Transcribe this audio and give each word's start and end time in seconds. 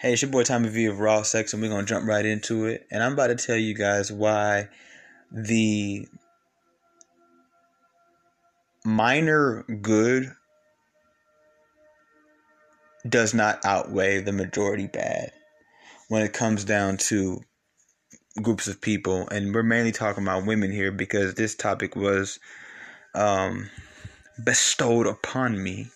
Hey, 0.00 0.14
it's 0.14 0.22
your 0.22 0.30
boy 0.30 0.44
Tommy 0.44 0.70
V 0.70 0.86
of 0.86 0.98
Raw 0.98 1.20
Sex, 1.20 1.52
and 1.52 1.60
we're 1.60 1.68
gonna 1.68 1.84
jump 1.84 2.08
right 2.08 2.24
into 2.24 2.64
it. 2.64 2.86
And 2.90 3.02
I'm 3.02 3.12
about 3.12 3.26
to 3.26 3.34
tell 3.34 3.58
you 3.58 3.74
guys 3.74 4.10
why 4.10 4.70
the 5.30 6.08
minor 8.82 9.62
good 9.82 10.32
does 13.06 13.34
not 13.34 13.62
outweigh 13.62 14.20
the 14.20 14.32
majority 14.32 14.86
bad 14.86 15.32
when 16.08 16.22
it 16.22 16.32
comes 16.32 16.64
down 16.64 16.96
to 16.96 17.42
groups 18.40 18.68
of 18.68 18.80
people. 18.80 19.28
And 19.28 19.54
we're 19.54 19.62
mainly 19.62 19.92
talking 19.92 20.24
about 20.24 20.46
women 20.46 20.72
here 20.72 20.92
because 20.92 21.34
this 21.34 21.54
topic 21.54 21.94
was 21.94 22.40
um, 23.14 23.68
bestowed 24.42 25.06
upon 25.06 25.62
me 25.62 25.90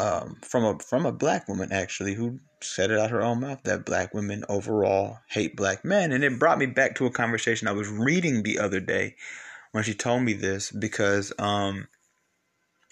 um, 0.00 0.38
from 0.42 0.64
a 0.64 0.78
from 0.78 1.04
a 1.04 1.12
black 1.12 1.46
woman 1.46 1.70
actually 1.72 2.14
who 2.14 2.38
said 2.62 2.90
it 2.90 2.98
out 2.98 3.10
her 3.10 3.22
own 3.22 3.40
mouth 3.40 3.62
that 3.64 3.84
black 3.84 4.14
women 4.14 4.44
overall 4.48 5.18
hate 5.28 5.56
black 5.56 5.84
men, 5.84 6.10
and 6.10 6.24
it 6.24 6.38
brought 6.38 6.58
me 6.58 6.66
back 6.66 6.94
to 6.94 7.06
a 7.06 7.10
conversation 7.10 7.68
I 7.68 7.72
was 7.72 7.88
reading 7.88 8.42
the 8.42 8.58
other 8.58 8.80
day 8.80 9.16
when 9.72 9.84
she 9.84 9.92
told 9.92 10.22
me 10.22 10.32
this 10.32 10.70
because 10.70 11.32
um, 11.38 11.86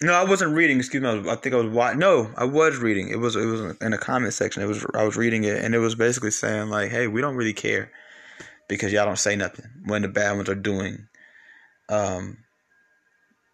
no, 0.01 0.13
I 0.13 0.23
wasn't 0.23 0.55
reading. 0.55 0.77
Excuse 0.77 1.01
me. 1.01 1.09
I, 1.09 1.13
was, 1.15 1.27
I 1.27 1.35
think 1.35 1.55
I 1.55 1.57
was 1.57 1.73
watching. 1.73 1.99
No, 1.99 2.31
I 2.37 2.45
was 2.45 2.77
reading. 2.77 3.09
It 3.09 3.17
was 3.17 3.35
it 3.35 3.45
was 3.45 3.75
in 3.81 3.93
a 3.93 3.97
comment 3.97 4.33
section. 4.33 4.61
It 4.61 4.67
was 4.67 4.85
I 4.93 5.03
was 5.03 5.17
reading 5.17 5.43
it, 5.45 5.63
and 5.63 5.73
it 5.73 5.79
was 5.79 5.95
basically 5.95 6.31
saying 6.31 6.69
like, 6.69 6.91
"Hey, 6.91 7.07
we 7.07 7.21
don't 7.21 7.35
really 7.35 7.53
care 7.53 7.91
because 8.67 8.93
y'all 8.93 9.05
don't 9.05 9.17
say 9.17 9.35
nothing 9.35 9.65
when 9.85 10.03
the 10.03 10.07
bad 10.07 10.37
ones 10.37 10.47
are 10.47 10.55
doing 10.55 11.07
um, 11.89 12.37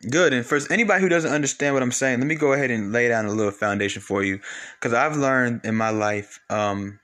good. 0.10 0.34
And 0.34 0.46
for 0.46 0.60
anybody 0.72 1.02
who 1.02 1.10
doesn't 1.10 1.32
understand 1.32 1.74
what 1.74 1.84
I'm 1.84 1.92
saying, 1.92 2.20
let 2.20 2.28
me 2.28 2.36
go 2.36 2.54
ahead 2.54 2.72
and 2.72 2.92
lay 2.92 3.08
down 3.08 3.26
a 3.26 3.32
little 3.32 3.52
foundation 3.52 4.02
for 4.02 4.24
you, 4.24 4.40
because 4.80 4.94
I've 4.94 5.18
learned 5.18 5.62
in 5.64 5.76
my 5.76 5.90
life. 5.90 6.40
Um, 6.50 7.00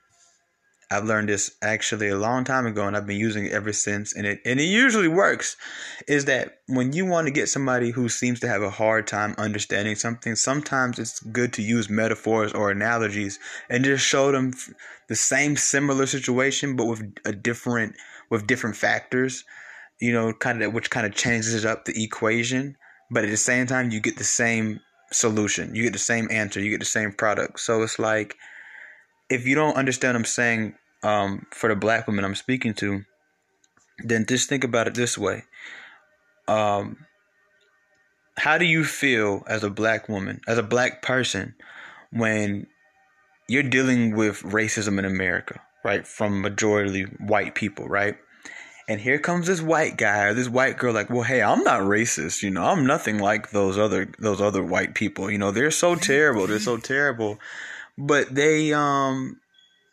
I've 0.90 1.04
learned 1.04 1.30
this 1.30 1.56
actually 1.62 2.08
a 2.08 2.18
long 2.18 2.44
time 2.44 2.66
ago, 2.66 2.86
and 2.86 2.94
I've 2.94 3.06
been 3.06 3.16
using 3.16 3.46
it 3.46 3.52
ever 3.52 3.72
since. 3.72 4.14
And 4.14 4.26
it 4.26 4.40
and 4.44 4.60
it 4.60 4.64
usually 4.64 5.08
works. 5.08 5.56
Is 6.06 6.26
that 6.26 6.58
when 6.66 6.92
you 6.92 7.06
want 7.06 7.26
to 7.26 7.32
get 7.32 7.48
somebody 7.48 7.90
who 7.90 8.10
seems 8.10 8.40
to 8.40 8.48
have 8.48 8.62
a 8.62 8.68
hard 8.68 9.06
time 9.06 9.34
understanding 9.38 9.94
something, 9.94 10.36
sometimes 10.36 10.98
it's 10.98 11.20
good 11.20 11.54
to 11.54 11.62
use 11.62 11.88
metaphors 11.88 12.52
or 12.52 12.70
analogies 12.70 13.38
and 13.70 13.84
just 13.84 14.04
show 14.04 14.32
them 14.32 14.52
the 15.08 15.16
same 15.16 15.56
similar 15.56 16.04
situation, 16.06 16.76
but 16.76 16.86
with 16.86 17.02
a 17.24 17.32
different 17.32 17.96
with 18.30 18.46
different 18.46 18.76
factors. 18.76 19.44
You 19.98 20.12
know, 20.12 20.32
kind 20.34 20.62
of 20.62 20.74
which 20.74 20.90
kind 20.90 21.06
of 21.06 21.14
changes 21.14 21.64
up 21.64 21.86
the 21.86 22.04
equation 22.04 22.76
but 23.12 23.24
at 23.24 23.30
the 23.30 23.36
same 23.36 23.66
time 23.66 23.90
you 23.90 24.00
get 24.00 24.16
the 24.16 24.24
same 24.24 24.80
solution. 25.12 25.74
You 25.74 25.84
get 25.84 25.92
the 25.92 25.98
same 25.98 26.28
answer. 26.30 26.60
You 26.60 26.70
get 26.70 26.80
the 26.80 26.86
same 26.86 27.12
product. 27.12 27.60
So 27.60 27.82
it's 27.82 27.98
like 27.98 28.36
if 29.28 29.46
you 29.46 29.54
don't 29.54 29.76
understand 29.76 30.14
what 30.14 30.20
i'm 30.20 30.24
saying 30.24 30.74
um, 31.02 31.46
for 31.52 31.68
the 31.68 31.76
black 31.76 32.06
women 32.06 32.24
i'm 32.24 32.34
speaking 32.34 32.74
to 32.74 33.02
then 34.04 34.26
just 34.26 34.48
think 34.48 34.64
about 34.64 34.88
it 34.88 34.94
this 34.94 35.16
way. 35.16 35.44
Um, 36.48 37.06
how 38.36 38.58
do 38.58 38.64
you 38.64 38.84
feel 38.84 39.44
as 39.46 39.62
a 39.62 39.70
black 39.70 40.08
woman 40.08 40.40
as 40.48 40.58
a 40.58 40.62
black 40.62 41.02
person 41.02 41.54
when 42.10 42.66
you're 43.48 43.62
dealing 43.62 44.16
with 44.16 44.42
racism 44.42 44.98
in 44.98 45.04
america 45.04 45.60
right? 45.84 46.06
From 46.06 46.40
majority 46.40 47.02
white 47.02 47.54
people 47.54 47.88
right 47.88 48.16
and 48.88 49.00
here 49.00 49.18
comes 49.18 49.46
this 49.46 49.62
white 49.62 49.96
guy 49.96 50.24
or 50.24 50.34
this 50.34 50.48
white 50.48 50.76
girl 50.76 50.92
like, 50.92 51.10
"Well, 51.10 51.22
hey, 51.22 51.42
I'm 51.42 51.62
not 51.64 51.82
racist, 51.82 52.42
you 52.42 52.50
know. 52.50 52.64
I'm 52.64 52.86
nothing 52.86 53.18
like 53.18 53.50
those 53.50 53.78
other 53.78 54.08
those 54.18 54.40
other 54.40 54.62
white 54.62 54.94
people. 54.94 55.30
You 55.30 55.38
know, 55.38 55.50
they're 55.50 55.70
so 55.70 55.94
terrible. 55.94 56.46
They're 56.46 56.58
so 56.58 56.76
terrible." 56.76 57.38
But 57.96 58.34
they 58.34 58.72
um 58.72 59.40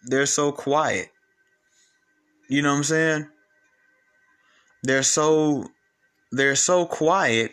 they're 0.03 0.25
so 0.25 0.51
quiet. 0.51 1.09
You 2.49 2.61
know 2.61 2.71
what 2.71 2.77
I'm 2.77 2.83
saying? 2.83 3.27
They're 4.83 5.03
so 5.03 5.67
they're 6.31 6.55
so 6.55 6.85
quiet 6.85 7.51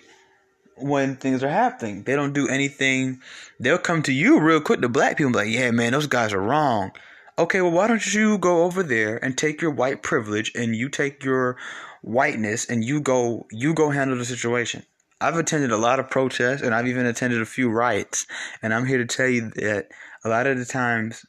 when 0.77 1.17
things 1.17 1.43
are 1.43 1.51
happening. 1.51 2.05
They 2.05 2.15
don't 2.15 2.33
do 2.33 2.49
anything. 2.49 3.21
They'll 3.59 3.79
come 3.79 4.03
to 4.05 4.13
you 4.13 4.41
real 4.41 4.61
quick. 4.61 4.81
The 4.81 4.89
black 4.89 5.17
people 5.17 5.33
like, 5.33 5.49
yeah, 5.49 5.71
man, 5.71 5.93
those 5.93 6.07
guys 6.07 6.33
are 6.33 6.41
wrong 6.41 6.93
okay, 7.39 7.61
well, 7.61 7.71
why 7.71 7.87
don't 7.87 8.15
you 8.15 8.39
go 8.39 8.65
over 8.65 8.83
there 8.83 9.23
and 9.23 9.37
take 9.37 9.61
your 9.61 9.71
white 9.71 10.03
privilege 10.03 10.53
and 10.55 10.75
you 10.75 10.89
take 10.89 11.25
your 11.25 11.57
whiteness 12.03 12.69
and 12.69 12.85
you 12.85 13.01
go 13.01 13.47
you 13.51 13.75
go 13.75 13.91
handle 13.91 14.17
the 14.17 14.25
situation. 14.25 14.85
I've 15.21 15.37
attended 15.37 15.71
a 15.71 15.77
lot 15.77 15.99
of 15.99 16.11
protests 16.11 16.63
and 16.63 16.75
I've 16.75 16.87
even 16.87 17.07
attended 17.07 17.41
a 17.41 17.47
few 17.47 17.71
riots, 17.71 18.27
and 18.63 18.73
I'm 18.75 18.87
here 18.87 18.99
to 18.99 19.07
tell 19.07 19.29
you 19.29 19.51
that 19.57 19.89
a 20.25 20.29
lot 20.29 20.47
of 20.47 20.59
the 20.59 20.65
times 20.65 21.25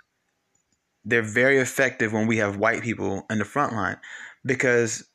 they're 1.05 1.21
very 1.21 1.57
effective 1.57 2.11
when 2.11 2.27
we 2.27 2.37
have 2.37 2.57
white 2.57 2.81
people 2.81 3.25
in 3.29 3.39
the 3.39 3.45
front 3.45 3.73
line 3.73 3.97
because 4.45 5.07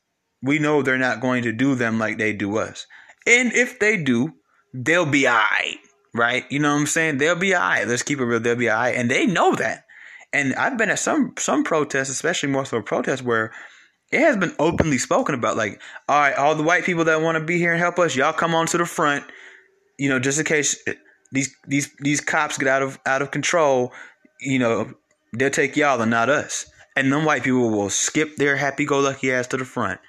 we 0.43 0.59
know 0.59 0.83
they're 0.83 0.99
not 0.99 1.21
going 1.21 1.43
to 1.43 1.53
do 1.53 1.75
them 1.75 1.99
like 1.99 2.19
they 2.19 2.33
do 2.33 2.57
us. 2.57 2.87
And 3.27 3.53
if 3.53 3.79
they 3.79 4.03
do, 4.03 4.33
they'll 4.73 5.07
be 5.07 5.29
alright, 5.29 5.79
right? 6.15 6.45
You 6.51 6.59
know 6.59 6.73
what 6.73 6.81
I'm 6.81 6.87
saying? 6.87 7.19
They'll 7.19 7.37
be 7.37 7.55
alright. 7.55 7.87
Let's 7.87 8.03
keep 8.03 8.19
it 8.21 8.25
real. 8.25 8.41
They'll 8.41 8.57
be 8.57 8.71
alright, 8.71 8.97
and 8.97 9.11
they 9.11 9.27
know 9.27 9.55
that. 9.57 9.85
And 10.33 10.55
I've 10.55 10.79
been 10.79 10.91
at 10.91 10.99
some 10.99 11.35
some 11.39 11.65
protests, 11.65 12.09
especially 12.09 12.49
more 12.49 12.65
so 12.65 12.81
protests 12.81 13.23
where 13.23 13.53
it 14.11 14.21
has 14.21 14.37
been 14.37 14.55
openly 14.59 14.99
spoken 14.99 15.35
about. 15.35 15.57
Like, 15.57 15.81
all 16.09 16.21
right, 16.21 16.35
all 16.35 16.55
the 16.55 16.63
white 16.63 16.85
people 16.85 17.05
that 17.05 17.21
want 17.21 17.37
to 17.37 17.45
be 17.45 17.59
here 17.59 17.73
and 17.73 17.81
help 17.81 17.99
us, 17.99 18.17
y'all 18.17 18.33
come 18.33 18.55
on 18.55 18.67
to 18.69 18.79
the 18.79 18.87
front. 18.87 19.25
You 19.99 20.09
know, 20.09 20.19
just 20.19 20.39
in 20.39 20.45
case 20.45 20.81
eh, 20.87 20.95
these 21.33 21.55
these 21.67 21.91
these 21.99 22.21
cops 22.21 22.59
get 22.59 22.69
out 22.69 22.83
of 22.83 22.99
out 23.07 23.23
of 23.23 23.31
control, 23.31 23.93
you 24.41 24.59
know, 24.59 24.93
they'll 25.33 25.51
take 25.51 25.77
y'all 25.77 26.01
and 26.01 26.11
not 26.11 26.29
us. 26.29 26.67
And 26.95 27.13
then 27.13 27.25
white 27.25 27.43
people 27.43 27.71
will 27.71 27.91
skip 27.91 28.37
their 28.37 28.57
happy 28.57 28.85
go 28.85 29.01
lucky 29.01 29.33
ass 29.33 29.47
to 29.49 29.57
the 29.57 29.65
front. 29.65 30.01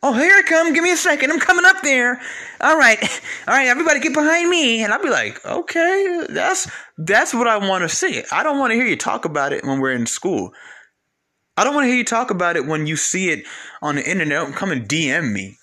Oh, 0.00 0.12
here 0.12 0.32
I 0.32 0.42
come. 0.42 0.72
Give 0.72 0.84
me 0.84 0.92
a 0.92 0.96
second. 0.96 1.32
I'm 1.32 1.40
coming 1.40 1.64
up 1.64 1.82
there. 1.82 2.20
All 2.60 2.76
right. 2.78 3.02
All 3.48 3.54
right, 3.54 3.66
everybody 3.66 3.98
get 3.98 4.14
behind 4.14 4.48
me. 4.48 4.82
And 4.84 4.92
I'll 4.92 5.02
be 5.02 5.10
like, 5.10 5.44
okay, 5.44 6.24
that's 6.28 6.70
that's 6.96 7.34
what 7.34 7.48
I 7.48 7.56
want 7.56 7.82
to 7.82 7.88
see. 7.88 8.22
I 8.30 8.42
don't 8.42 8.58
want 8.58 8.70
to 8.70 8.76
hear 8.76 8.86
you 8.86 8.96
talk 8.96 9.24
about 9.24 9.52
it 9.52 9.64
when 9.64 9.80
we're 9.80 9.92
in 9.92 10.06
school. 10.06 10.52
I 11.56 11.64
don't 11.64 11.74
want 11.74 11.86
to 11.86 11.88
hear 11.88 11.96
you 11.96 12.04
talk 12.04 12.30
about 12.30 12.56
it 12.56 12.66
when 12.66 12.86
you 12.86 12.94
see 12.94 13.30
it 13.30 13.44
on 13.82 13.96
the 13.96 14.08
internet. 14.08 14.54
Come 14.54 14.70
and 14.70 14.88
DM 14.88 15.32
me 15.32 15.58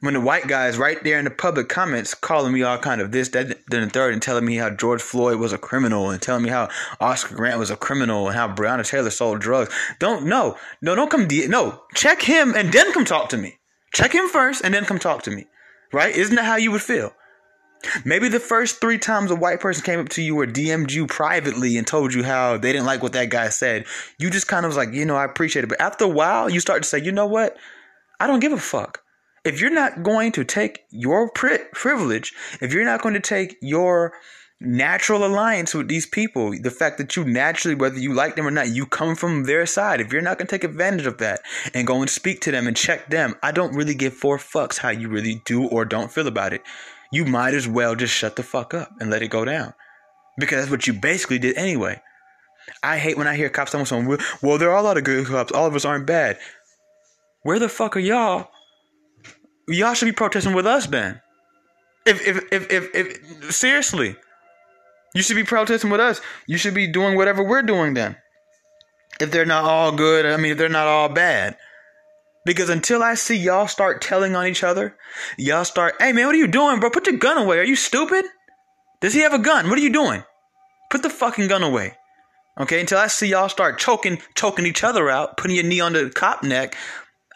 when 0.00 0.14
the 0.14 0.20
white 0.20 0.46
guy 0.46 0.68
is 0.68 0.78
right 0.78 1.02
there 1.04 1.18
in 1.18 1.26
the 1.26 1.30
public 1.30 1.68
comments 1.68 2.14
calling 2.14 2.52
me 2.52 2.62
all 2.62 2.78
kind 2.78 3.00
of 3.00 3.12
this, 3.12 3.28
that, 3.30 3.58
then 3.68 3.82
the 3.82 3.90
third, 3.90 4.14
and 4.14 4.22
telling 4.22 4.46
me 4.46 4.56
how 4.56 4.70
George 4.70 5.02
Floyd 5.02 5.38
was 5.38 5.52
a 5.52 5.58
criminal, 5.58 6.10
and 6.10 6.20
telling 6.20 6.42
me 6.42 6.48
how 6.48 6.70
Oscar 7.00 7.34
Grant 7.34 7.58
was 7.58 7.70
a 7.70 7.76
criminal, 7.76 8.26
and 8.26 8.36
how 8.36 8.48
Breonna 8.52 8.86
Taylor 8.86 9.10
sold 9.10 9.40
drugs. 9.40 9.72
Don't 9.98 10.26
no, 10.26 10.56
no, 10.80 10.94
don't 10.94 11.10
come. 11.10 11.28
De- 11.28 11.48
no, 11.48 11.82
check 11.94 12.22
him 12.22 12.54
and 12.54 12.72
then 12.72 12.92
come 12.92 13.04
talk 13.04 13.28
to 13.30 13.36
me. 13.36 13.58
Check 13.92 14.14
him 14.14 14.28
first 14.28 14.64
and 14.64 14.72
then 14.72 14.84
come 14.84 14.98
talk 14.98 15.22
to 15.24 15.30
me. 15.30 15.46
Right? 15.92 16.14
Isn't 16.14 16.36
that 16.36 16.44
how 16.44 16.56
you 16.56 16.70
would 16.70 16.82
feel? 16.82 17.12
Maybe 18.04 18.28
the 18.28 18.40
first 18.40 18.80
three 18.80 18.98
times 18.98 19.30
a 19.30 19.36
white 19.36 19.58
person 19.58 19.82
came 19.82 20.00
up 20.00 20.10
to 20.10 20.22
you 20.22 20.38
or 20.38 20.46
DM'd 20.46 20.92
you 20.92 21.06
privately 21.06 21.76
and 21.76 21.86
told 21.86 22.14
you 22.14 22.22
how 22.22 22.56
they 22.56 22.72
didn't 22.72 22.86
like 22.86 23.02
what 23.02 23.14
that 23.14 23.30
guy 23.30 23.48
said, 23.48 23.86
you 24.18 24.30
just 24.30 24.46
kind 24.46 24.64
of 24.64 24.70
was 24.70 24.76
like, 24.76 24.92
you 24.92 25.04
know, 25.04 25.16
I 25.16 25.24
appreciate 25.24 25.64
it. 25.64 25.68
But 25.68 25.80
after 25.80 26.04
a 26.04 26.08
while, 26.08 26.50
you 26.50 26.60
start 26.60 26.82
to 26.82 26.88
say, 26.88 27.00
you 27.00 27.10
know 27.10 27.26
what? 27.26 27.56
I 28.20 28.26
don't 28.26 28.40
give 28.40 28.52
a 28.52 28.58
fuck 28.58 29.02
if 29.44 29.60
you're 29.60 29.70
not 29.70 30.02
going 30.02 30.32
to 30.32 30.44
take 30.44 30.84
your 30.90 31.30
pri- 31.30 31.64
privilege, 31.72 32.32
if 32.60 32.72
you're 32.72 32.84
not 32.84 33.02
going 33.02 33.14
to 33.14 33.20
take 33.20 33.56
your 33.60 34.12
natural 34.60 35.24
alliance 35.24 35.72
with 35.72 35.88
these 35.88 36.04
people, 36.04 36.52
the 36.60 36.70
fact 36.70 36.98
that 36.98 37.16
you 37.16 37.24
naturally, 37.24 37.74
whether 37.74 37.98
you 37.98 38.12
like 38.12 38.36
them 38.36 38.46
or 38.46 38.50
not, 38.50 38.68
you 38.68 38.84
come 38.84 39.16
from 39.16 39.44
their 39.44 39.64
side, 39.64 40.00
if 40.00 40.12
you're 40.12 40.20
not 40.20 40.36
going 40.36 40.46
to 40.46 40.50
take 40.50 40.64
advantage 40.64 41.06
of 41.06 41.18
that 41.18 41.40
and 41.72 41.86
go 41.86 42.00
and 42.00 42.10
speak 42.10 42.40
to 42.42 42.50
them 42.50 42.66
and 42.66 42.76
check 42.76 43.08
them, 43.08 43.34
I 43.42 43.52
don't 43.52 43.74
really 43.74 43.94
give 43.94 44.12
four 44.12 44.36
fucks 44.36 44.78
how 44.78 44.90
you 44.90 45.08
really 45.08 45.40
do 45.46 45.66
or 45.66 45.84
don't 45.84 46.12
feel 46.12 46.26
about 46.26 46.52
it. 46.52 46.62
You 47.10 47.24
might 47.24 47.54
as 47.54 47.66
well 47.66 47.96
just 47.96 48.14
shut 48.14 48.36
the 48.36 48.42
fuck 48.42 48.74
up 48.74 48.92
and 49.00 49.10
let 49.10 49.22
it 49.22 49.28
go 49.28 49.44
down. 49.44 49.72
Because 50.38 50.60
that's 50.60 50.70
what 50.70 50.86
you 50.86 50.92
basically 50.92 51.38
did 51.38 51.56
anyway. 51.56 52.00
I 52.82 52.98
hate 52.98 53.16
when 53.16 53.26
I 53.26 53.36
hear 53.36 53.48
cops 53.48 53.72
telling 53.72 53.86
someone, 53.86 54.18
well, 54.42 54.58
there 54.58 54.70
are 54.70 54.78
a 54.78 54.82
lot 54.82 54.96
of 54.96 55.04
good 55.04 55.26
cops. 55.26 55.52
All 55.52 55.66
of 55.66 55.74
us 55.74 55.84
aren't 55.84 56.06
bad. 56.06 56.38
Where 57.42 57.58
the 57.58 57.68
fuck 57.68 57.96
are 57.96 58.00
y'all 58.00 58.50
y'all 59.68 59.94
should 59.94 60.06
be 60.06 60.12
protesting 60.12 60.54
with 60.54 60.66
us 60.66 60.86
then. 60.86 61.20
If 62.06 62.26
if 62.26 62.44
if 62.52 62.70
if, 62.70 62.94
if 62.94 63.54
seriously, 63.54 64.16
you 65.14 65.22
should 65.22 65.36
be 65.36 65.44
protesting 65.44 65.90
with 65.90 66.00
us. 66.00 66.20
You 66.46 66.58
should 66.58 66.74
be 66.74 66.86
doing 66.86 67.16
whatever 67.16 67.42
we're 67.42 67.62
doing 67.62 67.94
then. 67.94 68.16
If 69.20 69.30
they're 69.30 69.44
not 69.44 69.64
all 69.64 69.92
good, 69.92 70.24
I 70.24 70.36
mean, 70.36 70.52
if 70.52 70.58
they're 70.58 70.68
not 70.68 70.86
all 70.86 71.08
bad. 71.08 71.56
Because 72.46 72.70
until 72.70 73.02
I 73.02 73.14
see 73.14 73.36
y'all 73.36 73.68
start 73.68 74.00
telling 74.00 74.34
on 74.34 74.46
each 74.46 74.64
other, 74.64 74.96
y'all 75.36 75.64
start, 75.64 75.94
hey 76.00 76.12
man, 76.12 76.26
what 76.26 76.34
are 76.34 76.38
you 76.38 76.46
doing, 76.46 76.80
bro? 76.80 76.90
Put 76.90 77.06
your 77.06 77.18
gun 77.18 77.36
away. 77.36 77.58
Are 77.58 77.64
you 77.64 77.76
stupid? 77.76 78.24
Does 79.00 79.12
he 79.12 79.20
have 79.20 79.34
a 79.34 79.38
gun? 79.38 79.68
What 79.68 79.78
are 79.78 79.82
you 79.82 79.92
doing? 79.92 80.24
Put 80.90 81.02
the 81.02 81.10
fucking 81.10 81.48
gun 81.48 81.62
away. 81.62 81.96
Okay, 82.58 82.80
until 82.80 82.98
I 82.98 83.06
see 83.06 83.28
y'all 83.28 83.48
start 83.48 83.78
choking, 83.78 84.20
choking 84.34 84.66
each 84.66 84.84
other 84.84 85.08
out, 85.08 85.36
putting 85.36 85.56
your 85.56 85.64
knee 85.64 85.80
on 85.80 85.92
the 85.92 86.10
cop 86.10 86.42
neck, 86.42 86.74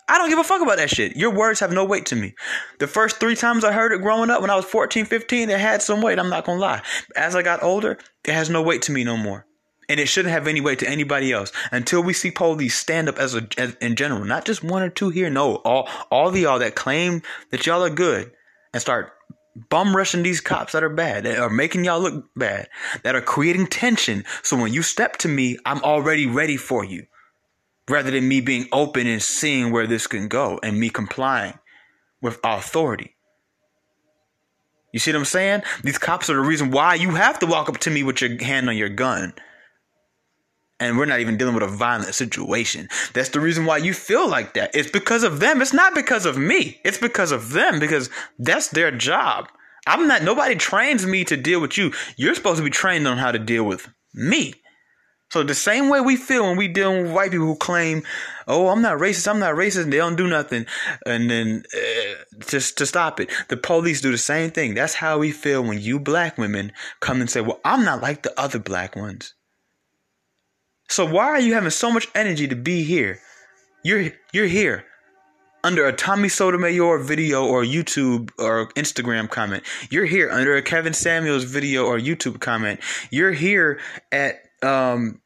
I 0.08 0.18
don't 0.18 0.28
give 0.28 0.38
a 0.38 0.44
fuck 0.44 0.60
about 0.60 0.76
that 0.76 0.90
shit. 0.90 1.16
Your 1.16 1.30
words 1.34 1.60
have 1.60 1.72
no 1.72 1.84
weight 1.84 2.06
to 2.06 2.16
me. 2.16 2.34
The 2.78 2.86
first 2.86 3.18
three 3.20 3.36
times 3.36 3.64
I 3.64 3.72
heard 3.72 3.92
it 3.92 4.02
growing 4.02 4.30
up 4.30 4.42
when 4.42 4.50
I 4.50 4.56
was 4.56 4.66
14, 4.66 5.06
15, 5.06 5.48
it 5.50 5.58
had 5.58 5.80
some 5.82 6.02
weight. 6.02 6.18
I'm 6.18 6.28
not 6.28 6.44
going 6.44 6.58
to 6.58 6.62
lie. 6.62 6.82
As 7.16 7.34
I 7.34 7.42
got 7.42 7.62
older, 7.62 7.98
it 8.24 8.32
has 8.32 8.50
no 8.50 8.60
weight 8.62 8.82
to 8.82 8.92
me 8.92 9.04
no 9.04 9.16
more. 9.16 9.46
and 9.88 10.00
it 10.00 10.08
shouldn't 10.08 10.32
have 10.32 10.46
any 10.46 10.60
weight 10.60 10.78
to 10.80 10.88
anybody 10.88 11.32
else 11.32 11.52
until 11.70 12.02
we 12.02 12.12
see 12.12 12.30
police 12.30 12.76
stand 12.76 13.08
up 13.08 13.18
as 13.18 13.34
a 13.34 13.46
as, 13.58 13.74
in 13.80 13.96
general, 13.96 14.24
not 14.24 14.44
just 14.44 14.64
one 14.64 14.82
or 14.82 14.88
two 14.88 15.10
here. 15.10 15.30
No, 15.30 15.56
all 15.56 15.88
all 16.10 16.28
of 16.28 16.36
y'all 16.36 16.58
that 16.58 16.74
claim 16.74 17.22
that 17.50 17.66
y'all 17.66 17.82
are 17.84 17.90
good 17.90 18.32
and 18.72 18.80
start 18.80 19.12
bum 19.68 19.94
rushing 19.94 20.22
these 20.22 20.40
cops 20.40 20.72
that 20.72 20.82
are 20.82 20.88
bad, 20.88 21.24
that 21.24 21.38
are 21.38 21.50
making 21.50 21.84
y'all 21.84 22.00
look 22.00 22.24
bad, 22.34 22.68
that 23.04 23.14
are 23.14 23.20
creating 23.20 23.66
tension. 23.68 24.24
So 24.42 24.56
when 24.56 24.72
you 24.72 24.82
step 24.82 25.16
to 25.18 25.28
me, 25.28 25.58
I'm 25.64 25.82
already 25.82 26.26
ready 26.26 26.56
for 26.56 26.84
you, 26.84 27.06
rather 27.88 28.10
than 28.10 28.28
me 28.28 28.40
being 28.40 28.66
open 28.72 29.06
and 29.06 29.22
seeing 29.22 29.70
where 29.70 29.86
this 29.86 30.06
can 30.06 30.28
go 30.28 30.58
and 30.62 30.78
me 30.78 30.90
complying 30.90 31.58
with 32.22 32.38
authority. 32.44 33.14
You 34.92 35.00
see 35.00 35.12
what 35.12 35.18
I'm 35.18 35.24
saying? 35.24 35.62
These 35.82 35.98
cops 35.98 36.30
are 36.30 36.34
the 36.34 36.40
reason 36.40 36.70
why 36.70 36.94
you 36.94 37.10
have 37.10 37.38
to 37.40 37.46
walk 37.46 37.68
up 37.68 37.78
to 37.78 37.90
me 37.90 38.02
with 38.02 38.20
your 38.20 38.42
hand 38.42 38.68
on 38.68 38.76
your 38.76 38.88
gun 38.88 39.34
and 40.80 40.98
we're 40.98 41.04
not 41.06 41.20
even 41.20 41.36
dealing 41.36 41.54
with 41.54 41.62
a 41.62 41.68
violent 41.68 42.14
situation. 42.14 42.88
That's 43.12 43.30
the 43.30 43.40
reason 43.40 43.64
why 43.64 43.78
you 43.78 43.94
feel 43.94 44.28
like 44.28 44.54
that. 44.54 44.74
It's 44.74 44.90
because 44.90 45.22
of 45.22 45.40
them. 45.40 45.62
It's 45.62 45.72
not 45.72 45.94
because 45.94 46.26
of 46.26 46.36
me. 46.36 46.80
It's 46.84 46.98
because 46.98 47.32
of 47.32 47.52
them 47.52 47.78
because 47.78 48.10
that's 48.38 48.68
their 48.68 48.90
job. 48.90 49.48
I'm 49.86 50.08
not, 50.08 50.22
nobody 50.22 50.56
trains 50.56 51.06
me 51.06 51.24
to 51.24 51.36
deal 51.36 51.60
with 51.60 51.78
you. 51.78 51.92
You're 52.16 52.34
supposed 52.34 52.58
to 52.58 52.64
be 52.64 52.70
trained 52.70 53.06
on 53.06 53.18
how 53.18 53.32
to 53.32 53.38
deal 53.38 53.64
with 53.64 53.88
me. 54.14 54.54
So 55.34 55.42
the 55.42 55.52
same 55.52 55.88
way 55.88 56.00
we 56.00 56.14
feel 56.14 56.44
when 56.44 56.56
we 56.56 56.68
deal 56.68 57.02
with 57.02 57.10
white 57.10 57.32
people 57.32 57.46
who 57.46 57.56
claim, 57.56 58.04
"Oh, 58.46 58.68
I'm 58.68 58.82
not 58.82 58.98
racist. 58.98 59.26
I'm 59.26 59.40
not 59.40 59.56
racist." 59.56 59.90
They 59.90 59.96
don't 59.96 60.14
do 60.14 60.28
nothing, 60.28 60.64
and 61.06 61.28
then 61.28 61.64
uh, 61.76 62.38
just 62.46 62.78
to 62.78 62.86
stop 62.86 63.18
it, 63.18 63.32
the 63.48 63.56
police 63.56 64.00
do 64.00 64.12
the 64.12 64.16
same 64.16 64.52
thing. 64.52 64.74
That's 64.74 64.94
how 64.94 65.18
we 65.18 65.32
feel 65.32 65.64
when 65.64 65.80
you 65.80 65.98
black 65.98 66.38
women 66.38 66.70
come 67.00 67.20
and 67.20 67.28
say, 67.28 67.40
"Well, 67.40 67.58
I'm 67.64 67.84
not 67.84 68.00
like 68.00 68.22
the 68.22 68.32
other 68.40 68.60
black 68.60 68.94
ones." 68.94 69.34
So 70.88 71.04
why 71.04 71.24
are 71.24 71.40
you 71.40 71.54
having 71.54 71.70
so 71.70 71.90
much 71.90 72.06
energy 72.14 72.46
to 72.46 72.54
be 72.54 72.84
here? 72.84 73.18
You're 73.82 74.12
you're 74.32 74.46
here 74.46 74.84
under 75.64 75.84
a 75.84 75.92
Tommy 75.92 76.28
Sotomayor 76.28 77.00
video 77.00 77.44
or 77.44 77.64
YouTube 77.64 78.30
or 78.38 78.68
Instagram 78.74 79.28
comment. 79.28 79.64
You're 79.90 80.06
here 80.06 80.30
under 80.30 80.54
a 80.54 80.62
Kevin 80.62 80.92
Samuels 80.92 81.42
video 81.42 81.86
or 81.86 81.98
YouTube 81.98 82.38
comment. 82.38 82.78
You're 83.10 83.32
here 83.32 83.80
at 84.12 84.36
um, 84.62 85.20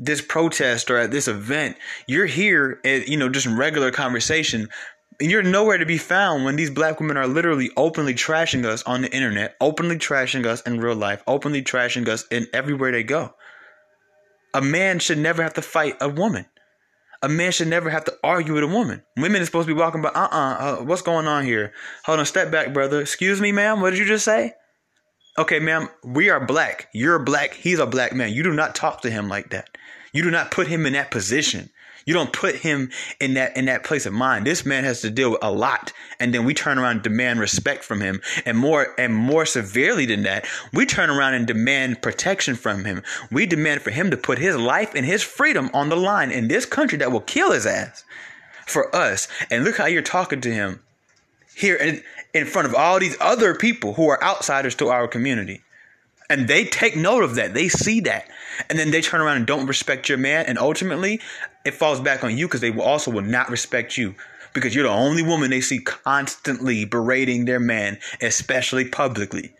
this 0.00 0.22
protest 0.22 0.90
or 0.90 0.96
at 0.96 1.10
this 1.10 1.28
event. 1.28 1.76
You're 2.06 2.26
here 2.26 2.80
at 2.84 3.06
you 3.06 3.16
know 3.16 3.28
just 3.28 3.46
regular 3.46 3.92
conversation. 3.92 4.68
And 5.20 5.30
you're 5.30 5.42
nowhere 5.42 5.76
to 5.76 5.84
be 5.84 5.98
found 5.98 6.46
when 6.46 6.56
these 6.56 6.70
black 6.70 6.98
women 6.98 7.18
are 7.18 7.26
literally 7.26 7.70
openly 7.76 8.14
trashing 8.14 8.64
us 8.64 8.82
on 8.84 9.02
the 9.02 9.14
internet, 9.14 9.54
openly 9.60 9.98
trashing 9.98 10.46
us 10.46 10.62
in 10.62 10.80
real 10.80 10.96
life, 10.96 11.22
openly 11.26 11.62
trashing 11.62 12.08
us 12.08 12.26
in 12.30 12.46
everywhere 12.54 12.90
they 12.90 13.02
go. 13.02 13.34
A 14.54 14.62
man 14.62 14.98
should 14.98 15.18
never 15.18 15.42
have 15.42 15.52
to 15.54 15.62
fight 15.62 15.96
a 16.00 16.08
woman. 16.08 16.46
A 17.22 17.28
man 17.28 17.52
should 17.52 17.68
never 17.68 17.90
have 17.90 18.04
to 18.04 18.16
argue 18.24 18.54
with 18.54 18.64
a 18.64 18.66
woman. 18.66 19.02
Women 19.18 19.42
are 19.42 19.44
supposed 19.44 19.68
to 19.68 19.74
be 19.74 19.78
walking 19.78 20.00
by, 20.00 20.08
uh-uh, 20.08 20.26
uh, 20.32 20.76
what's 20.84 21.02
going 21.02 21.26
on 21.26 21.44
here? 21.44 21.74
Hold 22.06 22.20
on, 22.20 22.24
step 22.24 22.50
back, 22.50 22.72
brother. 22.72 23.02
Excuse 23.02 23.42
me, 23.42 23.52
ma'am, 23.52 23.82
what 23.82 23.90
did 23.90 23.98
you 23.98 24.06
just 24.06 24.24
say? 24.24 24.54
Okay, 25.40 25.58
ma'am, 25.58 25.88
we 26.04 26.28
are 26.28 26.44
black. 26.44 26.90
You're 26.92 27.18
black. 27.18 27.54
He's 27.54 27.78
a 27.78 27.86
black 27.86 28.12
man. 28.12 28.30
You 28.34 28.42
do 28.42 28.52
not 28.52 28.74
talk 28.74 29.00
to 29.00 29.10
him 29.10 29.30
like 29.30 29.48
that. 29.48 29.70
You 30.12 30.22
do 30.22 30.30
not 30.30 30.50
put 30.50 30.66
him 30.66 30.84
in 30.84 30.92
that 30.92 31.10
position. 31.10 31.70
You 32.04 32.12
don't 32.12 32.30
put 32.30 32.56
him 32.56 32.90
in 33.22 33.32
that 33.34 33.56
in 33.56 33.64
that 33.64 33.82
place 33.82 34.04
of 34.04 34.12
mind. 34.12 34.46
This 34.46 34.66
man 34.66 34.84
has 34.84 35.00
to 35.00 35.08
deal 35.08 35.30
with 35.30 35.42
a 35.42 35.50
lot, 35.50 35.94
and 36.18 36.34
then 36.34 36.44
we 36.44 36.52
turn 36.52 36.78
around 36.78 36.96
and 36.96 37.02
demand 37.02 37.40
respect 37.40 37.84
from 37.84 38.02
him, 38.02 38.20
and 38.44 38.58
more 38.58 38.88
and 38.98 39.14
more 39.14 39.46
severely 39.46 40.04
than 40.04 40.24
that, 40.24 40.46
we 40.74 40.84
turn 40.84 41.08
around 41.08 41.32
and 41.32 41.46
demand 41.46 42.02
protection 42.02 42.54
from 42.54 42.84
him. 42.84 43.02
We 43.30 43.46
demand 43.46 43.80
for 43.80 43.92
him 43.92 44.10
to 44.10 44.18
put 44.18 44.38
his 44.38 44.56
life 44.56 44.94
and 44.94 45.06
his 45.06 45.22
freedom 45.22 45.70
on 45.72 45.88
the 45.88 45.96
line 45.96 46.30
in 46.30 46.48
this 46.48 46.66
country 46.66 46.98
that 46.98 47.12
will 47.12 47.20
kill 47.22 47.52
his 47.52 47.64
ass 47.64 48.04
for 48.66 48.94
us. 48.94 49.26
And 49.50 49.64
look 49.64 49.78
how 49.78 49.86
you're 49.86 50.02
talking 50.02 50.42
to 50.42 50.52
him 50.52 50.82
here 51.60 51.76
in, 51.76 52.02
in 52.34 52.46
front 52.46 52.66
of 52.66 52.74
all 52.74 52.98
these 52.98 53.16
other 53.20 53.54
people 53.54 53.94
who 53.94 54.08
are 54.08 54.22
outsiders 54.22 54.74
to 54.76 54.88
our 54.88 55.06
community. 55.06 55.62
And 56.28 56.46
they 56.46 56.64
take 56.64 56.96
note 56.96 57.24
of 57.24 57.34
that. 57.34 57.54
They 57.54 57.68
see 57.68 58.00
that. 58.00 58.28
And 58.68 58.78
then 58.78 58.92
they 58.92 59.00
turn 59.00 59.20
around 59.20 59.38
and 59.38 59.46
don't 59.46 59.66
respect 59.66 60.08
your 60.08 60.18
man. 60.18 60.46
And 60.46 60.58
ultimately, 60.58 61.20
it 61.64 61.74
falls 61.74 62.00
back 62.00 62.22
on 62.22 62.36
you 62.36 62.46
because 62.46 62.60
they 62.60 62.70
will 62.70 62.82
also 62.82 63.10
will 63.10 63.22
not 63.22 63.50
respect 63.50 63.98
you 63.98 64.14
because 64.52 64.74
you're 64.74 64.84
the 64.84 64.90
only 64.90 65.22
woman 65.22 65.50
they 65.50 65.60
see 65.60 65.80
constantly 65.80 66.84
berating 66.84 67.44
their 67.44 67.60
man, 67.60 67.98
especially 68.20 68.88
publicly. 68.88 69.52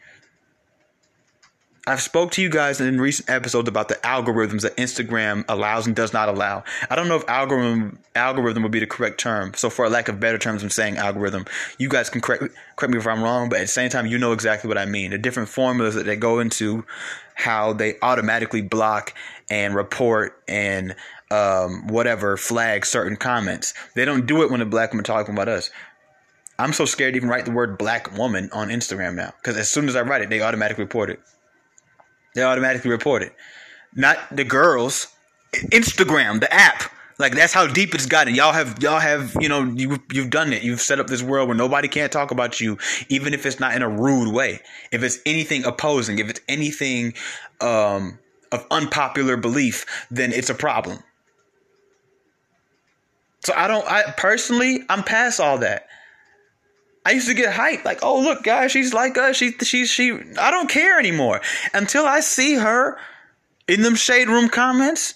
I've 1.87 2.03
spoke 2.03 2.31
to 2.33 2.43
you 2.43 2.51
guys 2.51 2.79
in 2.81 3.01
recent 3.01 3.31
episodes 3.31 3.67
about 3.67 3.89
the 3.89 3.95
algorithms 3.97 4.63
that 4.63 4.77
Instagram 4.77 5.47
allows 5.49 5.87
and 5.87 5.97
does 5.97 6.13
not 6.13 6.29
allow. 6.29 6.63
I 6.91 6.95
don't 6.95 7.09
know 7.09 7.17
if 7.17 7.27
algorithm 7.27 7.99
algorithm 8.15 8.63
would 8.65 8.73
be 8.73 8.81
the 8.81 8.87
correct 8.87 9.19
term. 9.19 9.55
So 9.55 9.71
for 9.71 9.87
a 9.87 9.89
lack 9.89 10.09
of 10.09 10.21
better 10.21 10.37
terms, 10.37 10.63
I'm 10.63 10.69
saying 10.69 10.99
algorithm. 10.99 11.47
You 11.79 11.89
guys 11.89 12.11
can 12.11 12.21
correct 12.21 12.45
correct 12.77 12.93
me 12.93 12.99
if 12.99 13.07
I'm 13.07 13.23
wrong, 13.23 13.49
but 13.49 13.59
at 13.59 13.63
the 13.63 13.69
same 13.69 13.89
time, 13.89 14.07
you 14.07 14.19
know 14.19 14.33
exactly 14.33 14.69
what 14.69 14.77
I 14.77 14.85
mean. 14.85 15.13
The 15.13 15.19
different 15.19 15.49
formulas 15.49 15.95
that 15.95 16.05
they 16.05 16.17
go 16.17 16.39
into, 16.39 16.85
how 17.35 17.73
they 17.73 17.97
automatically 18.03 18.61
block 18.61 19.15
and 19.49 19.75
report 19.75 20.43
and 20.47 20.95
um, 21.31 21.87
whatever 21.87 22.37
flag 22.37 22.85
certain 22.85 23.17
comments. 23.17 23.73
They 23.95 24.05
don't 24.05 24.27
do 24.27 24.43
it 24.43 24.51
when 24.51 24.61
a 24.61 24.67
black 24.67 24.93
woman 24.93 25.05
talking 25.05 25.35
about 25.35 25.49
us. 25.49 25.71
I'm 26.59 26.75
so 26.75 26.85
scared 26.85 27.15
to 27.15 27.17
even 27.17 27.31
write 27.31 27.47
the 27.47 27.53
word 27.53 27.79
black 27.79 28.17
woman 28.19 28.51
on 28.53 28.69
Instagram 28.69 29.15
now 29.15 29.33
because 29.41 29.57
as 29.57 29.71
soon 29.71 29.89
as 29.89 29.97
I 29.97 30.03
write 30.03 30.21
it, 30.21 30.29
they 30.29 30.43
automatically 30.43 30.85
report 30.85 31.09
it. 31.09 31.21
They 32.35 32.43
automatically 32.43 32.91
report 32.91 33.23
it. 33.23 33.35
Not 33.95 34.19
the 34.31 34.45
girls. 34.45 35.09
Instagram, 35.53 36.41
the 36.41 36.53
app. 36.53 36.85
Like 37.19 37.35
that's 37.35 37.53
how 37.53 37.67
deep 37.67 37.95
it's 37.95 38.07
gotten. 38.07 38.35
Y'all 38.35 38.53
have 38.53 38.83
y'all 38.83 38.99
have 38.99 39.37
you 39.41 39.49
know 39.49 39.65
you 39.65 39.99
you've 40.11 40.31
done 40.31 40.55
it. 40.55 40.63
You've 40.63 40.81
set 40.81 40.99
up 40.99 41.07
this 41.07 41.23
world 41.23 41.49
where 41.49 41.57
nobody 41.57 41.87
can't 41.87 42.11
talk 42.11 42.31
about 42.31 42.61
you, 42.61 42.79
even 43.11 43.35
if 43.35 43.45
it's 43.45 43.61
not 43.61 43.75
in 43.75 43.83
a 43.83 43.89
rude 43.89 44.33
way. 44.33 44.61
If 44.91 45.03
it's 45.03 45.19
anything 45.27 45.65
opposing, 45.65 46.19
if 46.19 46.31
it's 46.31 46.41
anything 46.49 47.13
um, 47.61 48.19
of 48.53 48.67
unpopular 48.71 49.37
belief, 49.37 49.85
then 50.11 50.33
it's 50.33 50.49
a 50.49 50.55
problem. 50.55 51.01
So 53.45 53.53
I 53.55 53.67
don't. 53.69 53.87
I 53.87 54.15
personally, 54.17 54.85
I'm 54.89 55.03
past 55.03 55.41
all 55.41 55.59
that. 55.59 55.89
I 57.05 57.13
used 57.13 57.29
to 57.29 57.35
get 57.35 57.55
hyped, 57.55 57.85
like, 57.85 58.01
oh 58.03 58.21
look, 58.21 58.43
guys, 58.43 58.73
she's 58.73 58.93
like 58.93 59.17
us. 59.17 59.37
She, 59.37 59.53
she, 59.53 59.87
she. 59.87 60.13
I 60.39 60.51
don't 60.51 60.69
care 60.69 60.99
anymore 60.99 61.41
until 61.73 62.05
I 62.05 62.21
see 62.21 62.55
her 62.55 62.99
in 63.67 63.83
them 63.83 63.95
shade 63.95 64.29
room 64.29 64.49
comments. 64.49 65.15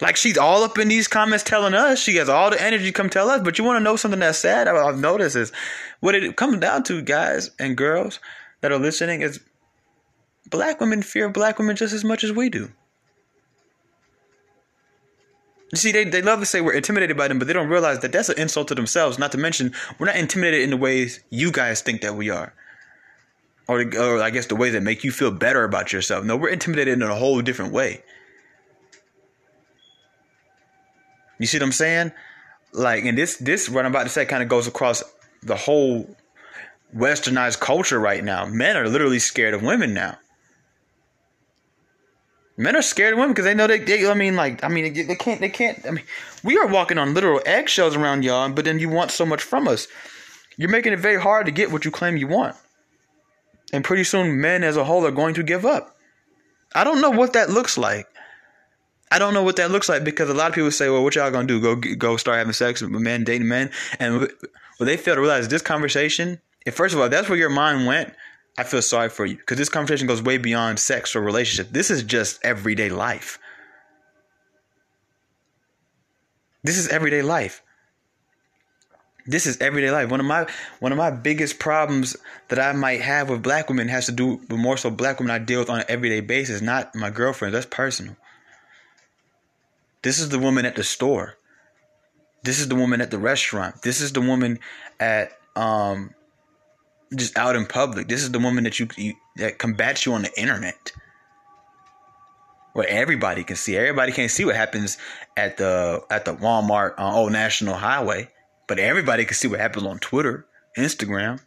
Like 0.00 0.16
she's 0.16 0.38
all 0.38 0.64
up 0.64 0.78
in 0.78 0.88
these 0.88 1.08
comments 1.08 1.44
telling 1.44 1.74
us 1.74 2.00
she 2.00 2.16
has 2.16 2.28
all 2.28 2.50
the 2.50 2.60
energy 2.60 2.90
come 2.90 3.10
tell 3.10 3.28
us. 3.28 3.42
But 3.42 3.58
you 3.58 3.64
want 3.64 3.78
to 3.78 3.84
know 3.84 3.96
something 3.96 4.20
that's 4.20 4.38
sad? 4.38 4.66
I've 4.66 4.98
noticed 4.98 5.36
is 5.36 5.52
what 6.00 6.14
it 6.14 6.36
comes 6.36 6.58
down 6.58 6.84
to, 6.84 7.02
guys 7.02 7.50
and 7.58 7.76
girls 7.76 8.18
that 8.62 8.72
are 8.72 8.78
listening, 8.78 9.20
is 9.20 9.40
black 10.48 10.80
women 10.80 11.02
fear 11.02 11.28
black 11.28 11.58
women 11.58 11.76
just 11.76 11.92
as 11.92 12.02
much 12.02 12.24
as 12.24 12.32
we 12.32 12.48
do. 12.48 12.70
See, 15.74 15.92
they, 15.92 16.04
they 16.04 16.20
love 16.20 16.40
to 16.40 16.46
say 16.46 16.60
we're 16.60 16.72
intimidated 16.72 17.16
by 17.16 17.28
them, 17.28 17.38
but 17.38 17.46
they 17.46 17.52
don't 17.52 17.68
realize 17.68 18.00
that 18.00 18.10
that's 18.10 18.28
an 18.28 18.38
insult 18.38 18.68
to 18.68 18.74
themselves. 18.74 19.18
Not 19.18 19.32
to 19.32 19.38
mention, 19.38 19.72
we're 19.98 20.06
not 20.06 20.16
intimidated 20.16 20.62
in 20.62 20.70
the 20.70 20.76
ways 20.76 21.20
you 21.30 21.52
guys 21.52 21.80
think 21.80 22.00
that 22.00 22.16
we 22.16 22.28
are. 22.28 22.52
Or, 23.68 23.82
or 23.96 24.20
I 24.20 24.30
guess 24.30 24.46
the 24.46 24.56
ways 24.56 24.72
that 24.72 24.82
make 24.82 25.04
you 25.04 25.12
feel 25.12 25.30
better 25.30 25.62
about 25.62 25.92
yourself. 25.92 26.24
No, 26.24 26.36
we're 26.36 26.48
intimidated 26.48 26.94
in 26.94 27.02
a 27.02 27.14
whole 27.14 27.40
different 27.40 27.72
way. 27.72 28.02
You 31.38 31.46
see 31.46 31.58
what 31.58 31.66
I'm 31.66 31.72
saying? 31.72 32.12
Like, 32.72 33.04
and 33.04 33.16
this, 33.16 33.36
this, 33.36 33.68
what 33.68 33.84
I'm 33.84 33.92
about 33.92 34.04
to 34.04 34.08
say 34.08 34.26
kind 34.26 34.42
of 34.42 34.48
goes 34.48 34.66
across 34.66 35.04
the 35.42 35.56
whole 35.56 36.16
westernized 36.94 37.60
culture 37.60 37.98
right 37.98 38.24
now. 38.24 38.44
Men 38.44 38.76
are 38.76 38.88
literally 38.88 39.20
scared 39.20 39.54
of 39.54 39.62
women 39.62 39.94
now. 39.94 40.18
Men 42.60 42.76
are 42.76 42.82
scared 42.82 43.14
of 43.14 43.18
women 43.18 43.32
because 43.32 43.46
they 43.46 43.54
know 43.54 43.66
they, 43.66 43.78
they. 43.78 44.06
I 44.06 44.12
mean, 44.12 44.36
like, 44.36 44.62
I 44.62 44.68
mean, 44.68 44.92
they 44.92 45.16
can't. 45.16 45.40
They 45.40 45.48
can't. 45.48 45.82
I 45.86 45.92
mean, 45.92 46.04
we 46.44 46.58
are 46.58 46.66
walking 46.66 46.98
on 46.98 47.14
literal 47.14 47.40
eggshells 47.46 47.96
around 47.96 48.22
y'all, 48.22 48.50
but 48.50 48.66
then 48.66 48.78
you 48.78 48.90
want 48.90 49.12
so 49.12 49.24
much 49.24 49.42
from 49.42 49.66
us. 49.66 49.88
You're 50.58 50.68
making 50.68 50.92
it 50.92 50.98
very 50.98 51.18
hard 51.18 51.46
to 51.46 51.52
get 51.52 51.72
what 51.72 51.86
you 51.86 51.90
claim 51.90 52.18
you 52.18 52.26
want, 52.26 52.54
and 53.72 53.82
pretty 53.82 54.04
soon, 54.04 54.42
men 54.42 54.62
as 54.62 54.76
a 54.76 54.84
whole 54.84 55.06
are 55.06 55.10
going 55.10 55.32
to 55.34 55.42
give 55.42 55.64
up. 55.64 55.96
I 56.74 56.84
don't 56.84 57.00
know 57.00 57.08
what 57.08 57.32
that 57.32 57.48
looks 57.48 57.78
like. 57.78 58.06
I 59.10 59.18
don't 59.18 59.32
know 59.32 59.42
what 59.42 59.56
that 59.56 59.70
looks 59.70 59.88
like 59.88 60.04
because 60.04 60.28
a 60.28 60.34
lot 60.34 60.50
of 60.50 60.54
people 60.54 60.70
say, 60.70 60.90
"Well, 60.90 61.02
what 61.02 61.14
y'all 61.14 61.30
gonna 61.30 61.48
do? 61.48 61.62
Go 61.62 61.76
go 61.76 62.18
start 62.18 62.36
having 62.36 62.52
sex 62.52 62.82
with 62.82 62.90
men, 62.90 63.24
dating 63.24 63.48
men?" 63.48 63.70
And 63.98 64.20
what 64.20 64.84
they 64.84 64.98
fail 64.98 65.14
to 65.14 65.20
realize 65.22 65.48
this 65.48 65.62
conversation. 65.62 66.42
If 66.66 66.74
first 66.74 66.94
of 66.94 67.00
all, 67.00 67.08
that's 67.08 67.30
where 67.30 67.38
your 67.38 67.48
mind 67.48 67.86
went 67.86 68.12
I 68.60 68.62
feel 68.62 68.82
sorry 68.82 69.08
for 69.08 69.24
you 69.24 69.36
because 69.36 69.56
this 69.56 69.70
conversation 69.70 70.06
goes 70.06 70.20
way 70.20 70.36
beyond 70.36 70.78
sex 70.78 71.16
or 71.16 71.22
relationship. 71.22 71.72
This 71.72 71.90
is 71.90 72.02
just 72.02 72.44
everyday 72.44 72.90
life. 72.90 73.38
This 76.62 76.76
is 76.76 76.86
everyday 76.88 77.22
life. 77.22 77.62
This 79.26 79.46
is 79.46 79.56
everyday 79.62 79.90
life. 79.90 80.10
One 80.10 80.20
of 80.20 80.26
my 80.26 80.46
one 80.78 80.92
of 80.92 80.98
my 80.98 81.10
biggest 81.10 81.58
problems 81.58 82.18
that 82.48 82.58
I 82.58 82.72
might 82.72 83.00
have 83.00 83.30
with 83.30 83.42
black 83.42 83.70
women 83.70 83.88
has 83.88 84.04
to 84.06 84.12
do 84.12 84.42
with 84.50 84.60
more 84.60 84.76
so 84.76 84.90
black 84.90 85.20
women 85.20 85.34
I 85.34 85.38
deal 85.38 85.60
with 85.60 85.70
on 85.70 85.78
an 85.78 85.86
everyday 85.88 86.20
basis, 86.20 86.60
not 86.60 86.94
my 86.94 87.08
girlfriend. 87.08 87.54
That's 87.54 87.64
personal. 87.64 88.14
This 90.02 90.18
is 90.18 90.28
the 90.28 90.38
woman 90.38 90.66
at 90.66 90.76
the 90.76 90.84
store. 90.84 91.38
This 92.42 92.60
is 92.60 92.68
the 92.68 92.76
woman 92.76 93.00
at 93.00 93.10
the 93.10 93.18
restaurant. 93.18 93.80
This 93.80 94.02
is 94.02 94.12
the 94.12 94.20
woman 94.20 94.58
at 94.98 95.32
um 95.56 96.14
just 97.16 97.36
out 97.36 97.56
in 97.56 97.66
public. 97.66 98.08
This 98.08 98.22
is 98.22 98.30
the 98.30 98.38
woman 98.38 98.64
that 98.64 98.78
you, 98.78 98.88
you 98.96 99.14
that 99.36 99.58
combats 99.58 100.06
you 100.06 100.12
on 100.12 100.22
the 100.22 100.40
internet. 100.40 100.92
Where 102.72 102.88
everybody 102.88 103.42
can 103.42 103.56
see. 103.56 103.76
Everybody 103.76 104.12
can't 104.12 104.30
see 104.30 104.44
what 104.44 104.54
happens 104.54 104.96
at 105.36 105.56
the 105.56 106.04
at 106.08 106.24
the 106.24 106.34
Walmart 106.34 106.94
on 106.98 107.14
Old 107.14 107.32
National 107.32 107.74
Highway, 107.74 108.28
but 108.68 108.78
everybody 108.78 109.24
can 109.24 109.34
see 109.34 109.48
what 109.48 109.58
happens 109.58 109.84
on 109.84 109.98
Twitter, 109.98 110.46
Instagram. 110.78 111.40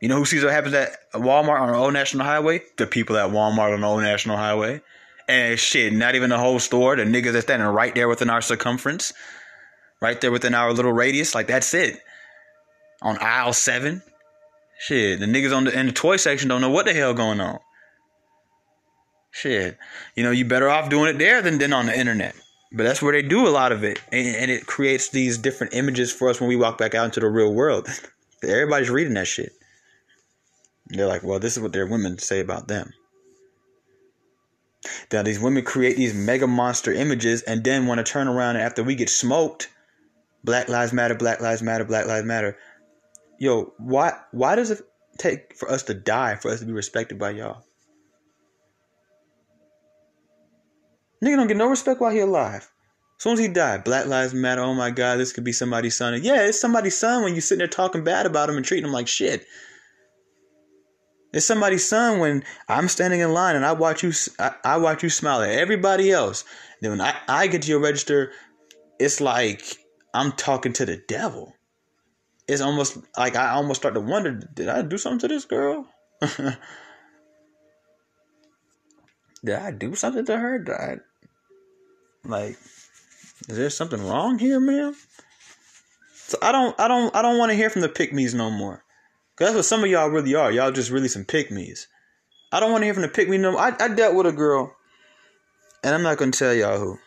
You 0.00 0.08
know 0.08 0.16
who 0.16 0.24
sees 0.24 0.44
what 0.44 0.52
happens 0.52 0.74
at 0.74 0.96
Walmart 1.12 1.60
on 1.60 1.74
Old 1.74 1.92
National 1.92 2.24
Highway? 2.24 2.62
The 2.76 2.86
people 2.86 3.16
at 3.16 3.30
Walmart 3.30 3.74
on 3.74 3.82
Old 3.82 4.02
National 4.02 4.36
Highway. 4.36 4.80
And 5.26 5.58
shit, 5.58 5.92
not 5.92 6.14
even 6.14 6.30
the 6.30 6.38
whole 6.38 6.60
store. 6.60 6.94
The 6.94 7.02
niggas 7.02 7.32
that's 7.32 7.46
standing 7.46 7.66
right 7.68 7.94
there 7.94 8.08
within 8.08 8.30
our 8.30 8.40
circumference, 8.40 9.12
right 10.00 10.18
there 10.20 10.30
within 10.30 10.54
our 10.54 10.72
little 10.72 10.92
radius. 10.92 11.34
Like 11.34 11.48
that's 11.48 11.74
it. 11.74 11.98
On 13.02 13.18
aisle 13.20 13.52
seven, 13.52 14.02
shit, 14.78 15.20
the 15.20 15.26
niggas 15.26 15.54
on 15.54 15.64
the 15.64 15.78
in 15.78 15.86
the 15.86 15.92
toy 15.92 16.16
section 16.16 16.48
don't 16.48 16.60
know 16.60 16.70
what 16.70 16.86
the 16.86 16.94
hell 16.94 17.14
going 17.14 17.40
on. 17.40 17.58
Shit, 19.30 19.78
you 20.14 20.22
know, 20.22 20.30
you 20.30 20.44
better 20.44 20.68
off 20.68 20.88
doing 20.88 21.14
it 21.14 21.18
there 21.18 21.42
than 21.42 21.58
than 21.58 21.72
on 21.72 21.86
the 21.86 21.98
internet. 21.98 22.34
But 22.70 22.82
that's 22.82 23.00
where 23.00 23.12
they 23.12 23.26
do 23.26 23.46
a 23.46 23.50
lot 23.50 23.72
of 23.72 23.82
it, 23.82 23.98
and, 24.12 24.36
and 24.36 24.50
it 24.50 24.66
creates 24.66 25.08
these 25.08 25.38
different 25.38 25.72
images 25.72 26.12
for 26.12 26.28
us 26.28 26.38
when 26.38 26.48
we 26.48 26.56
walk 26.56 26.76
back 26.76 26.94
out 26.94 27.06
into 27.06 27.20
the 27.20 27.28
real 27.28 27.52
world. 27.52 27.88
Everybody's 28.42 28.90
reading 28.90 29.14
that 29.14 29.26
shit. 29.26 29.52
They're 30.88 31.06
like, 31.06 31.22
well, 31.22 31.38
this 31.38 31.56
is 31.56 31.62
what 31.62 31.72
their 31.72 31.86
women 31.86 32.18
say 32.18 32.40
about 32.40 32.68
them. 32.68 32.92
Now 35.12 35.22
these 35.22 35.40
women 35.40 35.64
create 35.64 35.96
these 35.96 36.14
mega 36.14 36.46
monster 36.46 36.92
images 36.92 37.42
and 37.42 37.64
then 37.64 37.86
want 37.86 37.98
to 37.98 38.04
turn 38.04 38.28
around 38.28 38.56
and 38.56 38.64
after 38.64 38.82
we 38.82 38.94
get 38.94 39.10
smoked, 39.10 39.68
Black 40.44 40.68
Lives 40.68 40.92
Matter, 40.92 41.14
Black 41.14 41.40
Lives 41.40 41.62
Matter, 41.62 41.84
Black 41.84 42.06
Lives 42.06 42.26
Matter. 42.26 42.56
Yo, 43.38 43.72
why 43.78 44.12
why 44.32 44.56
does 44.56 44.70
it 44.70 44.82
take 45.18 45.54
for 45.56 45.70
us 45.70 45.84
to 45.84 45.94
die 45.94 46.34
for 46.36 46.50
us 46.50 46.60
to 46.60 46.66
be 46.66 46.72
respected 46.72 47.18
by 47.18 47.30
y'all? 47.30 47.62
Nigga 51.22 51.36
don't 51.36 51.48
get 51.48 51.56
no 51.56 51.68
respect 51.68 52.00
while 52.00 52.12
he 52.12 52.20
alive. 52.20 52.70
As 53.18 53.22
soon 53.22 53.32
as 53.32 53.40
he 53.40 53.48
died, 53.48 53.82
Black 53.82 54.06
Lives 54.06 54.32
Matter, 54.32 54.60
oh 54.60 54.74
my 54.74 54.90
god, 54.90 55.16
this 55.16 55.32
could 55.32 55.42
be 55.42 55.52
somebody's 55.52 55.96
son. 55.96 56.20
Yeah, 56.22 56.46
it's 56.46 56.60
somebody's 56.60 56.96
son 56.96 57.24
when 57.24 57.34
you 57.34 57.40
sitting 57.40 57.58
there 57.58 57.66
talking 57.66 58.04
bad 58.04 58.26
about 58.26 58.48
him 58.48 58.56
and 58.56 58.64
treating 58.64 58.86
him 58.86 58.92
like 58.92 59.08
shit. 59.08 59.44
It's 61.32 61.44
somebody's 61.44 61.86
son 61.86 62.20
when 62.20 62.44
I'm 62.68 62.88
standing 62.88 63.20
in 63.20 63.32
line 63.32 63.56
and 63.56 63.66
I 63.66 63.72
watch 63.72 64.02
you. 64.02 64.12
I, 64.38 64.54
I 64.64 64.76
watch 64.78 65.02
you 65.02 65.10
smile 65.10 65.42
at 65.42 65.50
everybody 65.50 66.10
else. 66.10 66.44
Then 66.80 66.92
when 66.92 67.00
I, 67.00 67.14
I 67.28 67.48
get 67.48 67.62
to 67.62 67.68
your 67.68 67.80
register, 67.80 68.32
it's 68.98 69.20
like 69.20 69.62
I'm 70.14 70.32
talking 70.32 70.72
to 70.74 70.86
the 70.86 71.02
devil. 71.08 71.54
It's 72.48 72.62
almost 72.62 72.98
like 73.16 73.36
I 73.36 73.50
almost 73.50 73.80
start 73.80 73.94
to 73.94 74.00
wonder: 74.00 74.32
Did 74.32 74.68
I 74.68 74.82
do 74.82 74.96
something 74.98 75.20
to 75.20 75.28
this 75.28 75.44
girl? 75.44 75.86
did 79.44 79.54
I 79.54 79.70
do 79.70 79.94
something 79.94 80.24
to 80.24 80.36
her? 80.36 80.58
Did 80.58 80.74
I 80.74 80.96
like? 82.24 82.56
Is 83.48 83.56
there 83.56 83.70
something 83.70 84.04
wrong 84.04 84.38
here, 84.38 84.60
man? 84.60 84.94
So 86.14 86.38
I 86.42 86.52
don't, 86.52 86.78
I 86.78 86.88
don't, 86.88 87.14
I 87.16 87.22
don't 87.22 87.38
want 87.38 87.50
to 87.52 87.56
hear 87.56 87.70
from 87.70 87.82
the 87.82 87.88
pick 87.88 88.12
no 88.12 88.50
more. 88.50 88.84
Cause 89.36 89.48
that's 89.48 89.56
what 89.56 89.64
some 89.64 89.84
of 89.84 89.90
y'all 89.90 90.10
really 90.10 90.34
are. 90.34 90.50
Y'all 90.50 90.72
just 90.72 90.90
really 90.90 91.08
some 91.08 91.24
pick. 91.24 91.50
I 92.50 92.60
don't 92.60 92.72
want 92.72 92.82
to 92.82 92.86
hear 92.86 92.94
from 92.94 93.02
the 93.02 93.08
pick 93.08 93.28
no. 93.28 93.56
I, 93.56 93.74
I 93.78 93.88
dealt 93.88 94.14
with 94.14 94.26
a 94.26 94.32
girl, 94.32 94.74
and 95.84 95.94
I'm 95.94 96.02
not 96.02 96.18
gonna 96.18 96.32
tell 96.32 96.52
y'all 96.52 96.78
who. 96.78 96.98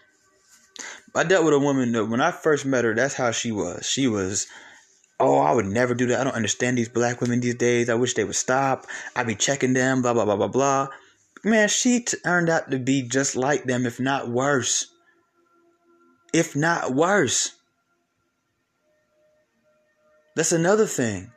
I 1.14 1.24
dealt 1.24 1.44
with 1.44 1.54
a 1.54 1.60
woman 1.60 1.92
that 1.92 2.06
when 2.06 2.22
I 2.22 2.32
first 2.32 2.66
met 2.66 2.86
her, 2.86 2.96
that's 2.96 3.16
how 3.16 3.32
she 3.32 3.52
was. 3.52 3.86
She 3.86 4.08
was, 4.08 4.48
oh, 5.22 5.40
I 5.40 5.54
would 5.54 5.66
never 5.66 5.94
do 5.94 6.08
that. 6.08 6.20
I 6.20 6.24
don't 6.24 6.36
understand 6.36 6.78
these 6.78 6.90
black 6.90 7.22
women 7.22 7.40
these 7.40 7.56
days. 7.56 7.90
I 7.90 7.96
wish 7.96 8.14
they 8.14 8.24
would 8.24 8.36
stop. 8.36 8.88
I'd 9.16 9.28
be 9.28 9.36
checking 9.36 9.74
them, 9.74 10.02
blah, 10.02 10.14
blah, 10.14 10.26
blah, 10.26 10.36
blah, 10.36 10.48
blah. 10.48 10.88
Man, 11.44 11.70
she 11.70 12.04
turned 12.04 12.50
out 12.50 12.70
to 12.72 12.80
be 12.80 13.02
just 13.02 13.36
like 13.36 13.64
them, 13.64 13.86
if 13.86 14.00
not 14.00 14.30
worse. 14.30 14.88
If 16.34 16.56
not 16.56 16.94
worse. 16.94 17.56
That's 20.36 20.52
another 20.52 20.86
thing. 20.86 21.32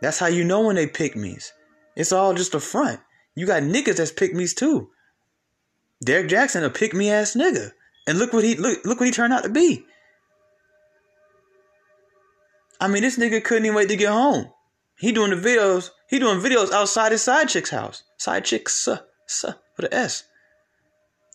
That's 0.00 0.18
how 0.18 0.26
you 0.26 0.44
know 0.44 0.66
when 0.66 0.76
they 0.76 0.86
pick 0.86 1.16
me's. 1.16 1.52
It's 1.96 2.12
all 2.12 2.34
just 2.34 2.54
a 2.54 2.60
front. 2.60 3.00
You 3.34 3.46
got 3.46 3.62
niggas 3.62 3.96
that's 3.96 4.12
pick 4.12 4.34
me's 4.34 4.54
too. 4.54 4.90
Derrick 6.04 6.28
Jaxn 6.28 6.64
a 6.64 6.70
pick 6.70 6.92
me 6.92 7.10
ass 7.10 7.34
nigga. 7.34 7.70
And 8.06 8.18
look 8.18 8.32
what 8.32 8.44
he 8.44 8.56
look 8.56 8.84
look 8.84 9.00
what 9.00 9.06
he 9.06 9.12
turned 9.12 9.32
out 9.32 9.44
to 9.44 9.48
be. 9.48 9.86
I 12.84 12.86
mean, 12.86 13.02
this 13.02 13.16
nigga 13.16 13.42
couldn't 13.42 13.64
even 13.64 13.76
wait 13.76 13.88
to 13.88 13.96
get 13.96 14.12
home. 14.12 14.50
He 14.98 15.10
doing 15.10 15.30
the 15.30 15.36
videos. 15.36 15.88
He 16.10 16.18
doing 16.18 16.38
videos 16.38 16.70
outside 16.70 17.12
his 17.12 17.22
side 17.22 17.48
chick's 17.48 17.70
house. 17.70 18.02
Side 18.18 18.44
chick, 18.44 18.68
suh, 18.68 18.98
suh, 19.26 19.54
with 19.78 19.86
an 19.86 19.94
S. 19.94 20.24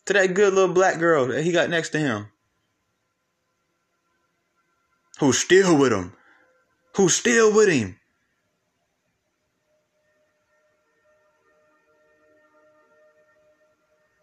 To 0.05 0.13
that 0.13 0.35
good 0.35 0.53
little 0.53 0.75
black 0.75 0.99
girl 0.99 1.25
that 1.29 1.43
he 1.43 1.51
got 1.51 1.71
next 1.71 1.89
to 1.89 1.97
him. 1.97 2.27
Who's 5.19 5.39
still 5.39 5.75
with 5.75 5.91
him? 5.91 6.13
Who's 6.95 7.15
still 7.15 7.51
with 7.51 7.69
him? 7.69 7.97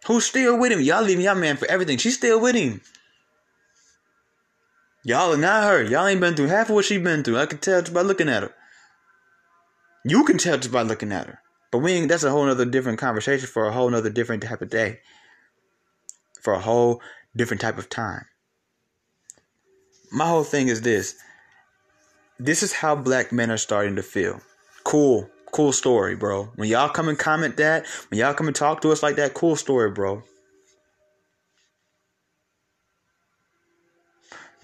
Who's 0.06 0.26
still 0.26 0.56
with 0.60 0.70
him? 0.70 0.80
Y'all 0.80 1.02
leaving 1.02 1.24
y'all 1.24 1.34
man 1.34 1.56
for 1.56 1.66
everything. 1.66 1.98
She's 1.98 2.16
still 2.16 2.40
with 2.40 2.54
him. 2.54 2.82
Y'all 5.06 5.32
are 5.32 5.36
not 5.36 5.62
her. 5.62 5.84
Y'all 5.84 6.04
ain't 6.08 6.20
been 6.20 6.34
through 6.34 6.48
half 6.48 6.68
of 6.68 6.74
what 6.74 6.84
she 6.84 6.98
been 6.98 7.22
through. 7.22 7.38
I 7.38 7.46
can 7.46 7.58
tell 7.58 7.80
just 7.80 7.94
by 7.94 8.00
looking 8.00 8.28
at 8.28 8.42
her. 8.42 8.52
You 10.04 10.24
can 10.24 10.36
tell 10.36 10.58
just 10.58 10.72
by 10.72 10.82
looking 10.82 11.12
at 11.12 11.28
her. 11.28 11.38
But 11.70 11.78
we 11.78 11.92
ain't, 11.92 12.08
that's 12.08 12.24
a 12.24 12.30
whole 12.32 12.44
nother 12.44 12.64
different 12.64 12.98
conversation 12.98 13.46
for 13.46 13.68
a 13.68 13.72
whole 13.72 13.88
nother 13.88 14.10
different 14.10 14.42
type 14.42 14.62
of 14.62 14.68
day. 14.68 14.98
For 16.42 16.54
a 16.54 16.58
whole 16.60 17.00
different 17.36 17.60
type 17.60 17.78
of 17.78 17.88
time. 17.88 18.24
My 20.10 20.26
whole 20.26 20.42
thing 20.42 20.66
is 20.66 20.80
this. 20.80 21.14
This 22.40 22.64
is 22.64 22.72
how 22.72 22.96
black 22.96 23.30
men 23.30 23.52
are 23.52 23.58
starting 23.58 23.94
to 23.94 24.02
feel. 24.02 24.40
Cool. 24.82 25.30
Cool 25.52 25.72
story, 25.72 26.16
bro. 26.16 26.50
When 26.56 26.68
y'all 26.68 26.88
come 26.88 27.08
and 27.08 27.16
comment 27.16 27.58
that, 27.58 27.86
when 28.08 28.18
y'all 28.18 28.34
come 28.34 28.48
and 28.48 28.56
talk 28.56 28.80
to 28.80 28.90
us 28.90 29.04
like 29.04 29.14
that, 29.16 29.34
cool 29.34 29.54
story, 29.54 29.92
bro. 29.92 30.24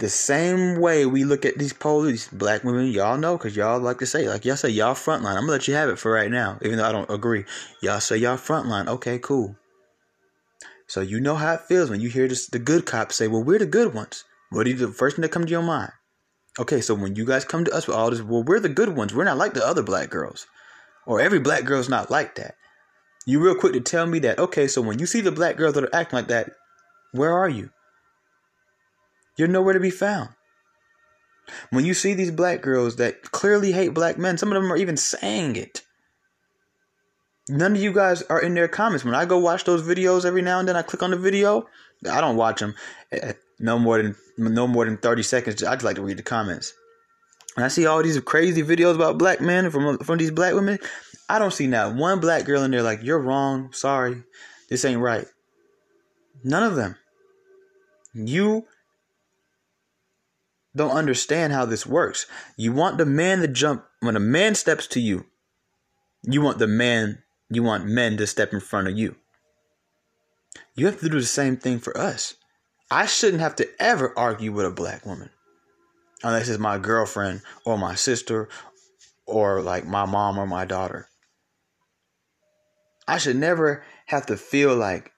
The 0.02 0.08
same 0.08 0.80
way 0.80 1.06
we 1.06 1.22
look 1.22 1.44
at 1.44 1.58
these 1.58 1.72
police, 1.72 2.26
black 2.26 2.64
women, 2.64 2.90
y'all 2.90 3.16
know, 3.16 3.38
because 3.38 3.54
y'all 3.54 3.78
like 3.78 4.00
to 4.00 4.06
say, 4.06 4.28
like 4.28 4.44
y'all 4.44 4.56
say, 4.56 4.68
y'all 4.68 4.94
frontline. 4.94 5.36
I'm 5.36 5.42
gonna 5.42 5.52
let 5.52 5.68
you 5.68 5.74
have 5.74 5.88
it 5.88 5.98
for 6.00 6.10
right 6.10 6.28
now, 6.28 6.58
even 6.60 6.78
though 6.78 6.88
I 6.88 6.90
don't 6.90 7.08
agree. 7.08 7.44
Y'all 7.82 8.00
say 8.00 8.16
y'all 8.16 8.36
frontline. 8.36 8.88
Okay, 8.88 9.20
cool. 9.20 9.54
So 10.88 11.02
you 11.02 11.20
know 11.20 11.36
how 11.36 11.54
it 11.54 11.60
feels 11.68 11.88
when 11.88 12.00
you 12.00 12.08
hear 12.08 12.26
this, 12.26 12.48
the 12.48 12.58
good 12.58 12.84
cops 12.84 13.14
say, 13.14 13.28
well, 13.28 13.44
we're 13.44 13.60
the 13.60 13.64
good 13.64 13.94
ones. 13.94 14.24
What 14.50 14.66
is 14.66 14.80
the 14.80 14.88
first 14.88 15.14
thing 15.14 15.22
that 15.22 15.30
comes 15.30 15.46
to 15.46 15.52
your 15.52 15.62
mind? 15.62 15.92
Okay, 16.58 16.80
so 16.80 16.96
when 16.96 17.14
you 17.14 17.24
guys 17.24 17.44
come 17.44 17.64
to 17.64 17.72
us 17.72 17.86
with 17.86 17.94
all 17.94 18.10
this, 18.10 18.22
well, 18.22 18.42
we're 18.42 18.58
the 18.58 18.68
good 18.68 18.96
ones. 18.96 19.14
We're 19.14 19.22
not 19.22 19.38
like 19.38 19.54
the 19.54 19.64
other 19.64 19.84
black 19.84 20.10
girls. 20.10 20.48
Or 21.06 21.20
every 21.20 21.38
black 21.38 21.64
girl's 21.64 21.88
not 21.88 22.10
like 22.10 22.34
that. 22.34 22.56
You 23.24 23.38
real 23.38 23.54
quick 23.54 23.74
to 23.74 23.80
tell 23.80 24.06
me 24.06 24.18
that, 24.18 24.40
okay, 24.40 24.66
so 24.66 24.82
when 24.82 24.98
you 24.98 25.06
see 25.06 25.20
the 25.20 25.30
black 25.30 25.56
girls 25.56 25.74
that 25.74 25.84
are 25.84 25.94
acting 25.94 26.16
like 26.16 26.26
that, 26.26 26.50
where 27.12 27.32
are 27.32 27.48
you? 27.48 27.70
You're 29.36 29.48
nowhere 29.48 29.74
to 29.74 29.80
be 29.80 29.90
found. 29.90 30.30
When 31.70 31.84
you 31.84 31.94
see 31.94 32.14
these 32.14 32.30
black 32.30 32.62
girls 32.62 32.96
that 32.96 33.22
clearly 33.32 33.72
hate 33.72 33.94
black 33.94 34.18
men, 34.18 34.38
some 34.38 34.52
of 34.52 34.62
them 34.62 34.72
are 34.72 34.76
even 34.76 34.96
saying 34.96 35.56
it. 35.56 35.82
None 37.48 37.72
of 37.72 37.82
you 37.82 37.92
guys 37.92 38.22
are 38.22 38.40
in 38.40 38.54
their 38.54 38.68
comments. 38.68 39.04
When 39.04 39.14
I 39.14 39.24
go 39.24 39.38
watch 39.38 39.64
those 39.64 39.82
videos 39.82 40.24
every 40.24 40.42
now 40.42 40.60
and 40.60 40.68
then, 40.68 40.76
I 40.76 40.82
click 40.82 41.02
on 41.02 41.10
the 41.10 41.16
video. 41.16 41.66
I 42.10 42.20
don't 42.20 42.36
watch 42.36 42.60
them 42.60 42.74
eh, 43.10 43.32
no 43.58 43.78
more 43.78 44.00
than 44.00 44.16
no 44.38 44.66
more 44.66 44.84
than 44.84 44.96
thirty 44.96 45.22
seconds. 45.22 45.62
I 45.62 45.74
just 45.74 45.84
like 45.84 45.96
to 45.96 46.02
read 46.02 46.18
the 46.18 46.22
comments. 46.22 46.72
And 47.56 47.64
I 47.64 47.68
see 47.68 47.84
all 47.86 48.02
these 48.02 48.18
crazy 48.20 48.62
videos 48.62 48.94
about 48.94 49.18
black 49.18 49.40
men 49.40 49.70
from 49.70 49.98
from 49.98 50.18
these 50.18 50.30
black 50.30 50.54
women. 50.54 50.78
I 51.28 51.38
don't 51.38 51.52
see 51.52 51.66
not 51.66 51.94
one 51.94 52.20
black 52.20 52.44
girl 52.44 52.62
in 52.62 52.70
there 52.70 52.82
like 52.82 53.02
you're 53.02 53.20
wrong. 53.20 53.72
Sorry, 53.72 54.22
this 54.68 54.84
ain't 54.84 55.00
right. 55.00 55.26
None 56.44 56.62
of 56.62 56.76
them. 56.76 56.96
You 58.14 58.66
don't 60.74 60.90
understand 60.90 61.52
how 61.52 61.64
this 61.64 61.86
works. 61.86 62.26
You 62.56 62.72
want 62.72 62.98
the 62.98 63.06
man 63.06 63.40
to 63.40 63.48
jump 63.48 63.84
when 64.00 64.16
a 64.16 64.20
man 64.20 64.54
steps 64.54 64.86
to 64.88 65.00
you. 65.00 65.26
You 66.22 66.40
want 66.40 66.58
the 66.58 66.66
man. 66.66 67.22
You 67.50 67.62
want 67.62 67.86
men 67.86 68.16
to 68.16 68.26
step 68.26 68.52
in 68.52 68.60
front 68.60 68.88
of 68.88 68.96
you. 68.96 69.16
You 70.74 70.86
have 70.86 71.00
to 71.00 71.08
do 71.08 71.20
the 71.20 71.26
same 71.26 71.56
thing 71.56 71.78
for 71.78 71.96
us. 71.96 72.34
I 72.90 73.06
shouldn't 73.06 73.42
have 73.42 73.56
to 73.56 73.68
ever 73.78 74.12
argue 74.18 74.52
with 74.52 74.66
a 74.66 74.70
black 74.70 75.04
woman 75.04 75.30
unless 76.22 76.48
it's 76.48 76.58
my 76.58 76.78
girlfriend 76.78 77.42
or 77.64 77.76
my 77.76 77.94
sister 77.94 78.48
or 79.26 79.62
like 79.62 79.86
my 79.86 80.04
mom 80.04 80.38
or 80.38 80.46
my 80.46 80.64
daughter. 80.64 81.08
I 83.08 83.18
should 83.18 83.36
never 83.36 83.84
have 84.06 84.26
to 84.26 84.36
feel 84.36 84.74
like 84.74 85.12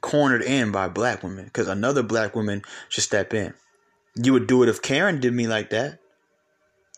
cornered 0.00 0.42
in 0.42 0.70
by 0.70 0.88
black 0.88 1.22
women 1.22 1.46
because 1.46 1.68
another 1.68 2.02
black 2.02 2.36
woman 2.36 2.62
should 2.88 3.04
step 3.04 3.32
in. 3.32 3.54
You 4.16 4.32
would 4.32 4.46
do 4.46 4.62
it 4.62 4.68
if 4.68 4.82
Karen 4.82 5.20
did 5.20 5.32
me 5.32 5.46
like 5.46 5.70
that. 5.70 5.98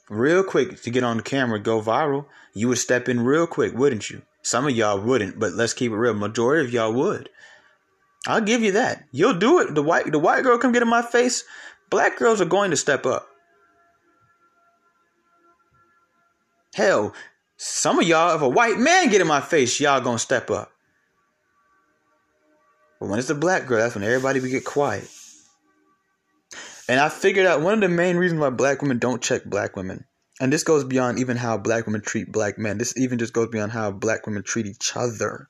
Real 0.08 0.44
quick 0.44 0.82
to 0.82 0.90
get 0.90 1.02
on 1.02 1.16
the 1.16 1.22
camera, 1.22 1.58
go 1.58 1.80
viral. 1.80 2.26
You 2.54 2.68
would 2.68 2.78
step 2.78 3.08
in 3.08 3.20
real 3.20 3.46
quick, 3.46 3.72
wouldn't 3.74 4.10
you? 4.10 4.22
Some 4.42 4.66
of 4.66 4.76
y'all 4.76 5.00
wouldn't, 5.00 5.38
but 5.38 5.54
let's 5.54 5.74
keep 5.74 5.90
it 5.90 5.96
real. 5.96 6.14
Majority 6.14 6.66
of 6.66 6.72
y'all 6.72 6.92
would. 6.92 7.28
I'll 8.26 8.40
give 8.40 8.62
you 8.62 8.72
that. 8.72 9.04
You'll 9.12 9.38
do 9.38 9.60
it. 9.60 9.74
The 9.74 9.82
white 9.82 10.10
the 10.10 10.18
white 10.18 10.42
girl 10.42 10.58
come 10.58 10.72
get 10.72 10.82
in 10.82 10.88
my 10.88 11.02
face. 11.02 11.44
Black 11.90 12.18
girls 12.18 12.40
are 12.40 12.46
going 12.46 12.70
to 12.70 12.76
step 12.76 13.06
up. 13.06 13.26
Hell, 16.74 17.14
some 17.56 17.98
of 17.98 18.06
y'all, 18.06 18.36
if 18.36 18.42
a 18.42 18.48
white 18.48 18.78
man 18.78 19.08
get 19.08 19.20
in 19.20 19.26
my 19.26 19.40
face, 19.40 19.80
y'all 19.80 20.00
gonna 20.00 20.18
step 20.18 20.50
up. 20.50 20.70
But 23.00 23.08
when 23.08 23.18
it's 23.18 23.30
a 23.30 23.34
black 23.34 23.66
girl, 23.66 23.78
that's 23.78 23.94
when 23.94 24.04
everybody 24.04 24.40
be 24.40 24.50
get 24.50 24.64
quiet. 24.64 25.08
And 26.88 27.00
I 27.00 27.08
figured 27.08 27.46
out 27.46 27.62
one 27.62 27.74
of 27.74 27.80
the 27.80 27.88
main 27.88 28.16
reasons 28.16 28.40
why 28.40 28.50
black 28.50 28.80
women 28.80 28.98
don't 28.98 29.22
check 29.22 29.44
black 29.44 29.76
women. 29.76 30.04
And 30.40 30.52
this 30.52 30.64
goes 30.64 30.84
beyond 30.84 31.18
even 31.18 31.36
how 31.36 31.56
black 31.56 31.86
women 31.86 32.02
treat 32.02 32.30
black 32.30 32.58
men. 32.58 32.78
This 32.78 32.96
even 32.96 33.18
just 33.18 33.32
goes 33.32 33.48
beyond 33.48 33.72
how 33.72 33.90
black 33.90 34.26
women 34.26 34.42
treat 34.42 34.66
each 34.66 34.92
other. 34.94 35.48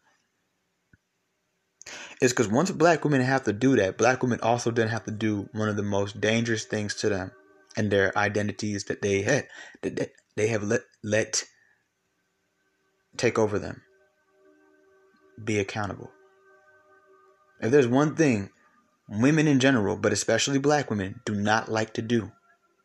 It's 2.20 2.32
because 2.32 2.48
once 2.48 2.70
black 2.70 3.04
women 3.04 3.20
have 3.20 3.44
to 3.44 3.52
do 3.52 3.76
that, 3.76 3.98
black 3.98 4.22
women 4.22 4.40
also 4.40 4.70
then 4.70 4.88
have 4.88 5.04
to 5.04 5.10
do 5.10 5.48
one 5.52 5.68
of 5.68 5.76
the 5.76 5.82
most 5.82 6.20
dangerous 6.20 6.64
things 6.64 6.94
to 6.96 7.08
them 7.08 7.32
and 7.76 7.90
their 7.90 8.16
identities 8.16 8.84
that 8.84 9.02
they 9.02 9.22
had 9.22 9.46
that 9.82 10.12
they 10.36 10.48
have 10.48 10.62
let 10.62 10.82
let 11.04 11.44
take 13.16 13.38
over 13.38 13.58
them. 13.58 13.82
Be 15.42 15.58
accountable. 15.58 16.10
If 17.60 17.70
there's 17.70 17.88
one 17.88 18.14
thing 18.16 18.50
women 19.08 19.46
in 19.46 19.60
general, 19.60 19.96
but 19.96 20.12
especially 20.12 20.58
black 20.58 20.90
women, 20.90 21.20
do 21.24 21.34
not 21.34 21.70
like 21.70 21.94
to 21.94 22.02
do, 22.02 22.32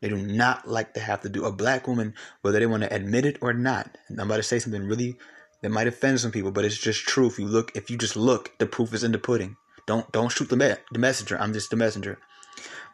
they 0.01 0.09
do 0.09 0.17
not 0.17 0.67
like 0.67 0.93
to 0.95 0.99
have 0.99 1.21
to 1.21 1.29
do. 1.29 1.45
A 1.45 1.51
black 1.51 1.87
woman, 1.87 2.13
whether 2.41 2.59
they 2.59 2.65
want 2.65 2.83
to 2.83 2.93
admit 2.93 3.25
it 3.25 3.37
or 3.41 3.53
not, 3.53 3.97
and 4.09 4.19
I'm 4.19 4.27
about 4.27 4.37
to 4.37 4.43
say 4.43 4.59
something 4.59 4.87
really 4.87 5.15
that 5.61 5.69
might 5.69 5.87
offend 5.87 6.19
some 6.19 6.31
people, 6.31 6.51
but 6.51 6.65
it's 6.65 6.77
just 6.77 7.05
true. 7.05 7.27
If 7.27 7.37
you 7.37 7.45
look, 7.45 7.71
if 7.75 7.89
you 7.89 7.97
just 7.97 8.15
look, 8.15 8.57
the 8.57 8.65
proof 8.65 8.93
is 8.93 9.03
in 9.03 9.11
the 9.11 9.19
pudding. 9.19 9.57
Don't 9.85 10.11
don't 10.11 10.31
shoot 10.31 10.49
the 10.49 10.57
me- 10.57 10.73
the 10.91 10.99
messenger. 10.99 11.39
I'm 11.39 11.53
just 11.53 11.69
the 11.69 11.75
messenger. 11.75 12.17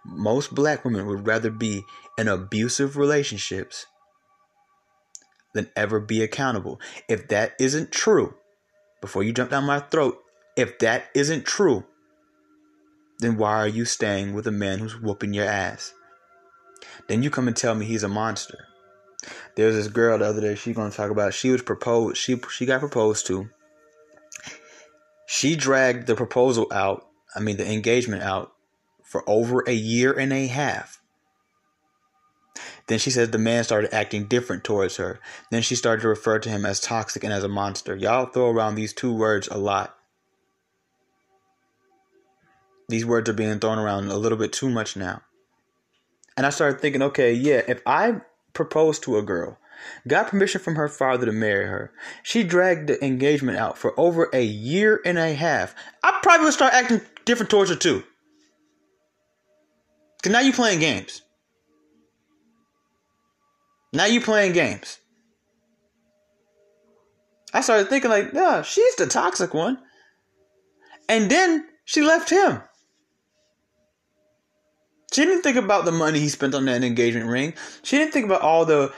Most 0.05 0.53
black 0.53 0.83
women 0.83 1.05
would 1.05 1.25
rather 1.27 1.49
be 1.49 1.83
in 2.17 2.27
abusive 2.27 2.97
relationships 2.97 3.85
than 5.53 5.69
ever 5.75 5.99
be 5.99 6.21
accountable. 6.21 6.79
If 7.07 7.29
that 7.29 7.53
isn't 7.59 7.91
true, 7.91 8.35
before 9.01 9.23
you 9.23 9.33
jump 9.33 9.51
down 9.51 9.65
my 9.65 9.79
throat, 9.79 10.19
if 10.55 10.79
that 10.79 11.05
isn't 11.13 11.45
true, 11.45 11.85
then 13.19 13.37
why 13.37 13.53
are 13.53 13.67
you 13.67 13.85
staying 13.85 14.33
with 14.33 14.47
a 14.47 14.51
man 14.51 14.79
who's 14.79 14.99
whooping 14.99 15.33
your 15.33 15.45
ass? 15.45 15.93
Then 17.07 17.23
you 17.23 17.29
come 17.29 17.47
and 17.47 17.57
tell 17.57 17.75
me 17.75 17.85
he's 17.85 18.03
a 18.03 18.09
monster. 18.09 18.67
There's 19.55 19.75
this 19.75 19.87
girl 19.87 20.17
the 20.19 20.25
other 20.25 20.41
day. 20.41 20.55
She's 20.55 20.75
gonna 20.75 20.91
talk 20.91 21.09
about. 21.09 21.33
She 21.33 21.49
was 21.49 21.61
proposed. 21.61 22.17
She 22.17 22.39
she 22.51 22.65
got 22.65 22.79
proposed 22.79 23.25
to. 23.27 23.49
She 25.25 25.55
dragged 25.55 26.07
the 26.07 26.15
proposal 26.15 26.67
out. 26.71 27.07
I 27.35 27.39
mean 27.39 27.57
the 27.57 27.69
engagement 27.69 28.23
out 28.23 28.53
for 29.03 29.27
over 29.27 29.63
a 29.67 29.73
year 29.73 30.13
and 30.13 30.31
a 30.31 30.47
half. 30.47 31.01
Then 32.87 32.99
she 32.99 33.11
says 33.11 33.31
the 33.31 33.37
man 33.37 33.63
started 33.63 33.93
acting 33.93 34.25
different 34.25 34.63
towards 34.63 34.97
her. 34.97 35.19
Then 35.51 35.61
she 35.61 35.75
started 35.75 36.01
to 36.03 36.07
refer 36.07 36.39
to 36.39 36.49
him 36.49 36.65
as 36.65 36.79
toxic 36.79 37.23
and 37.23 37.33
as 37.33 37.43
a 37.43 37.49
monster. 37.49 37.95
Y'all 37.95 38.27
throw 38.27 38.49
around 38.49 38.75
these 38.75 38.93
two 38.93 39.13
words 39.13 39.47
a 39.49 39.57
lot. 39.57 39.96
These 42.89 43.05
words 43.05 43.29
are 43.29 43.33
being 43.33 43.59
thrown 43.59 43.79
around 43.79 44.07
a 44.07 44.17
little 44.17 44.37
bit 44.37 44.53
too 44.53 44.69
much 44.69 44.95
now. 44.95 45.21
And 46.37 46.45
I 46.45 46.51
started 46.51 46.79
thinking, 46.79 47.01
okay, 47.01 47.33
yeah, 47.33 47.61
if 47.67 47.81
I 47.85 48.21
proposed 48.53 49.03
to 49.03 49.17
a 49.17 49.23
girl, 49.23 49.57
got 50.07 50.29
permission 50.29 50.61
from 50.61 50.75
her 50.75 50.87
father 50.87 51.25
to 51.25 51.31
marry 51.31 51.65
her, 51.65 51.91
she 52.23 52.43
dragged 52.43 52.87
the 52.87 53.03
engagement 53.03 53.57
out 53.57 53.77
for 53.77 53.99
over 53.99 54.29
a 54.31 54.43
year 54.43 55.01
and 55.03 55.17
a 55.17 55.33
half, 55.33 55.75
I 56.03 56.19
probably 56.23 56.45
would 56.45 56.53
start 56.53 56.73
acting 56.73 57.01
different 57.25 57.49
towards 57.49 57.69
her 57.69 57.75
too. 57.75 58.03
Because 60.17 60.31
now 60.31 60.39
you 60.39 60.53
playing 60.53 60.79
games. 60.79 61.21
Now 63.91 64.05
you 64.05 64.21
playing 64.21 64.53
games. 64.53 64.99
I 67.53 67.61
started 67.61 67.89
thinking 67.89 68.11
like, 68.11 68.31
yeah, 68.33 68.61
she's 68.61 68.95
the 68.95 69.07
toxic 69.07 69.53
one. 69.53 69.79
And 71.09 71.29
then 71.31 71.65
she 71.85 72.01
left 72.01 72.29
him. 72.29 72.61
She 75.13 75.23
didn't 75.23 75.41
think 75.41 75.57
about 75.57 75.85
the 75.85 75.91
money 75.91 76.19
he 76.19 76.29
spent 76.29 76.53
on 76.53 76.65
that 76.65 76.83
engagement 76.83 77.27
ring. 77.27 77.53
She 77.83 77.97
didn't 77.97 78.11
think 78.11 78.25
about 78.25 78.41
all 78.41 78.65
the 78.65 78.93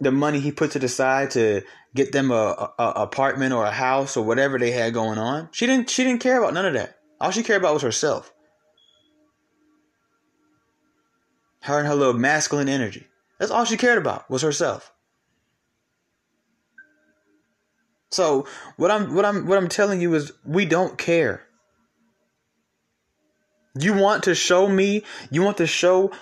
the 0.00 0.10
money 0.10 0.40
he 0.40 0.50
put 0.50 0.72
to 0.72 0.78
the 0.78 0.88
side 0.88 1.30
to 1.30 1.62
get 1.94 2.12
them 2.12 2.30
a, 2.30 2.34
a, 2.34 2.72
a, 2.78 2.90
apartment 3.02 3.52
or 3.52 3.64
a 3.64 3.70
house 3.70 4.16
or 4.16 4.24
whatever 4.24 4.58
they 4.58 4.70
had 4.70 4.92
going 4.92 5.18
on. 5.18 5.48
She 5.52 5.66
didn't 5.66 5.90
she 5.90 6.04
didn't 6.04 6.20
care 6.20 6.40
about 6.40 6.54
none 6.54 6.66
of 6.66 6.74
that. 6.74 6.98
All 7.20 7.30
she 7.30 7.42
cared 7.42 7.62
about 7.62 7.74
was 7.74 7.82
herself. 7.82 8.32
Her 11.62 11.78
and 11.78 11.88
her 11.88 11.94
little 11.94 12.14
masculine 12.14 12.68
energy. 12.68 13.06
That's 13.38 13.50
all 13.50 13.64
she 13.64 13.76
cared 13.76 13.98
about 13.98 14.28
was 14.28 14.42
herself. 14.42 14.92
So 18.10 18.46
what 18.76 18.90
I'm 18.90 19.14
what 19.14 19.24
I'm 19.24 19.46
what 19.46 19.58
I'm 19.58 19.68
telling 19.68 20.00
you 20.00 20.14
is 20.14 20.32
we 20.44 20.64
don't 20.64 20.98
care. 20.98 21.42
You 23.78 23.92
want 23.94 24.24
to 24.24 24.34
show 24.34 24.68
me, 24.68 25.02
you 25.30 25.42
want 25.42 25.56
to 25.56 25.66
show 25.66 26.12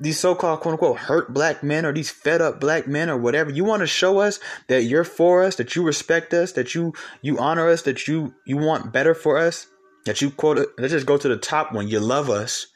these 0.00 0.18
so-called 0.18 0.60
quote 0.60 0.72
unquote 0.72 0.98
hurt 0.98 1.32
black 1.32 1.62
men 1.62 1.86
or 1.86 1.92
these 1.92 2.10
fed 2.10 2.40
up 2.40 2.60
black 2.60 2.88
men 2.88 3.10
or 3.10 3.16
whatever. 3.16 3.50
You 3.50 3.64
want 3.64 3.80
to 3.80 3.86
show 3.86 4.18
us 4.18 4.40
that 4.68 4.84
you're 4.84 5.04
for 5.04 5.42
us, 5.42 5.56
that 5.56 5.76
you 5.76 5.84
respect 5.84 6.34
us, 6.34 6.52
that 6.52 6.74
you 6.74 6.92
you 7.20 7.38
honor 7.38 7.68
us, 7.68 7.82
that 7.82 8.08
you 8.08 8.34
you 8.46 8.56
want 8.56 8.92
better 8.92 9.14
for 9.14 9.38
us, 9.38 9.66
that 10.06 10.20
you 10.20 10.30
quote 10.30 10.66
let's 10.78 10.92
just 10.92 11.06
go 11.06 11.18
to 11.18 11.28
the 11.28 11.36
top 11.36 11.72
one, 11.72 11.86
you 11.88 12.00
love 12.00 12.30
us. 12.30 12.66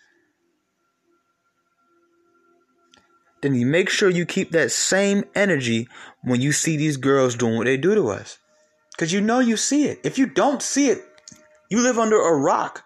Then 3.42 3.54
you 3.54 3.66
make 3.66 3.88
sure 3.88 4.08
you 4.08 4.26
keep 4.26 4.52
that 4.52 4.70
same 4.70 5.24
energy 5.34 5.88
when 6.22 6.40
you 6.40 6.52
see 6.52 6.76
these 6.76 6.96
girls 6.96 7.34
doing 7.34 7.56
what 7.56 7.64
they 7.64 7.76
do 7.76 7.94
to 7.94 8.08
us. 8.08 8.38
Cause 8.98 9.12
you 9.12 9.20
know 9.20 9.40
you 9.40 9.56
see 9.56 9.86
it. 9.86 10.00
If 10.04 10.18
you 10.18 10.26
don't 10.26 10.62
see 10.62 10.88
it, 10.88 11.04
you 11.70 11.82
live 11.82 11.98
under 11.98 12.20
a 12.20 12.34
rock. 12.34 12.82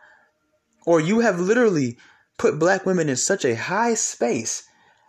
Or 0.86 1.00
you 1.00 1.20
have 1.20 1.40
literally 1.40 1.98
put 2.38 2.58
black 2.58 2.86
women 2.86 3.08
in 3.08 3.16
such 3.16 3.44
a 3.44 3.54
high 3.54 3.94
space 3.94 4.64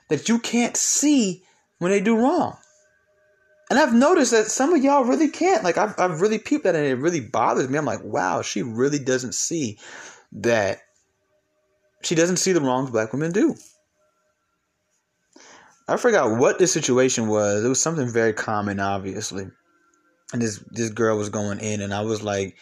that 0.10 0.27
you 0.27 0.39
can't 0.39 0.75
see 0.75 1.43
when 1.79 1.91
they 1.91 2.01
do 2.01 2.17
wrong. 2.17 2.57
And 3.69 3.79
I've 3.79 3.93
noticed 3.93 4.31
that 4.31 4.47
some 4.47 4.73
of 4.73 4.84
y'all 4.84 5.05
really 5.05 5.29
can't. 5.29 5.63
Like 5.63 5.77
I've, 5.77 5.97
I've 5.97 6.19
really 6.19 6.39
peeped 6.39 6.65
that 6.65 6.75
and 6.75 6.86
it 6.86 6.95
really 6.95 7.21
bothers 7.21 7.69
me. 7.69 7.77
I'm 7.77 7.86
like, 7.86 8.03
wow, 8.03 8.41
she 8.41 8.63
really 8.63 8.99
doesn't 8.99 9.34
see 9.34 9.79
that 10.34 10.79
she 12.03 12.15
doesn't 12.15 12.38
see 12.38 12.51
the 12.51 12.60
wrongs 12.60 12.89
black 12.89 13.13
women 13.13 13.31
do. 13.31 13.55
I 15.88 15.97
forgot 15.97 16.38
what 16.38 16.60
the 16.60 16.67
situation 16.67 17.27
was. 17.27 17.63
It 17.63 17.69
was 17.69 17.81
something 17.81 18.10
very 18.10 18.34
common, 18.34 18.79
obviously. 18.79 19.47
And 20.34 20.41
this 20.41 20.63
this 20.69 20.89
girl 20.89 21.17
was 21.17 21.29
going 21.29 21.60
in 21.60 21.81
and 21.81 21.93
I 21.93 22.01
was 22.01 22.21
like, 22.21 22.57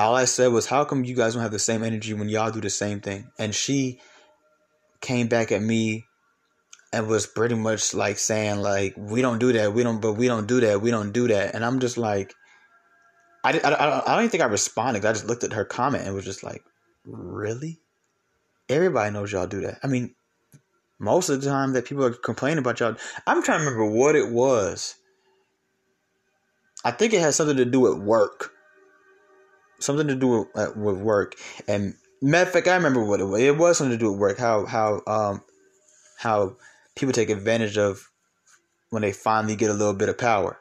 all 0.00 0.16
I 0.16 0.24
said 0.24 0.48
was, 0.48 0.66
"How 0.66 0.84
come 0.84 1.04
you 1.04 1.14
guys 1.14 1.34
don't 1.34 1.42
have 1.42 1.52
the 1.52 1.58
same 1.58 1.82
energy 1.82 2.14
when 2.14 2.28
y'all 2.28 2.50
do 2.50 2.60
the 2.60 2.70
same 2.70 3.00
thing?" 3.00 3.30
And 3.38 3.54
she 3.54 4.00
came 5.00 5.28
back 5.28 5.52
at 5.52 5.62
me 5.62 6.04
and 6.92 7.06
was 7.06 7.26
pretty 7.26 7.54
much 7.54 7.94
like 7.94 8.18
saying, 8.18 8.60
"Like 8.60 8.94
we 8.96 9.22
don't 9.22 9.38
do 9.38 9.52
that, 9.52 9.72
we 9.72 9.82
don't, 9.82 10.00
but 10.00 10.14
we 10.14 10.26
don't 10.26 10.46
do 10.46 10.60
that, 10.60 10.80
we 10.80 10.90
don't 10.90 11.12
do 11.12 11.28
that." 11.28 11.54
And 11.54 11.64
I'm 11.64 11.80
just 11.80 11.98
like, 11.98 12.34
I, 13.44 13.58
I, 13.58 14.02
I, 14.02 14.14
don't 14.14 14.20
even 14.20 14.30
think 14.30 14.42
I 14.42 14.46
responded. 14.46 15.04
I 15.04 15.12
just 15.12 15.26
looked 15.26 15.44
at 15.44 15.52
her 15.52 15.64
comment 15.64 16.04
and 16.04 16.14
was 16.14 16.24
just 16.24 16.42
like, 16.42 16.62
"Really? 17.04 17.80
Everybody 18.68 19.12
knows 19.12 19.32
y'all 19.32 19.46
do 19.46 19.60
that." 19.62 19.78
I 19.82 19.86
mean, 19.86 20.14
most 20.98 21.28
of 21.28 21.40
the 21.40 21.48
time 21.48 21.72
that 21.72 21.86
people 21.86 22.04
are 22.04 22.12
complaining 22.12 22.58
about 22.58 22.80
y'all, 22.80 22.96
I'm 23.26 23.42
trying 23.42 23.60
to 23.60 23.64
remember 23.64 23.86
what 23.86 24.16
it 24.16 24.30
was. 24.30 24.96
I 26.84 26.90
think 26.90 27.12
it 27.12 27.20
has 27.20 27.36
something 27.36 27.58
to 27.58 27.64
do 27.64 27.80
with 27.80 27.98
work 27.98 28.52
something 29.80 30.08
to 30.08 30.14
do 30.14 30.26
with, 30.28 30.48
uh, 30.54 30.72
with 30.76 30.98
work. 30.98 31.36
And 31.66 31.94
matter 32.22 32.46
of 32.46 32.52
fact, 32.52 32.68
I 32.68 32.76
remember 32.76 33.04
what 33.04 33.20
it 33.20 33.24
was. 33.24 33.40
It 33.40 33.56
was 33.56 33.78
something 33.78 33.96
to 33.96 34.02
do 34.02 34.10
with 34.10 34.20
work. 34.20 34.38
How 34.38 34.66
how 34.66 35.02
um 35.06 35.42
how 36.18 36.56
people 36.96 37.12
take 37.12 37.30
advantage 37.30 37.78
of 37.78 38.10
when 38.90 39.02
they 39.02 39.12
finally 39.12 39.56
get 39.56 39.70
a 39.70 39.74
little 39.74 39.94
bit 39.94 40.08
of 40.08 40.18
power. 40.18 40.58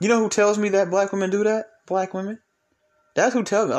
You 0.00 0.08
know 0.08 0.20
who 0.20 0.28
tells 0.28 0.58
me 0.58 0.70
that 0.70 0.90
black 0.90 1.12
women 1.12 1.30
do 1.30 1.44
that? 1.44 1.66
Black 1.86 2.14
women. 2.14 2.40
That's 3.14 3.34
who 3.34 3.44
tells 3.44 3.68
me. 3.68 3.74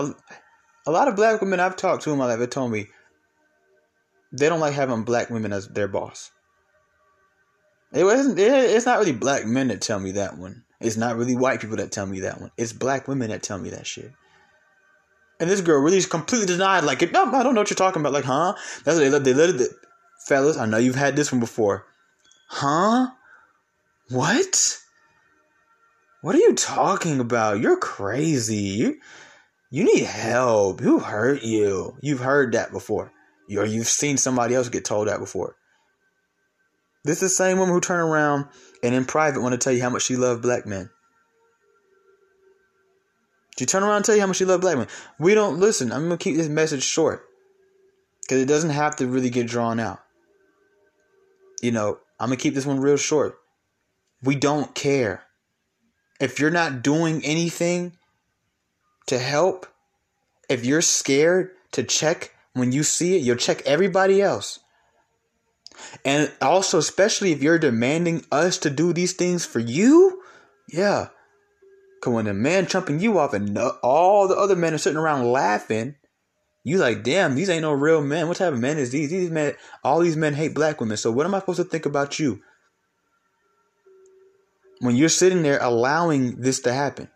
A, 0.85 0.89
a 0.89 0.91
lot 0.91 1.07
of 1.07 1.15
black 1.15 1.41
women 1.41 1.59
I've 1.59 1.75
talked 1.75 2.03
to 2.03 2.11
in 2.11 2.17
my 2.17 2.25
life 2.25 2.39
have 2.39 2.49
told 2.49 2.71
me 2.71 2.87
they 4.31 4.49
don't 4.49 4.59
like 4.59 4.73
having 4.73 5.03
black 5.03 5.29
women 5.29 5.53
as 5.53 5.67
their 5.67 5.87
boss. 5.87 6.31
It 7.93 8.03
wasn't. 8.03 8.37
It's 8.37 8.85
not 8.85 8.99
really 8.99 9.13
black 9.13 9.45
men 9.45 9.69
that 9.69 9.81
tell 9.81 9.99
me 9.99 10.11
that 10.11 10.37
one. 10.37 10.64
It's 10.79 10.97
not 10.97 11.15
really 11.15 11.35
white 11.35 11.61
people 11.61 11.77
that 11.77 11.91
tell 11.91 12.05
me 12.05 12.21
that 12.21 12.41
one. 12.41 12.51
It's 12.57 12.73
black 12.73 13.07
women 13.07 13.29
that 13.29 13.43
tell 13.43 13.57
me 13.57 13.69
that 13.69 13.87
shit. 13.87 14.11
And 15.39 15.49
this 15.49 15.61
girl 15.61 15.81
really 15.81 15.97
is 15.97 16.05
completely 16.05 16.47
denied, 16.47 16.83
like, 16.83 17.01
no, 17.11 17.25
I 17.25 17.43
don't 17.43 17.55
know 17.55 17.61
what 17.61 17.69
you're 17.69 17.75
talking 17.75 18.01
about. 18.01 18.13
Like, 18.13 18.23
huh? 18.23 18.53
That's 18.83 18.97
what 18.97 19.03
they 19.03 19.09
let, 19.09 19.23
they 19.23 19.33
let 19.33 19.49
it, 19.49 19.71
fellas, 20.25 20.57
I 20.57 20.65
know 20.65 20.77
you've 20.77 20.95
had 20.95 21.15
this 21.15 21.31
one 21.31 21.39
before. 21.39 21.85
Huh? 22.47 23.07
What? 24.09 24.79
What 26.21 26.35
are 26.35 26.39
you 26.39 26.55
talking 26.55 27.19
about? 27.19 27.59
You're 27.59 27.77
crazy. 27.77 28.55
You, 28.55 28.99
you 29.69 29.83
need 29.83 30.03
help. 30.03 30.79
Who 30.79 30.99
hurt 30.99 31.43
you? 31.43 31.97
You've 32.01 32.21
heard 32.21 32.53
that 32.53 32.71
before. 32.71 33.11
Or 33.55 33.65
you've 33.65 33.87
seen 33.87 34.17
somebody 34.17 34.55
else 34.55 34.69
get 34.69 34.85
told 34.85 35.07
that 35.07 35.19
before. 35.19 35.55
This 37.05 37.21
is 37.21 37.29
the 37.29 37.29
same 37.29 37.59
woman 37.59 37.73
who 37.73 37.79
turned 37.79 38.01
around 38.01 38.47
and 38.81 38.95
in 38.95 39.05
private 39.05 39.41
want 39.41 39.53
to 39.53 39.59
tell 39.59 39.71
you 39.71 39.81
how 39.81 39.91
much 39.91 40.01
she 40.01 40.15
loved 40.15 40.41
black 40.41 40.65
men. 40.65 40.89
She 43.59 43.67
turn 43.67 43.83
around 43.83 43.97
and 43.97 44.05
tell 44.05 44.15
you 44.15 44.21
how 44.21 44.27
much 44.27 44.37
she 44.37 44.45
loved 44.45 44.61
black 44.61 44.75
men. 44.75 44.87
We 45.19 45.35
don't 45.35 45.59
listen. 45.59 45.91
I'm 45.91 46.03
gonna 46.03 46.17
keep 46.17 46.35
this 46.35 46.49
message 46.49 46.81
short. 46.81 47.23
Because 48.23 48.41
it 48.41 48.47
doesn't 48.47 48.71
have 48.71 48.95
to 48.95 49.07
really 49.07 49.29
get 49.29 49.45
drawn 49.45 49.79
out. 49.79 49.99
You 51.61 51.71
know, 51.71 51.99
I'm 52.19 52.29
gonna 52.29 52.37
keep 52.37 52.55
this 52.55 52.65
one 52.65 52.79
real 52.79 52.97
short. 52.97 53.37
We 54.23 54.35
don't 54.35 54.73
care. 54.73 55.23
If 56.19 56.39
you're 56.39 56.49
not 56.49 56.81
doing 56.81 57.23
anything 57.23 57.97
to 59.05 59.19
help, 59.19 59.67
if 60.49 60.65
you're 60.65 60.81
scared 60.81 61.51
to 61.73 61.83
check 61.83 62.33
when 62.53 62.71
you 62.71 62.81
see 62.81 63.15
it, 63.15 63.21
you'll 63.21 63.35
check 63.35 63.61
everybody 63.67 64.23
else. 64.23 64.59
And 66.03 66.31
also, 66.41 66.77
especially 66.77 67.31
if 67.31 67.41
you're 67.41 67.59
demanding 67.59 68.25
us 68.31 68.57
to 68.59 68.69
do 68.69 68.93
these 68.93 69.13
things 69.13 69.45
for 69.45 69.59
you, 69.59 70.21
yeah. 70.69 71.09
Cause 72.01 72.13
when 72.13 72.27
a 72.27 72.33
man 72.33 72.67
chumping 72.67 72.99
you 72.99 73.17
off 73.17 73.33
and 73.33 73.57
all 73.57 74.27
the 74.27 74.35
other 74.35 74.55
men 74.55 74.73
are 74.73 74.77
sitting 74.77 74.97
around 74.97 75.31
laughing, 75.31 75.95
you 76.63 76.77
like, 76.77 77.03
damn, 77.03 77.35
these 77.35 77.49
ain't 77.49 77.61
no 77.61 77.73
real 77.73 78.01
men. 78.01 78.27
What 78.27 78.37
type 78.37 78.53
of 78.53 78.59
men 78.59 78.77
is 78.77 78.91
these? 78.91 79.09
These 79.09 79.29
men, 79.29 79.53
all 79.83 79.99
these 79.99 80.17
men 80.17 80.33
hate 80.33 80.55
black 80.55 80.79
women. 80.79 80.97
So 80.97 81.11
what 81.11 81.25
am 81.25 81.35
I 81.35 81.39
supposed 81.39 81.57
to 81.57 81.63
think 81.63 81.85
about 81.85 82.19
you? 82.19 82.41
When 84.79 84.95
you're 84.95 85.09
sitting 85.09 85.43
there 85.43 85.59
allowing 85.61 86.41
this 86.41 86.59
to 86.61 86.73
happen. 86.73 87.09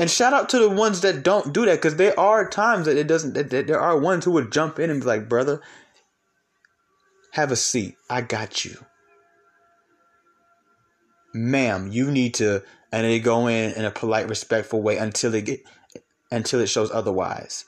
And 0.00 0.10
shout 0.10 0.32
out 0.32 0.48
to 0.48 0.58
the 0.58 0.70
ones 0.70 1.02
that 1.02 1.22
don't 1.22 1.52
do 1.52 1.66
that 1.66 1.76
because 1.76 1.96
there 1.96 2.18
are 2.18 2.48
times 2.48 2.86
that 2.86 2.96
it 2.96 3.06
doesn't, 3.06 3.34
that, 3.34 3.50
that 3.50 3.66
there 3.66 3.78
are 3.78 3.98
ones 3.98 4.24
who 4.24 4.30
would 4.30 4.50
jump 4.50 4.78
in 4.78 4.88
and 4.88 5.00
be 5.00 5.06
like, 5.06 5.28
brother, 5.28 5.60
have 7.32 7.52
a 7.52 7.56
seat. 7.56 7.96
I 8.08 8.22
got 8.22 8.64
you. 8.64 8.78
Ma'am, 11.34 11.92
you 11.92 12.10
need 12.10 12.32
to, 12.36 12.62
and 12.90 13.04
they 13.04 13.20
go 13.20 13.46
in 13.46 13.72
in 13.74 13.84
a 13.84 13.90
polite, 13.90 14.26
respectful 14.26 14.80
way 14.80 14.96
until 14.96 15.34
it 15.34 15.44
get, 15.44 15.64
until 16.30 16.60
it 16.60 16.70
shows 16.70 16.90
otherwise. 16.90 17.66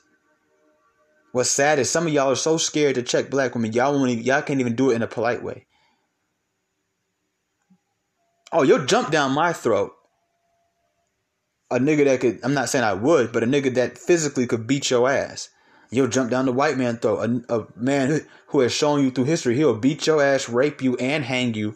What's 1.33 1.51
sad 1.51 1.77
is 1.77 1.91
some 1.91 2.07
of 2.07 2.13
y'all 2.13 2.31
are 2.31 2.35
so 2.35 2.57
scared 2.57 2.95
to 2.95 3.03
check 3.03 3.29
black 3.29 3.53
women, 3.53 3.73
y'all 3.73 3.93
won't 3.93 4.23
y'all 4.23 4.41
can't 4.41 4.59
even 4.59 4.75
do 4.75 4.89
it 4.89 4.95
in 4.95 5.03
a 5.03 5.07
polite 5.07 5.43
way. 5.43 5.67
Oh, 8.51 8.63
you'll 8.63 8.87
jump 8.87 9.11
down 9.11 9.33
my 9.33 9.53
throat 9.53 9.93
a 11.73 11.79
nigga 11.79 12.05
that 12.05 12.19
could, 12.21 12.39
I'm 12.43 12.53
not 12.53 12.69
saying 12.69 12.83
I 12.83 12.93
would, 12.93 13.31
but 13.31 13.43
a 13.43 13.47
nigga 13.47 13.73
that 13.75 13.97
physically 13.97 14.47
could 14.47 14.67
beat 14.67 14.89
your 14.89 15.09
ass. 15.09 15.49
You'll 15.91 16.07
jump 16.07 16.31
down 16.31 16.45
the 16.45 16.51
white 16.51 16.77
man 16.77 16.97
throat. 16.97 17.43
A, 17.49 17.55
a 17.59 17.67
man 17.75 18.09
who, 18.09 18.19
who 18.47 18.59
has 18.61 18.73
shown 18.73 19.03
you 19.03 19.11
through 19.11 19.25
history, 19.25 19.55
he'll 19.55 19.77
beat 19.77 20.07
your 20.07 20.23
ass, 20.23 20.49
rape 20.49 20.81
you, 20.81 20.95
and 20.97 21.23
hang 21.23 21.53
you, 21.53 21.75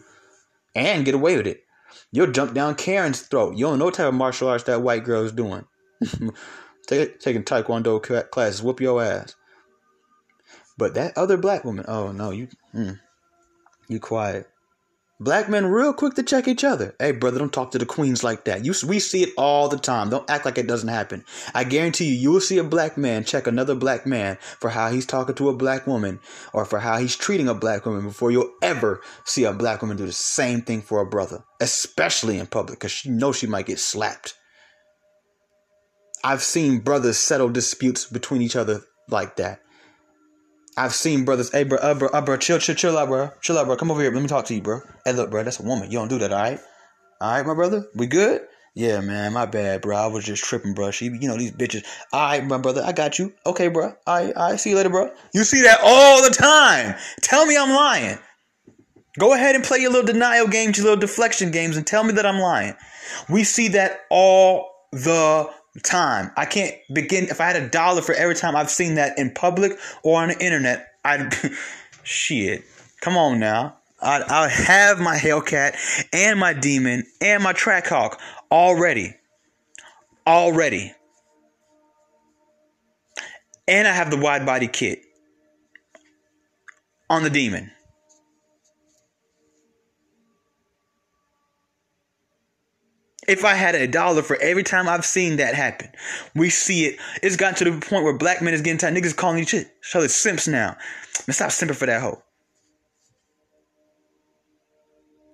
and 0.74 1.04
get 1.04 1.14
away 1.14 1.36
with 1.36 1.46
it. 1.46 1.62
You'll 2.10 2.32
jump 2.32 2.54
down 2.54 2.74
Karen's 2.74 3.22
throat. 3.22 3.56
You 3.56 3.66
don't 3.66 3.78
know 3.78 3.86
what 3.86 3.94
type 3.94 4.08
of 4.08 4.14
martial 4.14 4.48
arts 4.48 4.64
that 4.64 4.82
white 4.82 5.04
girl 5.04 5.24
is 5.24 5.32
doing. 5.32 5.64
Take, 6.86 7.20
taking 7.20 7.44
Taekwondo 7.44 8.30
classes, 8.30 8.62
whoop 8.62 8.80
your 8.80 9.02
ass. 9.02 9.34
But 10.78 10.94
that 10.94 11.18
other 11.18 11.36
black 11.36 11.64
woman, 11.64 11.84
oh 11.86 12.12
no, 12.12 12.30
you, 12.30 12.48
mm, 12.74 12.98
you 13.88 14.00
quiet. 14.00 14.48
Black 15.20 15.48
men 15.48 15.66
real 15.66 15.92
quick 15.92 16.14
to 16.14 16.22
check 16.22 16.46
each 16.46 16.62
other. 16.62 16.94
Hey, 17.00 17.10
brother, 17.10 17.40
don't 17.40 17.52
talk 17.52 17.72
to 17.72 17.78
the 17.78 17.84
queens 17.84 18.22
like 18.22 18.44
that. 18.44 18.64
You, 18.64 18.72
we 18.86 19.00
see 19.00 19.24
it 19.24 19.34
all 19.36 19.68
the 19.68 19.76
time. 19.76 20.10
Don't 20.10 20.30
act 20.30 20.44
like 20.44 20.58
it 20.58 20.68
doesn't 20.68 20.88
happen. 20.88 21.24
I 21.52 21.64
guarantee 21.64 22.04
you, 22.04 22.14
you 22.14 22.30
will 22.30 22.40
see 22.40 22.58
a 22.58 22.62
black 22.62 22.96
man 22.96 23.24
check 23.24 23.48
another 23.48 23.74
black 23.74 24.06
man 24.06 24.38
for 24.60 24.70
how 24.70 24.92
he's 24.92 25.06
talking 25.06 25.34
to 25.34 25.48
a 25.48 25.56
black 25.56 25.88
woman 25.88 26.20
or 26.52 26.64
for 26.64 26.78
how 26.78 26.98
he's 26.98 27.16
treating 27.16 27.48
a 27.48 27.54
black 27.54 27.84
woman 27.84 28.04
before 28.04 28.30
you'll 28.30 28.54
ever 28.62 29.00
see 29.24 29.42
a 29.42 29.52
black 29.52 29.82
woman 29.82 29.96
do 29.96 30.06
the 30.06 30.12
same 30.12 30.62
thing 30.62 30.82
for 30.82 31.00
a 31.00 31.06
brother, 31.06 31.42
especially 31.60 32.38
in 32.38 32.46
public, 32.46 32.78
because 32.78 32.92
she 32.92 33.10
knows 33.10 33.38
she 33.38 33.48
might 33.48 33.66
get 33.66 33.80
slapped. 33.80 34.34
I've 36.22 36.42
seen 36.42 36.78
brothers 36.78 37.18
settle 37.18 37.48
disputes 37.48 38.06
between 38.06 38.40
each 38.40 38.54
other 38.54 38.82
like 39.08 39.34
that. 39.36 39.62
I've 40.78 40.94
seen 40.94 41.24
brothers, 41.24 41.50
hey, 41.50 41.64
bro, 41.64 41.78
uh, 41.78 41.94
bro, 41.94 42.08
uh, 42.08 42.20
bro, 42.20 42.36
chill, 42.36 42.58
chill, 42.58 42.76
chill 42.76 42.96
out, 42.96 43.08
bro. 43.08 43.30
Chill 43.40 43.58
out, 43.58 43.66
bro. 43.66 43.76
Come 43.76 43.90
over 43.90 44.00
here. 44.00 44.12
Let 44.12 44.22
me 44.22 44.28
talk 44.28 44.44
to 44.46 44.54
you, 44.54 44.62
bro. 44.62 44.80
Hey, 45.04 45.12
look, 45.12 45.30
bro, 45.30 45.42
that's 45.42 45.58
a 45.58 45.64
woman. 45.64 45.90
You 45.90 45.98
don't 45.98 46.08
do 46.08 46.18
that, 46.18 46.32
all 46.32 46.38
right? 46.38 46.60
All 47.20 47.32
right, 47.32 47.44
my 47.44 47.54
brother? 47.54 47.86
We 47.96 48.06
good? 48.06 48.42
Yeah, 48.74 49.00
man, 49.00 49.32
my 49.32 49.44
bad, 49.44 49.82
bro. 49.82 49.96
I 49.96 50.06
was 50.06 50.24
just 50.24 50.44
tripping, 50.44 50.74
bro. 50.74 50.92
She, 50.92 51.06
you 51.06 51.26
know, 51.26 51.36
these 51.36 51.50
bitches. 51.50 51.84
All 52.12 52.28
right, 52.28 52.46
my 52.46 52.58
brother, 52.58 52.82
I 52.84 52.92
got 52.92 53.18
you. 53.18 53.34
Okay, 53.44 53.66
bro. 53.66 53.86
All 53.86 53.94
right, 54.06 54.32
all 54.36 54.50
right. 54.50 54.60
See 54.60 54.70
you 54.70 54.76
later, 54.76 54.90
bro. 54.90 55.12
You 55.34 55.42
see 55.42 55.62
that 55.62 55.80
all 55.82 56.22
the 56.22 56.30
time. 56.30 56.94
Tell 57.22 57.44
me 57.44 57.56
I'm 57.56 57.70
lying. 57.70 58.18
Go 59.18 59.34
ahead 59.34 59.56
and 59.56 59.64
play 59.64 59.78
your 59.78 59.90
little 59.90 60.06
denial 60.06 60.46
games, 60.46 60.78
your 60.78 60.84
little 60.84 61.00
deflection 61.00 61.50
games, 61.50 61.76
and 61.76 61.84
tell 61.84 62.04
me 62.04 62.12
that 62.12 62.24
I'm 62.24 62.38
lying. 62.38 62.74
We 63.28 63.42
see 63.42 63.66
that 63.68 64.02
all 64.10 64.70
the 64.92 65.50
time. 65.82 66.30
I 66.36 66.44
can't 66.44 66.74
begin. 66.92 67.24
If 67.24 67.40
I 67.40 67.46
had 67.46 67.56
a 67.56 67.68
dollar 67.68 68.02
for 68.02 68.14
every 68.14 68.34
time 68.34 68.56
I've 68.56 68.70
seen 68.70 68.94
that 68.94 69.18
in 69.18 69.32
public 69.32 69.78
or 70.02 70.20
on 70.20 70.28
the 70.28 70.44
internet, 70.44 70.88
I'd 71.04 71.32
shit. 72.02 72.64
Come 73.00 73.16
on 73.16 73.38
now. 73.38 73.76
I'd, 74.00 74.22
I'd 74.22 74.50
have 74.50 75.00
my 75.00 75.16
Hellcat 75.16 75.76
and 76.12 76.38
my 76.38 76.52
Demon 76.52 77.04
and 77.20 77.42
my 77.42 77.52
Trackhawk 77.52 78.18
already. 78.50 79.14
Already. 80.26 80.92
And 83.66 83.86
I 83.86 83.92
have 83.92 84.10
the 84.10 84.16
wide 84.16 84.46
body 84.46 84.68
kit 84.68 85.02
on 87.10 87.22
the 87.22 87.30
Demon. 87.30 87.70
If 93.28 93.44
I 93.44 93.54
had 93.54 93.74
a 93.74 93.86
dollar 93.86 94.22
for 94.22 94.36
every 94.40 94.64
time 94.64 94.88
I've 94.88 95.04
seen 95.04 95.36
that 95.36 95.54
happen. 95.54 95.90
We 96.34 96.48
see 96.48 96.86
it. 96.86 96.98
It's 97.22 97.36
gotten 97.36 97.54
to 97.56 97.70
the 97.70 97.86
point 97.86 98.02
where 98.02 98.16
black 98.16 98.40
men 98.42 98.54
is 98.54 98.62
getting 98.62 98.78
tired. 98.78 98.94
Niggas 98.94 99.14
calling 99.14 99.38
each 99.38 99.54
other 99.94 100.08
simps 100.08 100.48
now. 100.48 100.76
Man, 101.26 101.34
stop 101.34 101.50
simping 101.50 101.76
for 101.76 101.86
that 101.86 102.00
hoe. 102.00 102.22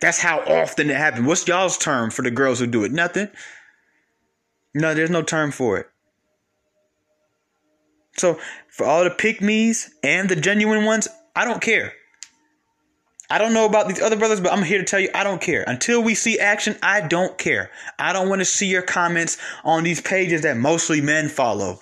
That's 0.00 0.18
how 0.18 0.40
often 0.40 0.90
it 0.90 0.96
happens. 0.96 1.26
What's 1.26 1.46
y'all's 1.46 1.78
term 1.78 2.10
for 2.10 2.22
the 2.22 2.30
girls 2.30 2.58
who 2.58 2.66
do 2.66 2.84
it? 2.84 2.92
Nothing. 2.92 3.28
No, 4.74 4.92
there's 4.92 5.08
no 5.08 5.22
term 5.22 5.52
for 5.52 5.78
it. 5.78 5.86
So 8.16 8.38
for 8.68 8.84
all 8.86 9.04
the 9.04 9.10
pick 9.10 9.40
me's 9.40 9.94
and 10.02 10.28
the 10.28 10.36
genuine 10.36 10.84
ones, 10.84 11.08
I 11.34 11.44
don't 11.44 11.62
care. 11.62 11.92
I 13.30 13.38
don't 13.38 13.54
know 13.54 13.64
about 13.64 13.88
these 13.88 14.00
other 14.00 14.16
brothers, 14.16 14.40
but 14.40 14.52
I'm 14.52 14.62
here 14.62 14.78
to 14.78 14.84
tell 14.84 15.00
you 15.00 15.08
I 15.14 15.24
don't 15.24 15.40
care. 15.40 15.64
Until 15.66 16.02
we 16.02 16.14
see 16.14 16.38
action, 16.38 16.76
I 16.82 17.00
don't 17.00 17.38
care. 17.38 17.70
I 17.98 18.12
don't 18.12 18.28
want 18.28 18.40
to 18.40 18.44
see 18.44 18.66
your 18.66 18.82
comments 18.82 19.38
on 19.64 19.82
these 19.82 20.00
pages 20.00 20.42
that 20.42 20.56
mostly 20.56 21.00
men 21.00 21.28
follow. 21.28 21.80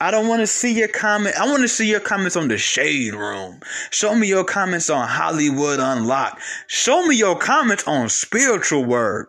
I 0.00 0.10
don't 0.10 0.28
want 0.28 0.40
to 0.40 0.46
see 0.46 0.72
your 0.72 0.88
comment. 0.88 1.36
I 1.36 1.46
want 1.46 1.62
to 1.62 1.68
see 1.68 1.88
your 1.88 2.00
comments 2.00 2.36
on 2.36 2.48
the 2.48 2.58
Shade 2.58 3.14
Room. 3.14 3.60
Show 3.90 4.14
me 4.14 4.26
your 4.28 4.44
comments 4.44 4.90
on 4.90 5.08
Hollywood 5.08 5.80
Unlocked. 5.80 6.40
Show 6.66 7.06
me 7.06 7.16
your 7.16 7.38
comments 7.38 7.86
on 7.86 8.08
Spiritual 8.08 8.84
Word. 8.84 9.26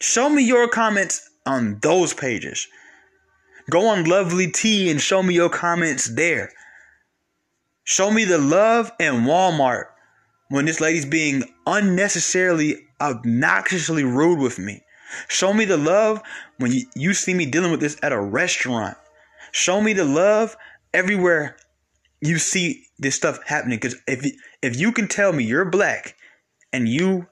Show 0.00 0.28
me 0.28 0.44
your 0.44 0.68
comments 0.68 1.28
on 1.44 1.78
those 1.82 2.14
pages. 2.14 2.68
Go 3.70 3.88
on 3.88 4.04
Lovely 4.04 4.50
Ti 4.50 4.90
and 4.90 5.00
show 5.00 5.22
me 5.22 5.34
your 5.34 5.50
comments 5.50 6.06
there. 6.06 6.52
Show 7.88 8.10
me 8.10 8.26
the 8.26 8.36
love 8.36 8.92
in 9.00 9.24
Walmart 9.24 9.86
when 10.50 10.66
this 10.66 10.78
lady's 10.78 11.06
being 11.06 11.42
unnecessarily 11.66 12.76
obnoxiously 13.00 14.04
rude 14.04 14.40
with 14.40 14.58
me. 14.58 14.82
Show 15.28 15.54
me 15.54 15.64
the 15.64 15.78
love 15.78 16.20
when 16.58 16.70
you, 16.70 16.82
you 16.94 17.14
see 17.14 17.32
me 17.32 17.46
dealing 17.46 17.70
with 17.70 17.80
this 17.80 17.96
at 18.02 18.12
a 18.12 18.20
restaurant. 18.20 18.98
Show 19.52 19.80
me 19.80 19.94
the 19.94 20.04
love 20.04 20.54
everywhere 20.92 21.56
you 22.20 22.36
see 22.36 22.84
this 22.98 23.14
stuff 23.14 23.38
happening. 23.46 23.78
Because 23.78 23.96
if 24.06 24.22
if 24.60 24.78
you 24.78 24.92
can 24.92 25.08
tell 25.08 25.32
me 25.32 25.44
you're 25.44 25.64
black 25.64 26.14
and 26.74 26.86
you 26.86 27.26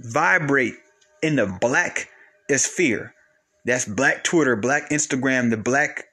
vibrate 0.00 0.74
in 1.22 1.36
the 1.36 1.46
black 1.46 2.10
sphere, 2.54 3.14
that's 3.64 3.86
black 3.86 4.24
Twitter, 4.24 4.56
black 4.56 4.90
Instagram, 4.90 5.48
the 5.48 5.56
black 5.56 6.05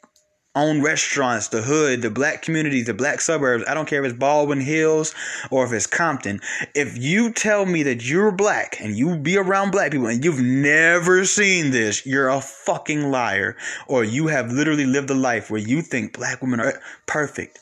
own 0.55 0.81
restaurants, 0.81 1.47
the 1.47 1.61
hood, 1.61 2.01
the 2.01 2.11
black 2.11 2.41
communities, 2.41 2.85
the 2.85 2.93
black 2.93 3.21
suburbs. 3.21 3.63
I 3.67 3.73
don't 3.73 3.87
care 3.87 4.03
if 4.03 4.11
it's 4.11 4.19
Baldwin 4.19 4.61
Hills 4.61 5.15
or 5.49 5.65
if 5.65 5.71
it's 5.71 5.87
Compton. 5.87 6.41
If 6.75 6.97
you 6.97 7.31
tell 7.33 7.65
me 7.65 7.83
that 7.83 8.07
you're 8.07 8.31
black 8.31 8.79
and 8.79 8.95
you 8.95 9.17
be 9.17 9.37
around 9.37 9.71
black 9.71 9.91
people 9.91 10.07
and 10.07 10.23
you've 10.23 10.41
never 10.41 11.25
seen 11.25 11.71
this, 11.71 12.05
you're 12.05 12.29
a 12.29 12.41
fucking 12.41 13.09
liar. 13.09 13.57
Or 13.87 14.03
you 14.03 14.27
have 14.27 14.51
literally 14.51 14.85
lived 14.85 15.09
a 15.09 15.15
life 15.15 15.49
where 15.49 15.61
you 15.61 15.81
think 15.81 16.13
black 16.13 16.41
women 16.41 16.59
are 16.59 16.79
perfect. 17.07 17.59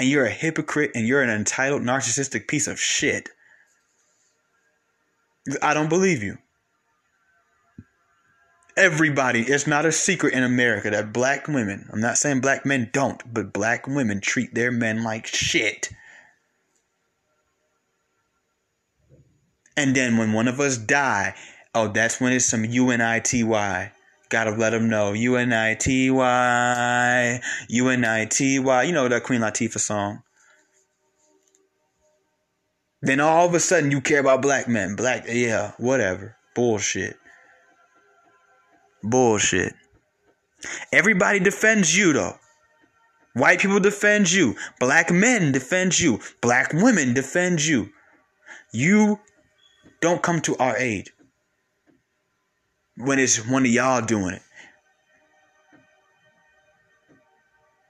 And 0.00 0.08
you're 0.08 0.26
a 0.26 0.30
hypocrite 0.30 0.92
and 0.94 1.06
you're 1.06 1.22
an 1.22 1.30
entitled, 1.30 1.82
narcissistic 1.82 2.48
piece 2.48 2.66
of 2.66 2.80
shit. 2.80 3.28
I 5.62 5.72
don't 5.72 5.88
believe 5.88 6.22
you 6.22 6.38
everybody, 8.78 9.42
it's 9.42 9.66
not 9.66 9.84
a 9.84 9.92
secret 9.92 10.34
in 10.34 10.44
America 10.44 10.88
that 10.90 11.12
black 11.12 11.48
women, 11.48 11.88
I'm 11.92 12.00
not 12.00 12.16
saying 12.16 12.40
black 12.40 12.64
men 12.64 12.90
don't, 12.92 13.20
but 13.34 13.52
black 13.52 13.88
women 13.88 14.20
treat 14.20 14.54
their 14.54 14.70
men 14.70 15.02
like 15.02 15.26
shit. 15.26 15.90
And 19.76 19.94
then 19.94 20.16
when 20.16 20.32
one 20.32 20.48
of 20.48 20.60
us 20.60 20.78
die, 20.78 21.34
oh, 21.74 21.88
that's 21.88 22.20
when 22.20 22.32
it's 22.32 22.46
some 22.46 22.64
UNITY. 22.64 23.42
Gotta 24.28 24.50
let 24.50 24.70
them 24.70 24.88
know. 24.88 25.12
UNITY, 25.12 26.10
UNITY. 27.68 28.44
You 28.52 28.92
know 28.92 29.08
that 29.08 29.22
Queen 29.24 29.40
Latifah 29.40 29.78
song. 29.78 30.22
Then 33.00 33.20
all 33.20 33.46
of 33.46 33.54
a 33.54 33.60
sudden 33.60 33.90
you 33.90 34.00
care 34.00 34.20
about 34.20 34.42
black 34.42 34.68
men. 34.68 34.96
Black, 34.96 35.24
yeah, 35.28 35.72
whatever. 35.78 36.36
Bullshit. 36.54 37.16
Bullshit. 39.02 39.74
Everybody 40.92 41.38
defends 41.40 41.96
you 41.96 42.12
though. 42.12 42.36
White 43.34 43.60
people 43.60 43.78
defend 43.78 44.30
you. 44.32 44.56
Black 44.80 45.12
men 45.12 45.52
defend 45.52 45.98
you. 45.98 46.20
Black 46.40 46.72
women 46.72 47.14
defend 47.14 47.64
you. 47.64 47.90
You 48.72 49.20
don't 50.00 50.22
come 50.22 50.40
to 50.42 50.56
our 50.56 50.76
aid 50.76 51.10
when 52.96 53.18
it's 53.18 53.46
one 53.46 53.64
of 53.64 53.70
y'all 53.70 54.04
doing 54.04 54.34
it. 54.34 54.42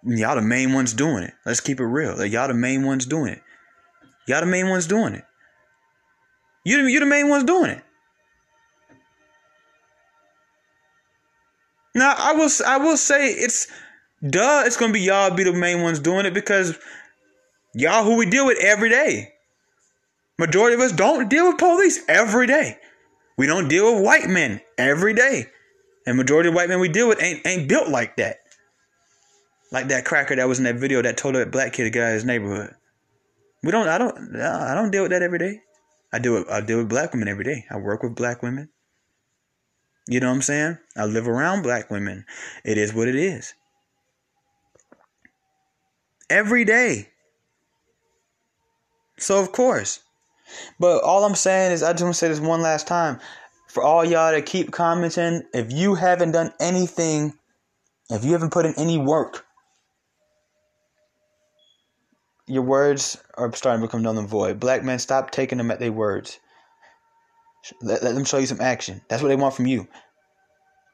Y'all 0.05 0.37
the 0.37 0.42
main 0.42 0.73
ones 0.73 0.92
doing 0.92 1.25
it. 1.25 1.35
Let's 1.44 1.61
keep 1.61 1.81
it 1.81 1.85
real. 1.85 2.16
Like 2.16 2.33
y'all 2.33 2.49
the 2.49 2.55
main 2.55 2.85
ones 2.87 3.07
doing 3.07 3.33
it. 3.33 3.42
Y'all 4.27 4.40
the 4.40 4.47
main 4.47 4.68
ones 4.68 4.87
doing 4.87 5.14
it. 5.14 5.25
You 6.64 6.87
you 6.87 7.01
the 7.01 7.07
main 7.07 7.29
ones 7.29 7.44
doing 7.44 7.71
it. 7.71 7.83
Now 11.94 12.14
I 12.16 12.33
will 12.33 12.51
I 12.66 12.79
will 12.79 12.96
say 12.96 13.31
it's 13.31 13.66
duh. 14.27 14.62
It's 14.66 14.77
gonna 14.77 14.92
be 14.92 15.01
y'all 15.01 15.35
be 15.35 15.44
the 15.44 15.53
main 15.53 15.83
ones 15.83 16.01
doing 16.01 16.27
it 16.27 16.35
because 16.35 16.79
y'all 17.74 18.05
who 18.05 18.16
we 18.16 18.27
deal 18.27 18.46
with 18.46 18.59
every 18.61 18.88
day. 18.88 19.33
Majority 20.38 20.74
of 20.74 20.81
us 20.81 20.92
don't 20.92 21.29
deal 21.29 21.48
with 21.48 21.59
police 21.59 22.01
every 22.09 22.46
day. 22.46 22.77
We 23.37 23.46
don't 23.46 23.68
deal 23.68 23.94
with 23.94 24.05
white 24.05 24.29
men 24.29 24.61
every 24.77 25.14
day, 25.14 25.46
and 26.07 26.16
majority 26.16 26.48
of 26.48 26.55
white 26.55 26.68
men 26.68 26.81
we 26.81 26.88
deal 26.88 27.09
with 27.09 27.22
ain't 27.22 27.46
ain't 27.46 27.68
built 27.68 27.88
like 27.88 28.16
that. 28.16 28.38
Like 29.70 29.88
that 29.88 30.05
cracker 30.05 30.37
that 30.37 30.48
was 30.48 30.59
in 30.59 30.64
that 30.64 30.77
video 30.77 31.03
that 31.03 31.16
told 31.16 31.35
that 31.35 31.51
black 31.51 31.72
kid 31.72 31.85
to 31.85 31.90
get 31.90 32.03
out 32.03 32.09
of 32.09 32.14
his 32.14 32.24
neighborhood. 32.24 32.74
We 33.62 33.70
don't. 33.70 33.88
I 33.88 33.98
don't. 33.98 34.37
I 34.37 34.74
don't 34.74 34.90
deal 34.90 35.03
with 35.03 35.11
that 35.11 35.22
every 35.22 35.38
day. 35.38 35.61
I 36.12 36.18
deal 36.18 36.35
with 36.35 36.51
I 36.51 36.61
deal 36.61 36.79
with 36.79 36.88
black 36.88 37.12
women 37.12 37.29
every 37.29 37.44
day. 37.44 37.64
I 37.70 37.77
work 37.77 38.03
with 38.03 38.14
black 38.14 38.42
women. 38.42 38.70
You 40.09 40.21
know 40.21 40.29
what 40.29 40.37
I'm 40.37 40.42
saying? 40.42 40.79
I 40.97 41.05
live 41.05 41.29
around 41.29 41.62
black 41.62 41.90
women. 41.90 42.25
It 42.64 42.79
is 42.79 42.94
what 42.94 43.09
it 43.09 43.14
is. 43.14 43.53
Every 46.31 46.64
day. 46.64 47.11
So, 49.18 49.38
of 49.38 49.53
course. 49.53 50.01
But 50.81 51.03
all 51.03 51.25
I'm 51.25 51.35
saying 51.35 51.73
is, 51.73 51.83
I 51.83 51.92
just 51.92 52.03
want 52.03 52.14
to 52.14 52.18
say 52.18 52.29
this 52.29 52.40
one 52.40 52.62
last 52.62 52.87
time. 52.87 53.21
For 53.68 53.83
all 53.83 54.03
y'all 54.03 54.33
that 54.33 54.47
keep 54.47 54.73
commenting, 54.73 55.42
if 55.53 55.71
you 55.71 55.94
haven't 55.94 56.33
done 56.33 56.53
anything, 56.59 57.35
if 58.09 58.25
you 58.25 58.33
haven't 58.33 58.53
put 58.53 58.64
in 58.64 58.73
any 58.79 58.97
work, 58.97 59.44
your 62.47 62.62
words 62.62 63.23
are 63.35 63.53
starting 63.55 63.83
to 63.83 63.87
become 63.87 64.01
null 64.01 64.18
and 64.18 64.27
void. 64.27 64.59
Black 64.59 64.83
men, 64.83 64.99
stop 64.99 65.31
taking 65.31 65.59
them 65.59 65.71
at 65.71 65.81
their 65.81 65.92
words. 65.92 66.40
Let, 67.83 68.02
let 68.02 68.14
them 68.14 68.24
show 68.24 68.38
you 68.38 68.46
some 68.46 68.61
action. 68.61 69.02
That's 69.09 69.22
what 69.22 69.28
they 69.28 69.37
want 69.37 69.54
from 69.54 69.66
you. 69.66 69.88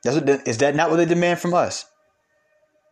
That's 0.02 0.16
what 0.16 0.26
they, 0.26 0.40
is 0.46 0.58
that 0.58 0.74
not 0.74 0.90
what 0.90 0.96
they 0.96 1.06
demand 1.06 1.40
from 1.40 1.54
us? 1.54 1.87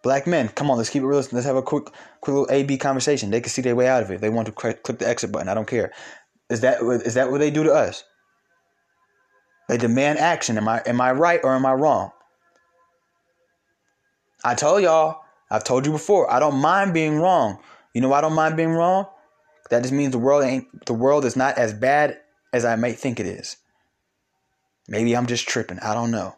Black 0.02 0.26
men, 0.26 0.48
come 0.48 0.70
on, 0.70 0.78
let's 0.78 0.90
keep 0.90 1.02
it 1.02 1.06
real. 1.06 1.24
Let's 1.30 1.46
have 1.46 1.56
a 1.56 1.62
quick, 1.62 1.84
quick 2.20 2.34
little 2.34 2.48
A 2.50 2.64
B 2.64 2.76
conversation. 2.76 3.30
They 3.30 3.40
can 3.40 3.50
see 3.50 3.62
their 3.62 3.76
way 3.76 3.86
out 3.86 4.02
of 4.02 4.10
it. 4.10 4.20
They 4.20 4.30
want 4.30 4.46
to 4.46 4.52
click 4.52 4.82
the 4.82 5.08
exit 5.08 5.30
button. 5.30 5.48
I 5.48 5.54
don't 5.54 5.68
care. 5.68 5.92
Is 6.50 6.60
that 6.62 6.82
is 6.82 7.14
that 7.14 7.30
what 7.30 7.38
they 7.38 7.50
do 7.50 7.62
to 7.64 7.72
us? 7.72 8.02
They 9.68 9.78
demand 9.78 10.18
action. 10.18 10.56
Am 10.56 10.68
I 10.68 10.82
am 10.86 11.00
I 11.00 11.12
right 11.12 11.40
or 11.44 11.54
am 11.54 11.64
I 11.64 11.72
wrong? 11.74 12.10
I 14.44 14.54
told 14.54 14.82
y'all. 14.82 15.20
I've 15.50 15.64
told 15.64 15.86
you 15.86 15.92
before. 15.92 16.32
I 16.32 16.40
don't 16.40 16.56
mind 16.56 16.94
being 16.94 17.18
wrong. 17.18 17.58
You 17.94 18.00
know 18.00 18.08
why 18.08 18.18
I 18.18 18.22
don't 18.22 18.34
mind 18.34 18.56
being 18.56 18.72
wrong? 18.72 19.06
That 19.70 19.82
just 19.82 19.92
means 19.92 20.12
the 20.12 20.18
world 20.18 20.44
ain't 20.44 20.86
the 20.86 20.94
world 20.94 21.24
is 21.24 21.36
not 21.36 21.58
as 21.58 21.72
bad 21.72 22.18
as 22.52 22.64
I 22.64 22.74
might 22.76 22.98
think 22.98 23.20
it 23.20 23.26
is. 23.26 23.56
Maybe 24.92 25.16
I'm 25.16 25.26
just 25.26 25.48
tripping. 25.48 25.78
I 25.78 25.94
don't 25.94 26.10
know. 26.10 26.36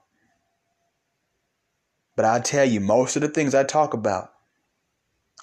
But 2.14 2.24
I 2.24 2.38
tell 2.38 2.64
you, 2.64 2.78
most 2.78 3.16
of 3.16 3.22
the 3.22 3.28
things 3.28 3.52
I 3.52 3.64
talk 3.64 3.94
about 3.94 4.30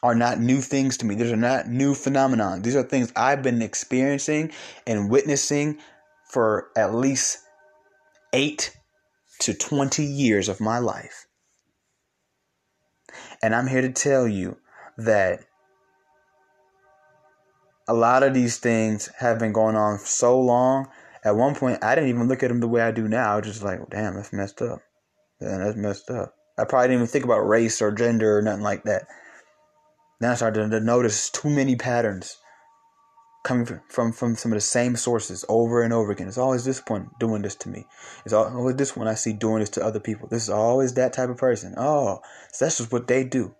are 0.02 0.16
not 0.16 0.40
new 0.40 0.62
things 0.62 0.96
to 0.98 1.06
me. 1.06 1.16
These 1.16 1.34
are 1.34 1.36
not 1.36 1.68
new 1.68 1.94
phenomenon. 1.94 2.62
These 2.62 2.78
are 2.78 2.84
things 2.84 3.12
I've 3.14 3.44
been 3.44 3.62
experiencing 3.62 4.54
and 4.88 5.10
witnessing 5.10 5.80
for 6.30 6.70
at 6.78 6.96
least 6.96 7.40
eight 8.32 8.78
to 9.42 9.54
20 9.54 10.06
years 10.06 10.48
of 10.48 10.62
my 10.62 10.80
life. 10.80 11.28
And 13.44 13.54
I'm 13.54 13.68
here 13.68 13.82
to 13.82 13.92
tell 13.92 14.26
you 14.26 14.56
that 14.98 15.42
a 17.90 17.94
lot 17.94 18.24
of 18.24 18.34
these 18.34 18.58
things 18.58 19.10
have 19.18 19.38
been 19.38 19.52
going 19.52 19.76
on 19.76 20.00
so 20.00 20.40
long 20.40 20.88
at 21.24 21.36
one 21.36 21.56
point, 21.56 21.84
I 21.84 21.96
didn't 21.96 22.10
even 22.10 22.28
look 22.28 22.44
at 22.44 22.50
them 22.50 22.60
the 22.60 22.68
way 22.68 22.82
I 22.82 22.92
do 22.92 23.08
now. 23.08 23.34
I 23.34 23.36
was 23.38 23.46
just 23.46 23.64
like, 23.64 23.80
damn, 23.90 24.16
that's 24.16 24.34
messed 24.34 24.62
up. 24.62 24.80
Yeah, 25.40 25.58
that's 25.58 25.78
messed 25.78 26.10
up. 26.10 26.36
I 26.58 26.66
probably 26.66 26.90
didn't 26.90 27.00
even 27.02 27.08
think 27.08 27.26
about 27.26 27.48
race 27.48 27.82
or 27.82 27.92
gender 27.92 28.38
or 28.38 28.42
nothing 28.42 28.64
like 28.64 28.84
that. 28.84 29.08
Then 30.20 30.32
I 30.32 30.36
started 30.36 30.70
to 30.70 30.80
notice 30.80 31.30
too 31.30 31.50
many 31.50 31.76
patterns 31.76 32.38
coming 33.44 33.66
from, 33.90 34.14
from, 34.14 34.36
some 34.36 34.52
of 34.52 34.58
the 34.58 34.62
same 34.62 34.96
sources 34.96 35.44
over 35.50 35.82
and 35.82 35.94
over 35.94 36.12
again. 36.12 36.28
It's 36.28 36.38
always 36.38 36.64
this 36.64 36.82
one 36.88 37.10
doing 37.20 37.42
this 37.42 37.56
to 37.56 37.70
me. 37.70 37.86
It's 38.24 38.34
always 38.34 38.76
this 38.76 38.96
one 38.96 39.08
I 39.08 39.16
see 39.16 39.34
doing 39.34 39.60
this 39.60 39.72
to 39.72 39.84
other 39.84 40.00
people. 40.00 40.28
This 40.28 40.44
is 40.44 40.50
always 40.50 40.94
that 40.94 41.14
type 41.14 41.30
of 41.30 41.38
person. 41.38 41.74
Oh, 41.78 42.22
so 42.52 42.66
that's 42.66 42.78
just 42.78 42.92
what 42.92 43.08
they 43.08 43.24
do. 43.24 43.56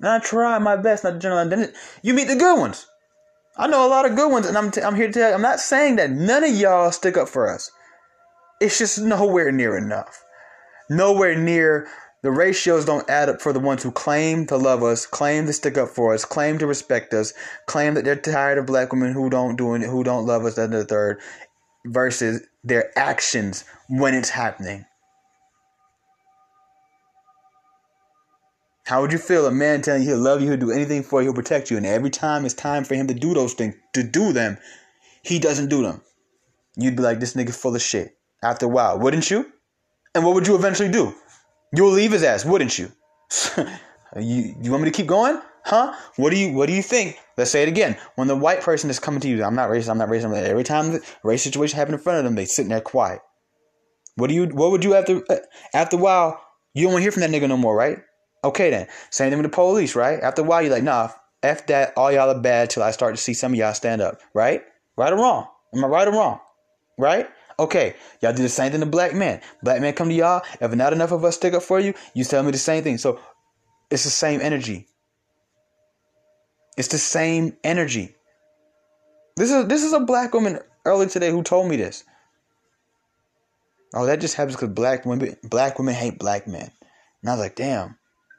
And 0.00 0.08
I 0.08 0.18
try 0.18 0.58
my 0.58 0.76
best 0.76 1.04
not 1.04 1.12
to 1.12 1.18
generalize. 1.18 1.72
You 2.02 2.12
meet 2.12 2.28
the 2.28 2.36
good 2.36 2.58
ones. 2.58 2.86
I 3.58 3.66
know 3.66 3.86
a 3.86 3.88
lot 3.88 4.04
of 4.04 4.16
good 4.16 4.30
ones, 4.30 4.46
and 4.46 4.56
I'm, 4.56 4.70
t- 4.70 4.82
I'm 4.82 4.94
here 4.94 5.06
to 5.06 5.12
tell 5.12 5.28
you, 5.30 5.34
I'm 5.34 5.42
not 5.42 5.60
saying 5.60 5.96
that 5.96 6.10
none 6.10 6.44
of 6.44 6.54
y'all 6.54 6.92
stick 6.92 7.16
up 7.16 7.28
for 7.28 7.50
us. 7.50 7.70
It's 8.60 8.78
just 8.78 9.00
nowhere 9.00 9.50
near 9.50 9.76
enough. 9.76 10.22
Nowhere 10.90 11.38
near 11.38 11.88
the 12.22 12.30
ratios 12.30 12.84
don't 12.84 13.08
add 13.08 13.28
up 13.28 13.40
for 13.40 13.52
the 13.52 13.60
ones 13.60 13.82
who 13.82 13.90
claim 13.90 14.46
to 14.46 14.56
love 14.56 14.82
us, 14.82 15.06
claim 15.06 15.46
to 15.46 15.52
stick 15.52 15.78
up 15.78 15.88
for 15.88 16.12
us, 16.12 16.24
claim 16.24 16.58
to 16.58 16.66
respect 16.66 17.14
us, 17.14 17.32
claim 17.66 17.94
that 17.94 18.04
they're 18.04 18.16
tired 18.16 18.58
of 18.58 18.66
black 18.66 18.92
women 18.92 19.12
who 19.12 19.30
don't 19.30 19.56
do 19.56 19.74
it, 19.74 19.82
who 19.82 20.04
don't 20.04 20.26
love 20.26 20.44
us, 20.44 20.56
that 20.56 20.70
the 20.70 20.84
third, 20.84 21.20
versus 21.86 22.46
their 22.64 22.90
actions 22.98 23.64
when 23.88 24.14
it's 24.14 24.30
happening. 24.30 24.84
How 28.86 29.00
would 29.00 29.10
you 29.10 29.18
feel 29.18 29.46
a 29.46 29.50
man 29.50 29.82
telling 29.82 30.02
you 30.02 30.10
he'll 30.10 30.18
love 30.18 30.40
you, 30.40 30.48
he'll 30.48 30.60
do 30.60 30.70
anything 30.70 31.02
for 31.02 31.20
you, 31.20 31.26
he'll 31.26 31.34
protect 31.34 31.72
you, 31.72 31.76
and 31.76 31.84
every 31.84 32.08
time 32.08 32.44
it's 32.44 32.54
time 32.54 32.84
for 32.84 32.94
him 32.94 33.08
to 33.08 33.14
do 33.14 33.34
those 33.34 33.52
things, 33.52 33.74
to 33.94 34.04
do 34.04 34.32
them, 34.32 34.58
he 35.22 35.40
doesn't 35.40 35.68
do 35.68 35.82
them. 35.82 36.02
You'd 36.76 36.94
be 36.94 37.02
like, 37.02 37.18
this 37.18 37.34
nigga 37.34 37.52
full 37.52 37.74
of 37.74 37.82
shit. 37.82 38.16
After 38.44 38.66
a 38.66 38.68
while, 38.68 39.00
wouldn't 39.00 39.28
you? 39.28 39.50
And 40.14 40.24
what 40.24 40.34
would 40.34 40.46
you 40.46 40.54
eventually 40.54 40.88
do? 40.88 41.12
You'll 41.74 41.90
leave 41.90 42.12
his 42.12 42.22
ass, 42.22 42.44
wouldn't 42.44 42.78
you? 42.78 42.92
you 44.16 44.54
you 44.62 44.70
want 44.70 44.84
me 44.84 44.90
to 44.90 44.96
keep 44.96 45.08
going? 45.08 45.40
Huh? 45.64 45.92
What 46.14 46.30
do 46.30 46.38
you 46.38 46.52
what 46.52 46.66
do 46.66 46.72
you 46.72 46.82
think? 46.82 47.18
Let's 47.36 47.50
say 47.50 47.64
it 47.64 47.68
again. 47.68 47.96
When 48.14 48.28
the 48.28 48.36
white 48.36 48.60
person 48.60 48.88
is 48.88 49.00
coming 49.00 49.20
to 49.20 49.28
you, 49.28 49.42
I'm 49.42 49.56
not 49.56 49.68
racist, 49.68 49.90
I'm 49.90 49.98
not 49.98 50.08
racist. 50.08 50.32
Every 50.32 50.62
time 50.62 50.92
the 50.92 51.04
race 51.24 51.42
situation 51.42 51.76
happens 51.76 51.94
in 51.94 52.00
front 52.04 52.18
of 52.18 52.24
them, 52.24 52.36
they 52.36 52.44
sitting 52.44 52.70
there 52.70 52.80
quiet. 52.80 53.20
What 54.14 54.28
do 54.28 54.34
you 54.34 54.46
what 54.46 54.70
would 54.70 54.84
you 54.84 54.92
have 54.92 55.10
uh, 55.10 55.22
to 55.22 55.42
after 55.74 55.96
a 55.96 56.00
while, 56.00 56.40
you 56.72 56.84
don't 56.84 56.92
want 56.92 57.00
to 57.00 57.04
hear 57.04 57.12
from 57.12 57.22
that 57.22 57.30
nigga 57.30 57.48
no 57.48 57.56
more, 57.56 57.74
right? 57.74 57.98
Okay 58.46 58.70
then. 58.70 58.86
Same 59.10 59.30
thing 59.30 59.38
with 59.38 59.50
the 59.50 59.54
police, 59.54 59.96
right? 59.96 60.20
After 60.20 60.42
a 60.42 60.44
while, 60.44 60.62
you're 60.62 60.72
like, 60.72 60.84
nah, 60.84 61.10
F 61.42 61.66
that, 61.66 61.92
all 61.96 62.12
y'all 62.12 62.30
are 62.30 62.40
bad 62.40 62.70
till 62.70 62.82
I 62.82 62.92
start 62.92 63.14
to 63.16 63.20
see 63.20 63.34
some 63.34 63.52
of 63.52 63.58
y'all 63.58 63.74
stand 63.74 64.00
up, 64.00 64.20
right? 64.34 64.62
Right 64.96 65.12
or 65.12 65.16
wrong? 65.16 65.48
Am 65.74 65.84
I 65.84 65.88
right 65.88 66.08
or 66.08 66.12
wrong? 66.12 66.40
Right? 66.96 67.28
Okay, 67.58 67.96
y'all 68.20 68.32
do 68.32 68.42
the 68.42 68.48
same 68.48 68.70
thing 68.70 68.80
to 68.80 68.86
black 68.86 69.14
men. 69.14 69.40
Black 69.62 69.80
men 69.80 69.94
come 69.94 70.08
to 70.08 70.14
y'all. 70.14 70.42
If 70.60 70.74
not 70.74 70.92
enough 70.92 71.12
of 71.12 71.24
us 71.24 71.36
stick 71.36 71.54
up 71.54 71.62
for 71.62 71.80
you, 71.80 71.94
you 72.14 72.24
tell 72.24 72.42
me 72.42 72.52
the 72.52 72.58
same 72.58 72.84
thing. 72.84 72.98
So 72.98 73.18
It's 73.90 74.04
the 74.04 74.10
same 74.10 74.40
energy. 74.40 74.88
It's 76.76 76.88
the 76.88 76.98
same 76.98 77.56
energy. 77.64 78.14
This 79.36 79.50
is 79.50 79.66
this 79.66 79.82
is 79.82 79.92
a 79.92 80.00
black 80.00 80.34
woman 80.34 80.60
earlier 80.84 81.08
today 81.08 81.30
who 81.30 81.42
told 81.42 81.68
me 81.68 81.76
this. 81.76 82.04
Oh, 83.94 84.06
that 84.06 84.20
just 84.20 84.34
happens 84.34 84.56
because 84.56 84.70
black 84.70 85.06
women 85.06 85.36
black 85.42 85.78
women 85.78 85.94
hate 85.94 86.18
black 86.18 86.46
men. 86.46 86.70
And 87.22 87.30
I 87.30 87.34
was 87.34 87.40
like, 87.40 87.56
damn, 87.56 87.96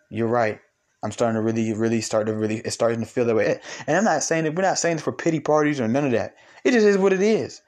you're 0.10 0.28
right. 0.28 0.60
I'm 1.04 1.12
starting 1.12 1.36
to 1.36 1.41
really, 1.41 1.74
really 1.74 2.02
start 2.02 2.28
to 2.28 2.34
really 2.34 2.58
it's 2.58 2.74
starting 2.74 3.00
to 3.02 3.06
feel 3.06 3.26
that 3.26 3.36
way. 3.36 3.60
And 3.86 3.98
I'm 3.98 4.04
not 4.04 4.24
saying 4.24 4.46
that 4.46 4.56
we're 4.56 4.63
not 4.63 4.80
saying 4.80 4.98
this 4.98 5.04
for 5.04 5.12
pity 5.12 5.39
parties 5.39 5.80
or 5.80 5.88
none 5.88 6.06
of 6.06 6.12
that. 6.12 6.36
It 6.63 6.72
just 6.72 6.86
is 6.86 6.98
what 6.98 7.13
it 7.13 7.22
is. 7.22 7.62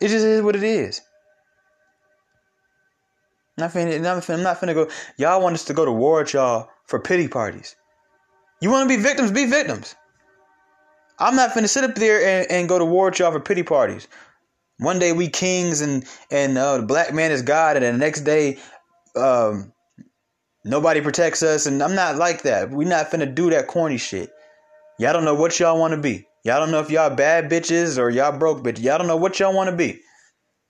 It 0.00 0.08
just 0.08 0.24
is 0.24 0.42
what 0.42 0.56
it 0.56 0.64
is. 0.64 1.00
I'm 3.56 3.62
not 3.64 3.72
finna, 3.72 3.96
I'm 3.96 4.02
not 4.02 4.22
finna, 4.22 4.34
I'm 4.34 4.42
not 4.42 4.60
finna 4.60 4.74
go. 4.74 4.88
Y'all 5.16 5.42
want 5.42 5.54
us 5.54 5.64
to 5.64 5.74
go 5.74 5.84
to 5.84 5.92
war 5.92 6.20
with 6.20 6.34
y'all 6.34 6.68
for 6.86 7.00
pity 7.00 7.26
parties. 7.26 7.74
You 8.60 8.70
want 8.70 8.88
to 8.88 8.96
be 8.96 9.02
victims? 9.02 9.30
Be 9.30 9.46
victims. 9.46 9.94
I'm 11.18 11.34
not 11.34 11.50
finna 11.50 11.68
sit 11.68 11.84
up 11.84 11.94
there 11.96 12.24
and, 12.24 12.50
and 12.50 12.68
go 12.68 12.78
to 12.78 12.84
war 12.84 13.06
with 13.06 13.18
y'all 13.18 13.32
for 13.32 13.40
pity 13.40 13.62
parties. 13.62 14.06
One 14.78 15.00
day 15.00 15.12
we 15.12 15.28
kings 15.28 15.80
and 15.80 16.04
and 16.30 16.56
uh, 16.56 16.78
the 16.78 16.86
black 16.86 17.12
man 17.12 17.32
is 17.32 17.42
God, 17.42 17.76
and 17.76 17.84
the 17.84 17.92
next 17.98 18.20
day, 18.20 18.58
um, 19.16 19.72
nobody 20.68 21.00
protects 21.00 21.42
us. 21.42 21.66
And 21.66 21.82
I'm 21.82 21.94
not 21.94 22.16
like 22.16 22.42
that. 22.42 22.70
We're 22.70 22.88
not 22.88 23.10
finna 23.10 23.34
do 23.34 23.50
that 23.50 23.66
corny 23.66 23.98
shit. 23.98 24.30
Y'all 24.98 25.12
don't 25.12 25.24
know 25.24 25.34
what 25.34 25.58
y'all 25.58 25.78
want 25.78 25.94
to 25.94 26.00
be. 26.00 26.26
Y'all 26.44 26.60
don't 26.60 26.70
know 26.70 26.80
if 26.80 26.90
y'all 26.90 27.14
bad 27.14 27.50
bitches 27.50 27.98
or 27.98 28.10
y'all 28.10 28.36
broke 28.36 28.62
bitches. 28.62 28.82
Y'all 28.82 28.98
don't 28.98 29.06
know 29.06 29.16
what 29.16 29.38
y'all 29.38 29.54
want 29.54 29.70
to 29.70 29.76
be. 29.76 30.00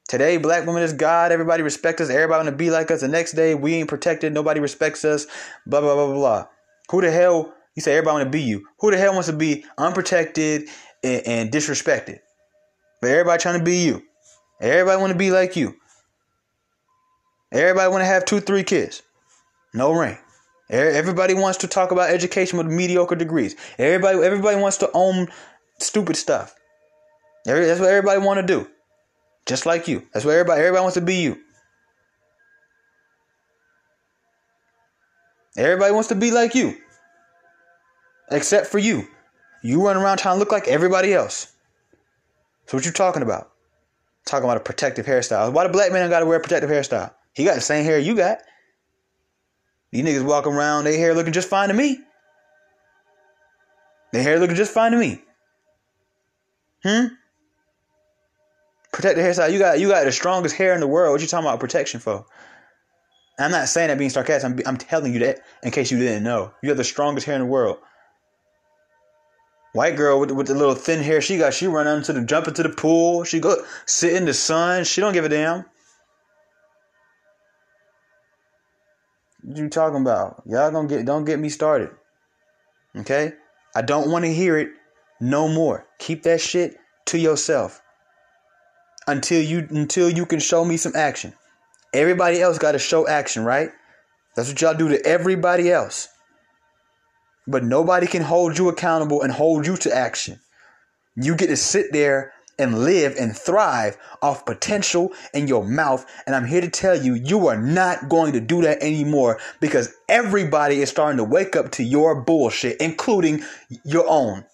Today, 0.08 0.38
black 0.38 0.66
women 0.66 0.82
is 0.82 0.94
God. 0.94 1.32
Everybody 1.32 1.62
respect 1.62 2.00
us. 2.00 2.08
Everybody 2.08 2.44
want 2.44 2.48
to 2.48 2.56
be 2.56 2.70
like 2.70 2.90
us. 2.90 3.02
The 3.02 3.08
next 3.08 3.32
day, 3.32 3.54
we 3.54 3.74
ain't 3.74 3.88
protected. 3.88 4.32
Nobody 4.32 4.58
respects 4.58 5.04
us. 5.04 5.26
Blah 5.66 5.82
blah 5.82 5.94
blah 5.94 6.06
blah 6.06 6.14
blah. 6.14 6.46
Who 6.90 7.02
the 7.02 7.10
hell? 7.10 7.54
You 7.74 7.82
say 7.82 7.92
everybody 7.92 8.14
want 8.14 8.26
to 8.26 8.30
be 8.30 8.42
you. 8.42 8.66
Who 8.80 8.90
the 8.90 8.96
hell 8.96 9.12
wants 9.12 9.28
to 9.28 9.36
be 9.36 9.64
unprotected 9.76 10.68
and, 11.04 11.26
and 11.26 11.50
disrespected? 11.52 12.20
But 13.00 13.10
everybody 13.10 13.40
trying 13.40 13.58
to 13.58 13.64
be 13.64 13.84
you. 13.84 14.02
Everybody 14.60 15.00
want 15.00 15.12
to 15.12 15.18
be 15.18 15.30
like 15.30 15.54
you. 15.54 15.76
Everybody 17.52 17.90
want 17.90 18.02
to 18.02 18.06
have 18.06 18.24
two, 18.24 18.40
three 18.40 18.64
kids. 18.64 19.02
No 19.78 19.92
ring. 19.92 20.18
Everybody 20.68 21.34
wants 21.34 21.58
to 21.58 21.68
talk 21.68 21.92
about 21.92 22.10
education 22.10 22.58
with 22.58 22.66
mediocre 22.66 23.14
degrees. 23.14 23.54
Everybody, 23.78 24.18
everybody 24.26 24.60
wants 24.60 24.78
to 24.78 24.90
own 24.92 25.28
stupid 25.78 26.16
stuff. 26.16 26.52
That's 27.44 27.78
what 27.78 27.88
everybody 27.88 28.20
want 28.20 28.40
to 28.40 28.46
do. 28.46 28.68
Just 29.46 29.66
like 29.66 29.86
you. 29.86 30.04
That's 30.12 30.24
what 30.26 30.32
everybody 30.32 30.62
everybody 30.62 30.82
wants 30.82 30.96
to 30.96 31.00
be 31.00 31.22
you. 31.22 31.38
Everybody 35.56 35.92
wants 35.92 36.08
to 36.08 36.16
be 36.16 36.32
like 36.32 36.56
you. 36.56 36.76
Except 38.32 38.66
for 38.66 38.78
you. 38.78 39.06
You 39.62 39.86
run 39.86 39.96
around 39.96 40.18
trying 40.18 40.34
to 40.34 40.38
look 40.40 40.50
like 40.50 40.66
everybody 40.66 41.14
else. 41.14 41.52
So 42.66 42.76
what 42.76 42.84
you 42.84 42.90
talking 42.90 43.22
about? 43.22 43.52
Talking 44.26 44.44
about 44.44 44.56
a 44.56 44.60
protective 44.60 45.06
hairstyle. 45.06 45.52
Why 45.52 45.62
the 45.62 45.72
black 45.72 45.92
man 45.92 46.10
gotta 46.10 46.26
wear 46.26 46.38
a 46.38 46.40
protective 46.40 46.68
hairstyle? 46.68 47.14
He 47.32 47.44
got 47.44 47.54
the 47.54 47.60
same 47.60 47.84
hair 47.84 48.00
you 48.00 48.16
got. 48.16 48.38
These 49.90 50.04
niggas 50.04 50.24
walking 50.24 50.52
around, 50.52 50.84
their 50.84 50.96
hair 50.96 51.14
looking 51.14 51.32
just 51.32 51.48
fine 51.48 51.68
to 51.68 51.74
me. 51.74 51.98
Their 54.12 54.22
hair 54.22 54.38
looking 54.38 54.56
just 54.56 54.72
fine 54.72 54.92
to 54.92 54.98
me. 54.98 55.22
Hmm? 56.82 57.06
Protect 58.92 59.16
the 59.16 59.22
hairstyle. 59.22 59.52
You 59.52 59.58
got 59.58 59.78
you 59.78 59.88
got 59.88 60.04
the 60.04 60.12
strongest 60.12 60.56
hair 60.56 60.74
in 60.74 60.80
the 60.80 60.86
world. 60.86 61.12
What 61.12 61.20
you 61.20 61.26
talking 61.26 61.46
about 61.46 61.60
protection 61.60 62.00
for? 62.00 62.24
I'm 63.38 63.50
not 63.50 63.68
saying 63.68 63.88
that 63.88 63.98
being 63.98 64.10
sarcastic. 64.10 64.50
I'm, 64.50 64.60
I'm 64.66 64.76
telling 64.76 65.12
you 65.12 65.20
that 65.20 65.40
in 65.62 65.70
case 65.70 65.90
you 65.90 65.98
didn't 65.98 66.24
know. 66.24 66.52
You 66.62 66.70
have 66.70 66.78
the 66.78 66.84
strongest 66.84 67.26
hair 67.26 67.36
in 67.36 67.42
the 67.42 67.46
world. 67.46 67.78
White 69.74 69.96
girl 69.96 70.18
with, 70.18 70.32
with 70.32 70.48
the 70.48 70.54
little 70.54 70.74
thin 70.74 71.02
hair 71.02 71.20
she 71.20 71.38
got, 71.38 71.54
she 71.54 71.68
run 71.68 71.86
into 71.86 72.12
the 72.12 72.24
jump 72.24 72.48
into 72.48 72.64
the 72.64 72.70
pool. 72.70 73.22
She 73.22 73.38
go 73.38 73.62
sit 73.86 74.14
in 74.14 74.24
the 74.24 74.34
sun. 74.34 74.84
She 74.84 75.00
don't 75.00 75.12
give 75.12 75.24
a 75.24 75.28
damn. 75.28 75.66
What 79.42 79.56
you 79.56 79.68
talking 79.68 80.00
about? 80.00 80.42
Y'all 80.46 80.70
gonna 80.70 80.88
get 80.88 81.04
don't 81.06 81.24
get 81.24 81.38
me 81.38 81.48
started. 81.48 81.90
Okay? 82.96 83.32
I 83.74 83.82
don't 83.82 84.10
want 84.10 84.24
to 84.24 84.32
hear 84.32 84.58
it 84.58 84.70
no 85.20 85.48
more. 85.48 85.86
Keep 85.98 86.24
that 86.24 86.40
shit 86.40 86.76
to 87.06 87.18
yourself 87.18 87.80
until 89.06 89.42
you 89.42 89.66
until 89.70 90.10
you 90.10 90.26
can 90.26 90.40
show 90.40 90.64
me 90.64 90.76
some 90.76 90.96
action. 90.96 91.32
Everybody 91.94 92.40
else 92.40 92.58
got 92.58 92.72
to 92.72 92.78
show 92.78 93.08
action, 93.08 93.44
right? 93.44 93.70
That's 94.36 94.48
what 94.48 94.60
y'all 94.60 94.74
do 94.74 94.90
to 94.90 95.04
everybody 95.06 95.70
else. 95.70 96.08
But 97.46 97.64
nobody 97.64 98.06
can 98.06 98.22
hold 98.22 98.58
you 98.58 98.68
accountable 98.68 99.22
and 99.22 99.32
hold 99.32 99.66
you 99.66 99.76
to 99.78 99.94
action. 99.94 100.38
You 101.16 101.34
get 101.34 101.46
to 101.46 101.56
sit 101.56 101.92
there 101.92 102.32
and 102.58 102.84
live 102.84 103.14
and 103.18 103.36
thrive 103.36 103.96
off 104.20 104.44
potential 104.44 105.12
in 105.32 105.46
your 105.46 105.64
mouth. 105.64 106.04
And 106.26 106.34
I'm 106.34 106.46
here 106.46 106.60
to 106.60 106.70
tell 106.70 106.96
you, 106.96 107.14
you 107.14 107.46
are 107.46 107.60
not 107.60 108.08
going 108.08 108.32
to 108.32 108.40
do 108.40 108.62
that 108.62 108.82
anymore 108.82 109.38
because 109.60 109.94
everybody 110.08 110.80
is 110.80 110.90
starting 110.90 111.18
to 111.18 111.24
wake 111.24 111.56
up 111.56 111.70
to 111.72 111.84
your 111.84 112.20
bullshit, 112.20 112.80
including 112.80 113.42
your 113.84 114.08
own. 114.08 114.44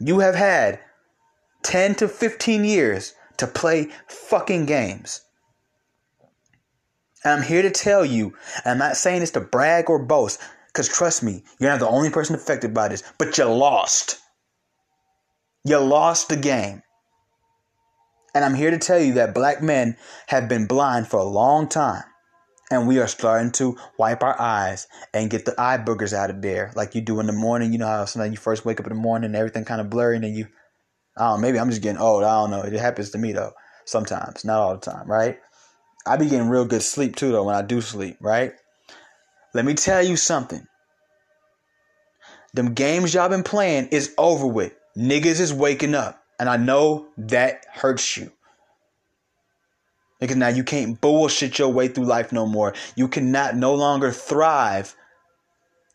You 0.00 0.20
have 0.20 0.34
had 0.34 0.80
10 1.62 1.96
to 1.96 2.08
15 2.08 2.64
years 2.64 3.14
to 3.38 3.46
play 3.46 3.90
fucking 4.06 4.66
games. 4.66 5.22
And 7.24 7.32
I'm 7.40 7.42
here 7.42 7.62
to 7.62 7.70
tell 7.70 8.04
you, 8.04 8.34
I'm 8.64 8.78
not 8.78 8.96
saying 8.96 9.20
this 9.20 9.32
to 9.32 9.40
brag 9.40 9.90
or 9.90 9.98
boast, 9.98 10.40
because 10.68 10.88
trust 10.88 11.22
me, 11.22 11.42
you're 11.58 11.70
not 11.70 11.80
the 11.80 11.88
only 11.88 12.10
person 12.10 12.36
affected 12.36 12.72
by 12.72 12.88
this, 12.88 13.02
but 13.18 13.36
you 13.36 13.44
lost. 13.44 14.20
You 15.64 15.78
lost 15.78 16.28
the 16.28 16.36
game. 16.36 16.82
And 18.34 18.44
I'm 18.44 18.54
here 18.54 18.70
to 18.70 18.78
tell 18.78 19.00
you 19.00 19.14
that 19.14 19.34
black 19.34 19.62
men 19.62 19.96
have 20.28 20.48
been 20.48 20.66
blind 20.66 21.08
for 21.08 21.18
a 21.18 21.24
long 21.24 21.68
time. 21.68 22.04
And 22.70 22.86
we 22.86 22.98
are 22.98 23.08
starting 23.08 23.50
to 23.52 23.76
wipe 23.98 24.22
our 24.22 24.38
eyes 24.38 24.86
and 25.14 25.30
get 25.30 25.46
the 25.46 25.54
eye 25.58 25.78
boogers 25.78 26.12
out 26.12 26.28
of 26.28 26.42
there, 26.42 26.70
like 26.76 26.94
you 26.94 27.00
do 27.00 27.18
in 27.18 27.26
the 27.26 27.32
morning. 27.32 27.72
You 27.72 27.78
know 27.78 27.86
how 27.86 28.04
sometimes 28.04 28.32
you 28.32 28.36
first 28.36 28.66
wake 28.66 28.78
up 28.78 28.86
in 28.86 28.92
the 28.92 29.00
morning 29.00 29.26
and 29.26 29.36
everything 29.36 29.64
kind 29.64 29.80
of 29.80 29.88
blurry, 29.88 30.16
and 30.16 30.24
then 30.24 30.34
you 30.34 30.46
I 31.16 31.30
don't 31.30 31.40
know, 31.40 31.46
maybe 31.46 31.58
I'm 31.58 31.70
just 31.70 31.82
getting 31.82 32.00
old. 32.00 32.22
I 32.22 32.40
don't 32.40 32.50
know. 32.50 32.62
It 32.62 32.78
happens 32.78 33.10
to 33.10 33.18
me 33.18 33.32
though. 33.32 33.52
Sometimes, 33.86 34.44
not 34.44 34.60
all 34.60 34.74
the 34.74 34.90
time, 34.90 35.10
right? 35.10 35.38
I 36.06 36.16
be 36.16 36.28
getting 36.28 36.48
real 36.48 36.66
good 36.66 36.82
sleep 36.82 37.16
too 37.16 37.32
though 37.32 37.44
when 37.44 37.54
I 37.54 37.62
do 37.62 37.80
sleep, 37.80 38.18
right? 38.20 38.52
Let 39.54 39.64
me 39.64 39.74
tell 39.74 40.02
you 40.02 40.16
something. 40.16 40.66
Them 42.54 42.74
games 42.74 43.14
y'all 43.14 43.28
been 43.28 43.42
playing 43.42 43.88
is 43.88 44.14
over 44.18 44.46
with. 44.46 44.74
Niggas 44.98 45.40
is 45.40 45.54
waking 45.54 45.94
up. 45.94 46.24
And 46.40 46.48
I 46.48 46.56
know 46.56 47.08
that 47.16 47.64
hurts 47.72 48.16
you. 48.16 48.32
Because 50.20 50.36
now 50.36 50.48
you 50.48 50.64
can't 50.64 51.00
bullshit 51.00 51.58
your 51.58 51.68
way 51.68 51.88
through 51.88 52.06
life 52.06 52.32
no 52.32 52.46
more. 52.46 52.74
You 52.96 53.06
cannot 53.06 53.56
no 53.56 53.74
longer 53.74 54.10
thrive 54.10 54.96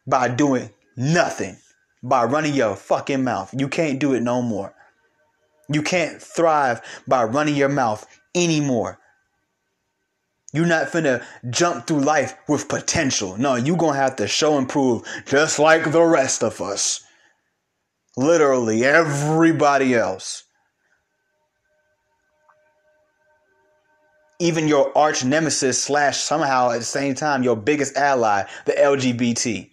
by 0.08 0.30
doing 0.30 0.70
nothing, 0.96 1.58
by 2.02 2.24
running 2.24 2.54
your 2.54 2.76
fucking 2.76 3.24
mouth. 3.24 3.54
You 3.58 3.68
can't 3.68 4.00
do 4.00 4.14
it 4.14 4.22
no 4.22 4.42
more. 4.42 4.74
You 5.70 5.82
can't 5.82 6.22
thrive 6.22 6.82
by 7.08 7.24
running 7.24 7.56
your 7.56 7.70
mouth 7.70 8.06
anymore. 8.36 9.00
You're 10.54 10.68
not 10.68 10.88
finna 10.88 11.24
jump 11.50 11.88
through 11.88 12.02
life 12.02 12.36
with 12.48 12.70
potential. 12.70 13.38
No, 13.38 13.56
you're 13.56 13.78
gonna 13.78 13.98
have 13.98 14.16
to 14.18 14.28
show 14.28 14.58
and 14.58 14.70
prove 14.70 15.04
just 15.26 15.58
like 15.58 15.92
the 15.92 16.04
rest 16.04 16.44
of 16.44 16.62
us. 16.62 17.03
Literally 18.16 18.84
everybody 18.86 19.96
else. 19.96 20.44
Even 24.40 24.68
your 24.68 24.96
arch 24.98 25.24
nemesis 25.24 25.82
slash 25.82 26.18
somehow 26.18 26.72
at 26.72 26.80
the 26.80 26.86
same 26.86 27.16
time 27.16 27.44
your 27.44 27.56
biggest 27.56 27.96
ally, 27.96 28.44
the 28.66 28.74
LGBT 28.74 29.70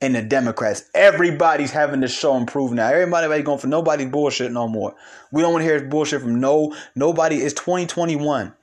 and 0.00 0.14
the 0.14 0.22
Democrats. 0.22 0.84
Everybody's 0.94 1.70
having 1.72 2.02
to 2.02 2.08
show 2.08 2.36
and 2.36 2.46
prove 2.46 2.72
now. 2.72 2.88
Everybody 2.88 3.42
going 3.42 3.58
for 3.58 3.66
nobody 3.66 4.06
bullshit 4.06 4.52
no 4.52 4.68
more. 4.68 4.94
We 5.32 5.42
don't 5.42 5.52
want 5.52 5.62
to 5.62 5.68
hear 5.68 5.82
bullshit 5.84 6.20
from 6.20 6.40
no 6.40 6.76
nobody. 6.94 7.36
It's 7.36 7.54
2021. 7.54 8.54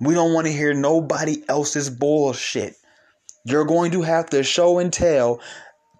We 0.00 0.14
don't 0.14 0.32
want 0.32 0.46
to 0.46 0.52
hear 0.52 0.72
nobody 0.72 1.42
else's 1.48 1.90
bullshit. 1.90 2.74
You're 3.44 3.64
going 3.64 3.92
to 3.92 4.02
have 4.02 4.30
to 4.30 4.42
show 4.42 4.78
and 4.78 4.92
tell. 4.92 5.40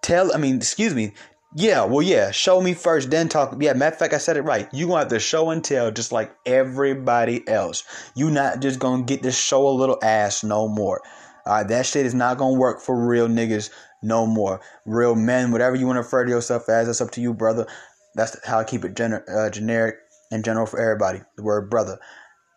Tell, 0.01 0.33
I 0.33 0.37
mean, 0.37 0.55
excuse 0.55 0.95
me. 0.95 1.13
Yeah, 1.55 1.83
well, 1.85 2.01
yeah. 2.01 2.31
Show 2.31 2.61
me 2.61 2.73
first, 2.73 3.11
then 3.11 3.29
talk. 3.29 3.55
Yeah, 3.59 3.73
matter 3.73 3.93
of 3.93 3.99
fact, 3.99 4.13
I 4.13 4.19
said 4.19 4.37
it 4.37 4.43
right. 4.43 4.69
You 4.73 4.87
gonna 4.87 4.99
have 4.99 5.09
to 5.09 5.19
show 5.19 5.49
and 5.51 5.63
tell 5.63 5.91
just 5.91 6.11
like 6.11 6.35
everybody 6.45 7.47
else. 7.47 7.83
You 8.15 8.31
not 8.31 8.61
just 8.61 8.79
gonna 8.79 9.03
get 9.03 9.23
to 9.23 9.31
show 9.31 9.67
a 9.67 9.71
little 9.71 9.99
ass 10.03 10.43
no 10.43 10.67
more. 10.69 11.01
All 11.45 11.53
right, 11.55 11.67
that 11.67 11.85
shit 11.85 12.05
is 12.05 12.13
not 12.13 12.37
gonna 12.37 12.59
work 12.59 12.81
for 12.81 13.07
real 13.07 13.27
niggas 13.27 13.69
no 14.03 14.25
more. 14.27 14.61
Real 14.85 15.15
men, 15.15 15.51
whatever 15.51 15.75
you 15.75 15.87
want 15.87 15.97
to 15.97 16.01
refer 16.03 16.25
to 16.25 16.31
yourself 16.31 16.69
as, 16.69 16.87
that's 16.87 17.01
up 17.01 17.11
to 17.11 17.21
you, 17.21 17.33
brother. 17.33 17.67
That's 18.15 18.37
how 18.47 18.59
I 18.59 18.63
keep 18.65 18.85
it 18.85 18.95
gener- 18.95 19.23
uh, 19.29 19.49
generic 19.49 19.95
and 20.31 20.45
general 20.45 20.65
for 20.67 20.79
everybody. 20.79 21.21
The 21.37 21.43
word 21.43 21.69
brother. 21.69 21.99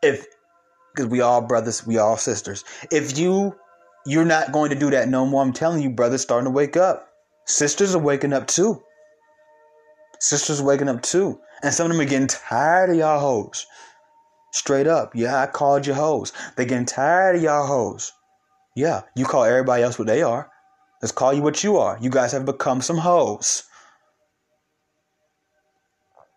If, 0.03 0.27
because 0.95 1.11
we 1.11 1.21
all 1.21 1.43
brothers, 1.43 1.87
we 1.87 1.99
all 1.99 2.17
sisters. 2.19 2.65
If 2.93 3.19
you 3.19 3.55
You're 4.07 4.27
not 4.27 4.53
going 4.53 4.71
to 4.71 4.77
do 4.77 4.91
that 4.91 5.09
no 5.09 5.27
more. 5.27 5.43
I'm 5.43 5.53
telling 5.55 5.83
you, 5.83 5.91
brother, 5.91 6.19
starting 6.19 6.47
to 6.47 6.51
wake 6.53 6.77
up. 6.77 7.09
Sisters 7.47 7.95
are 7.95 8.03
waking 8.03 8.33
up 8.33 8.47
too. 8.47 8.83
Sisters 10.21 10.63
waking 10.63 10.89
up 10.89 11.03
too. 11.03 11.39
And 11.63 11.73
some 11.73 11.91
of 11.91 11.93
them 11.93 12.07
are 12.07 12.09
getting 12.09 12.29
tired 12.29 12.91
of 12.91 12.97
y'all 12.97 13.21
hoes. 13.21 13.67
Straight 14.53 14.87
up. 14.87 15.13
Yeah, 15.15 15.41
I 15.41 15.47
called 15.47 15.87
you 15.87 15.95
hoes. 15.95 16.33
They're 16.57 16.67
getting 16.67 16.87
tired 16.87 17.37
of 17.37 17.43
y'all 17.43 17.67
hoes. 17.67 18.13
Yeah, 18.77 19.03
you 19.17 19.25
call 19.25 19.45
everybody 19.45 19.83
else 19.83 19.99
what 19.99 20.07
they 20.07 20.23
are. 20.23 20.51
Let's 21.03 21.13
call 21.13 21.35
you 21.35 21.43
what 21.43 21.63
you 21.63 21.77
are. 21.77 21.99
You 22.01 22.11
guys 22.11 22.33
have 22.33 22.47
become 22.47 22.81
some 22.81 22.99
hoes. 22.99 23.65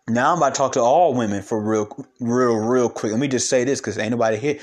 Now 0.08 0.32
I'm 0.32 0.38
about 0.38 0.54
to 0.54 0.58
talk 0.58 0.72
to 0.72 0.80
all 0.80 1.14
women 1.14 1.42
for 1.42 1.62
real, 1.62 1.88
real, 2.20 2.56
real 2.56 2.88
quick. 2.88 3.12
Let 3.12 3.20
me 3.20 3.28
just 3.28 3.50
say 3.50 3.64
this 3.64 3.80
because 3.80 3.98
ain't 3.98 4.10
nobody 4.10 4.36
here, 4.38 4.58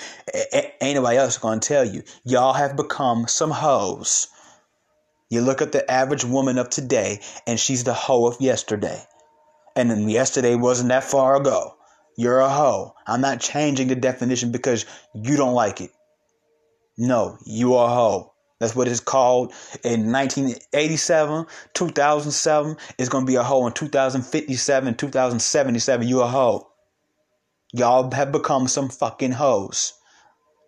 ain't 0.81 0.95
nobody 0.95 1.17
else 1.17 1.37
gonna 1.37 1.59
tell 1.59 1.85
you. 1.85 2.03
Y'all 2.23 2.53
have 2.53 2.75
become 2.75 3.27
some 3.27 3.51
hoes. 3.51 4.27
You 5.29 5.41
look 5.41 5.61
at 5.61 5.71
the 5.71 5.89
average 5.89 6.23
woman 6.23 6.57
of 6.57 6.69
today, 6.69 7.21
and 7.47 7.59
she's 7.59 7.83
the 7.83 7.93
hoe 7.93 8.27
of 8.27 8.39
yesterday. 8.39 9.03
And 9.75 9.89
then 9.89 10.07
yesterday 10.09 10.55
wasn't 10.55 10.89
that 10.89 11.03
far 11.03 11.35
ago. 11.35 11.75
You're 12.17 12.39
a 12.39 12.49
hoe. 12.49 12.93
I'm 13.05 13.21
not 13.21 13.41
changing 13.41 13.89
the 13.89 13.95
definition 13.95 14.51
because 14.51 14.85
you 15.13 15.35
don't 15.35 15.53
like 15.53 15.81
it. 15.81 15.91
No, 16.97 17.37
you 17.45 17.75
are 17.75 17.89
a 17.89 17.93
hoe. 17.93 18.33
That's 18.59 18.75
what 18.75 18.87
it's 18.87 19.01
called 19.01 19.51
in 19.83 20.11
1987, 20.13 21.45
2007. 21.73 22.77
It's 22.97 23.09
going 23.09 23.25
to 23.25 23.29
be 23.29 23.35
a 23.35 23.43
hoe 23.43 23.67
in 23.67 23.73
2057, 23.73 24.95
2077. 24.95 26.07
You 26.07 26.21
a 26.21 26.27
hoe. 26.27 26.69
Y'all 27.73 28.09
have 28.11 28.31
become 28.31 28.69
some 28.69 28.87
fucking 28.87 29.33
hoes. 29.33 29.93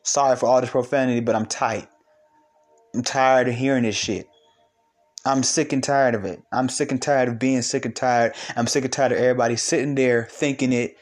Sorry 0.03 0.35
for 0.35 0.47
all 0.47 0.59
this 0.59 0.69
profanity, 0.69 1.21
but 1.21 1.35
I'm 1.35 1.45
tight. 1.45 1.87
I'm 2.93 3.03
tired 3.03 3.47
of 3.47 3.55
hearing 3.55 3.83
this 3.83 3.95
shit. 3.95 4.27
I'm 5.27 5.43
sick 5.43 5.73
and 5.73 5.83
tired 5.83 6.15
of 6.15 6.25
it. 6.25 6.41
I'm 6.51 6.69
sick 6.69 6.91
and 6.91 7.01
tired 7.01 7.27
of 7.27 7.37
being 7.37 7.61
sick 7.61 7.85
and 7.85 7.95
tired. 7.95 8.33
I'm 8.55 8.65
sick 8.65 8.85
and 8.85 8.93
tired 8.93 9.11
of 9.11 9.17
everybody 9.17 9.57
sitting 9.57 9.93
there 9.95 10.27
thinking 10.31 10.71
it, 10.71 10.97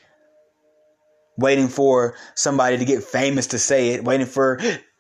waiting 1.38 1.68
for 1.68 2.16
somebody 2.34 2.78
to 2.78 2.86
get 2.86 3.04
famous 3.04 3.48
to 3.48 3.60
say 3.60 3.90
it, 3.90 4.04
waiting 4.04 4.26
for 4.26 4.60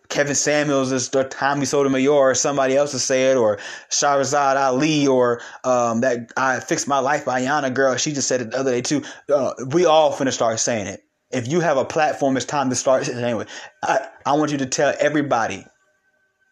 Kevin 0.09 0.35
Samuels 0.35 1.15
or 1.15 1.23
Tommy 1.23 1.65
Sotomayor 1.65 2.11
or 2.11 2.35
somebody 2.35 2.77
else 2.77 2.91
to 2.91 2.99
say 2.99 3.31
it, 3.31 3.37
or 3.37 3.57
Shahrazad 3.89 4.57
Ali, 4.57 5.07
or 5.07 5.41
um, 5.63 6.01
that 6.01 6.31
I 6.37 6.59
Fixed 6.59 6.87
My 6.87 6.99
Life 6.99 7.25
by 7.25 7.41
Yana 7.41 7.73
Girl. 7.73 7.95
She 7.97 8.13
just 8.13 8.27
said 8.27 8.41
it 8.41 8.51
the 8.51 8.59
other 8.59 8.71
day 8.71 8.81
too. 8.81 9.03
Uh, 9.33 9.53
we 9.71 9.85
all 9.85 10.13
finna 10.13 10.31
start 10.31 10.59
saying 10.59 10.87
it. 10.87 11.03
If 11.31 11.47
you 11.47 11.59
have 11.61 11.77
a 11.77 11.85
platform, 11.85 12.37
it's 12.37 12.45
time 12.45 12.69
to 12.69 12.75
start. 12.75 13.09
Anyway, 13.09 13.45
I, 13.83 14.07
I 14.25 14.33
want 14.33 14.51
you 14.51 14.59
to 14.59 14.67
tell 14.67 14.93
everybody, 14.99 15.65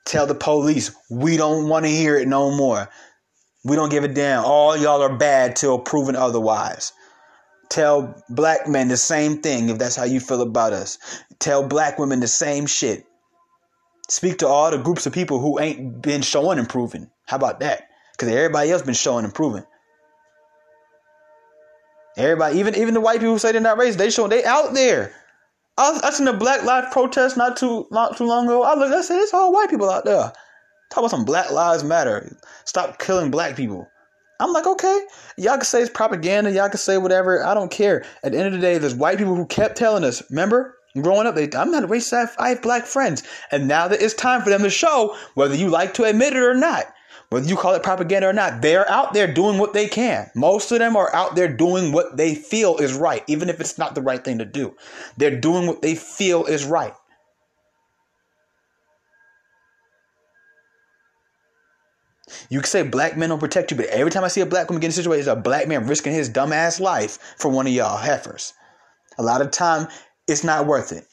tell 0.06 0.28
the 0.28 0.36
police, 0.36 0.96
we 1.10 1.38
don't 1.38 1.70
want 1.70 1.86
to 1.86 1.92
hear 1.92 2.18
it 2.18 2.28
no 2.28 2.52
more. 2.52 2.90
We 3.64 3.76
don't 3.76 3.90
give 3.90 4.04
a 4.04 4.08
damn. 4.08 4.44
All 4.44 4.76
y'all 4.76 5.02
are 5.02 5.18
bad 5.18 5.56
till 5.56 5.80
proven 5.80 6.16
otherwise. 6.16 6.92
Tell 7.70 8.22
black 8.30 8.68
men 8.68 8.90
the 8.90 8.98
same 8.98 9.42
thing 9.42 9.70
if 9.70 9.78
that's 9.78 9.96
how 9.96 10.04
you 10.04 10.20
feel 10.20 10.42
about 10.42 10.74
us. 10.74 10.98
Tell 11.40 11.68
black 11.68 11.98
women 11.98 12.20
the 12.20 12.28
same 12.28 12.66
shit. 12.66 13.06
Speak 14.10 14.40
to 14.40 14.48
all 14.48 14.70
the 14.70 14.78
groups 14.78 15.06
of 15.06 15.14
people 15.14 15.40
who 15.40 15.60
ain't 15.60 16.02
been 16.02 16.22
showing 16.22 16.60
improving. 16.60 17.10
How 17.26 17.38
about 17.38 17.62
that? 17.62 17.88
Because 18.12 18.30
everybody 18.30 18.70
else 18.70 18.82
been 18.82 18.94
showing 18.94 19.26
improving. 19.26 19.64
Everybody, 22.16 22.60
even 22.60 22.76
even 22.76 22.94
the 22.94 23.02
white 23.02 23.20
people 23.20 23.34
who 23.34 23.40
say 23.40 23.54
they're 23.54 23.62
not 23.62 23.80
racist, 23.80 23.98
they 23.98 24.12
show 24.12 24.28
they 24.28 24.44
out 24.44 24.74
there. 24.74 25.14
I, 25.78 26.00
I 26.04 26.12
seen 26.12 26.28
a 26.28 26.34
Black 26.34 26.64
Lives 26.64 26.88
protest 26.92 27.38
not 27.38 27.58
too 27.58 27.88
not 27.92 28.18
too 28.18 28.26
long 28.26 28.46
ago. 28.46 28.64
I 28.64 28.76
looked, 28.76 28.94
I 28.94 29.02
said, 29.02 29.20
it's 29.20 29.34
all 29.34 29.52
white 29.52 29.70
people 29.70 29.90
out 29.90 30.06
there. 30.06 30.32
Talk 30.92 31.00
about 31.00 31.12
some 31.12 31.26
Black 31.26 31.52
Lives 31.52 31.84
Matter. 31.84 32.38
Stop 32.66 33.00
killing 33.00 33.32
black 33.32 33.56
people. 33.56 33.88
I'm 34.40 34.52
like, 34.52 34.68
okay, 34.68 35.06
y'all 35.38 35.56
can 35.56 35.66
say 35.66 35.82
it's 35.82 35.90
propaganda, 35.90 36.52
y'all 36.52 36.70
can 36.70 36.78
say 36.78 36.98
whatever. 36.98 37.46
I 37.46 37.54
don't 37.54 37.72
care. 37.72 38.06
At 38.24 38.34
the 38.34 38.38
end 38.38 38.48
of 38.48 38.54
the 38.54 38.60
day, 38.60 38.78
there's 38.78 38.96
white 38.96 39.18
people 39.18 39.36
who 39.36 39.46
kept 39.46 39.78
telling 39.78 40.04
us, 40.04 40.22
remember? 40.30 40.76
Growing 41.02 41.26
up, 41.26 41.34
they, 41.34 41.50
I'm 41.58 41.72
not 41.72 41.86
a 41.86 41.88
racist. 41.88 42.36
I 42.38 42.50
have 42.50 42.62
black 42.62 42.86
friends. 42.86 43.24
And 43.52 43.68
now 43.68 43.88
that 43.88 44.02
it's 44.02 44.14
time 44.14 44.44
for 44.44 44.52
them 44.52 44.62
to 44.62 44.70
show, 44.70 45.16
whether 45.34 45.56
you 45.56 45.70
like 45.70 45.96
to 45.96 46.04
admit 46.04 46.34
it 46.34 46.44
or 46.44 46.54
not, 46.54 46.86
whether 47.34 47.48
you 47.48 47.56
call 47.56 47.74
it 47.74 47.82
propaganda 47.82 48.28
or 48.28 48.34
not, 48.34 48.62
they're 48.62 48.90
out 48.90 49.14
there 49.14 49.32
doing 49.32 49.58
what 49.58 49.74
they 49.74 49.88
can. 49.88 50.30
Most 50.36 50.72
of 50.72 50.78
them 50.78 50.96
are 50.96 51.14
out 51.16 51.36
there 51.36 51.48
doing 51.48 51.92
what 51.92 52.16
they 52.16 52.36
feel 52.36 52.78
is 52.78 52.94
right, 52.94 53.24
even 53.28 53.50
if 53.50 53.60
it's 53.60 53.78
not 53.78 53.96
the 53.96 54.02
right 54.02 54.24
thing 54.24 54.38
to 54.38 54.46
do. 54.46 54.76
They're 55.18 55.40
doing 55.40 55.66
what 55.66 55.82
they 55.82 55.96
feel 55.96 56.46
is 56.46 56.64
right. 56.64 56.94
You 62.50 62.60
can 62.60 62.68
say 62.68 62.84
black 62.84 63.18
men 63.18 63.30
don't 63.30 63.40
protect 63.40 63.72
you, 63.72 63.78
but 63.78 63.88
every 63.88 64.12
time 64.12 64.24
I 64.24 64.28
see 64.28 64.42
a 64.42 64.46
black 64.46 64.70
woman 64.70 64.80
get 64.80 64.88
in 64.88 64.92
a 64.92 64.94
situation, 64.94 65.22
it's 65.22 65.28
a 65.28 65.36
black 65.36 65.68
man 65.68 65.88
risking 65.88 66.14
his 66.14 66.30
dumbass 66.30 66.80
life 66.80 67.18
for 67.38 67.50
one 67.50 67.66
of 67.66 67.74
y'all 67.74 67.98
heifers. 67.98 68.54
A 69.18 69.24
lot 69.24 69.42
of 69.42 69.50
time, 69.50 69.88
it's 70.28 70.44
not 70.44 70.68
worth 70.68 70.92
it. 70.92 71.08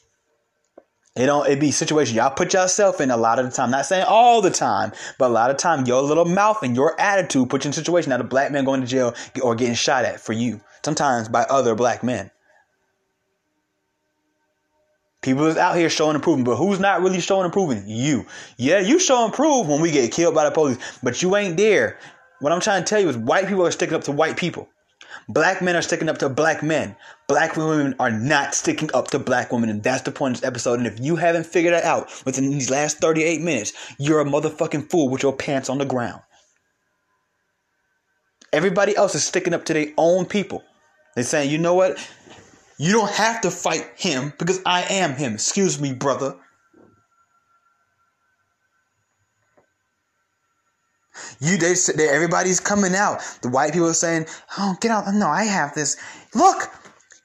It 1.16 1.26
don't 1.26 1.48
it 1.48 1.58
be 1.58 1.72
situation 1.72 2.16
y'all 2.16 2.30
put 2.30 2.52
yourself 2.52 3.00
in 3.00 3.10
a 3.10 3.16
lot 3.16 3.40
of 3.40 3.46
the 3.46 3.50
time. 3.50 3.70
Not 3.70 3.86
saying 3.86 4.06
all 4.08 4.40
the 4.40 4.50
time, 4.50 4.92
but 5.18 5.30
a 5.30 5.32
lot 5.32 5.50
of 5.50 5.56
time 5.56 5.84
your 5.84 6.02
little 6.02 6.24
mouth 6.24 6.62
and 6.62 6.76
your 6.76 6.98
attitude 7.00 7.50
put 7.50 7.64
you 7.64 7.68
in 7.68 7.72
a 7.72 7.74
situation 7.74 8.10
that 8.10 8.20
a 8.20 8.24
black 8.24 8.52
man 8.52 8.64
going 8.64 8.80
to 8.80 8.86
jail 8.86 9.14
or 9.42 9.56
getting 9.56 9.74
shot 9.74 10.04
at 10.04 10.20
for 10.20 10.32
you. 10.32 10.60
Sometimes 10.84 11.28
by 11.28 11.42
other 11.42 11.74
black 11.74 12.04
men. 12.04 12.30
People 15.20 15.46
is 15.46 15.56
out 15.58 15.76
here 15.76 15.90
showing 15.90 16.14
improvement, 16.14 16.46
but 16.46 16.56
who's 16.56 16.80
not 16.80 17.02
really 17.02 17.20
showing 17.20 17.44
improvement? 17.44 17.86
You. 17.88 18.24
Yeah, 18.56 18.78
you 18.78 18.98
show 18.98 19.26
improve 19.26 19.68
when 19.68 19.80
we 19.80 19.90
get 19.90 20.12
killed 20.12 20.34
by 20.34 20.44
the 20.44 20.50
police, 20.50 20.78
but 21.02 21.20
you 21.20 21.36
ain't 21.36 21.58
there. 21.58 21.98
What 22.38 22.52
I'm 22.52 22.60
trying 22.60 22.84
to 22.84 22.88
tell 22.88 23.00
you 23.00 23.08
is 23.08 23.18
white 23.18 23.46
people 23.46 23.66
are 23.66 23.70
sticking 23.70 23.96
up 23.96 24.04
to 24.04 24.12
white 24.12 24.38
people. 24.38 24.68
Black 25.28 25.62
men 25.62 25.76
are 25.76 25.82
sticking 25.82 26.08
up 26.08 26.18
to 26.18 26.28
black 26.28 26.62
men. 26.62 26.96
Black 27.28 27.56
women 27.56 27.94
are 27.98 28.10
not 28.10 28.54
sticking 28.54 28.90
up 28.94 29.08
to 29.08 29.18
black 29.18 29.52
women. 29.52 29.70
And 29.70 29.82
that's 29.82 30.02
the 30.02 30.10
point 30.10 30.36
of 30.36 30.40
this 30.40 30.48
episode. 30.48 30.78
And 30.78 30.86
if 30.86 30.98
you 31.00 31.16
haven't 31.16 31.46
figured 31.46 31.74
that 31.74 31.84
out 31.84 32.10
within 32.24 32.50
these 32.50 32.70
last 32.70 32.98
38 32.98 33.40
minutes, 33.40 33.72
you're 33.98 34.20
a 34.20 34.24
motherfucking 34.24 34.90
fool 34.90 35.08
with 35.08 35.22
your 35.22 35.34
pants 35.34 35.68
on 35.68 35.78
the 35.78 35.84
ground. 35.84 36.22
Everybody 38.52 38.96
else 38.96 39.14
is 39.14 39.22
sticking 39.22 39.54
up 39.54 39.64
to 39.66 39.74
their 39.74 39.92
own 39.96 40.26
people. 40.26 40.64
They're 41.14 41.24
saying, 41.24 41.50
you 41.50 41.58
know 41.58 41.74
what? 41.74 41.98
You 42.78 42.92
don't 42.92 43.10
have 43.10 43.42
to 43.42 43.50
fight 43.50 43.86
him 43.96 44.32
because 44.38 44.60
I 44.64 44.82
am 44.82 45.14
him. 45.14 45.34
Excuse 45.34 45.80
me, 45.80 45.92
brother. 45.92 46.36
You 51.40 51.56
they, 51.56 51.74
they 51.96 52.08
everybody's 52.08 52.60
coming 52.60 52.94
out. 52.94 53.20
The 53.42 53.48
white 53.48 53.72
people 53.72 53.88
are 53.88 53.94
saying, 53.94 54.26
"Oh, 54.58 54.76
get 54.80 54.90
out! 54.90 55.04
No, 55.14 55.28
I 55.28 55.44
have 55.44 55.74
this. 55.74 55.96
Look, 56.34 56.68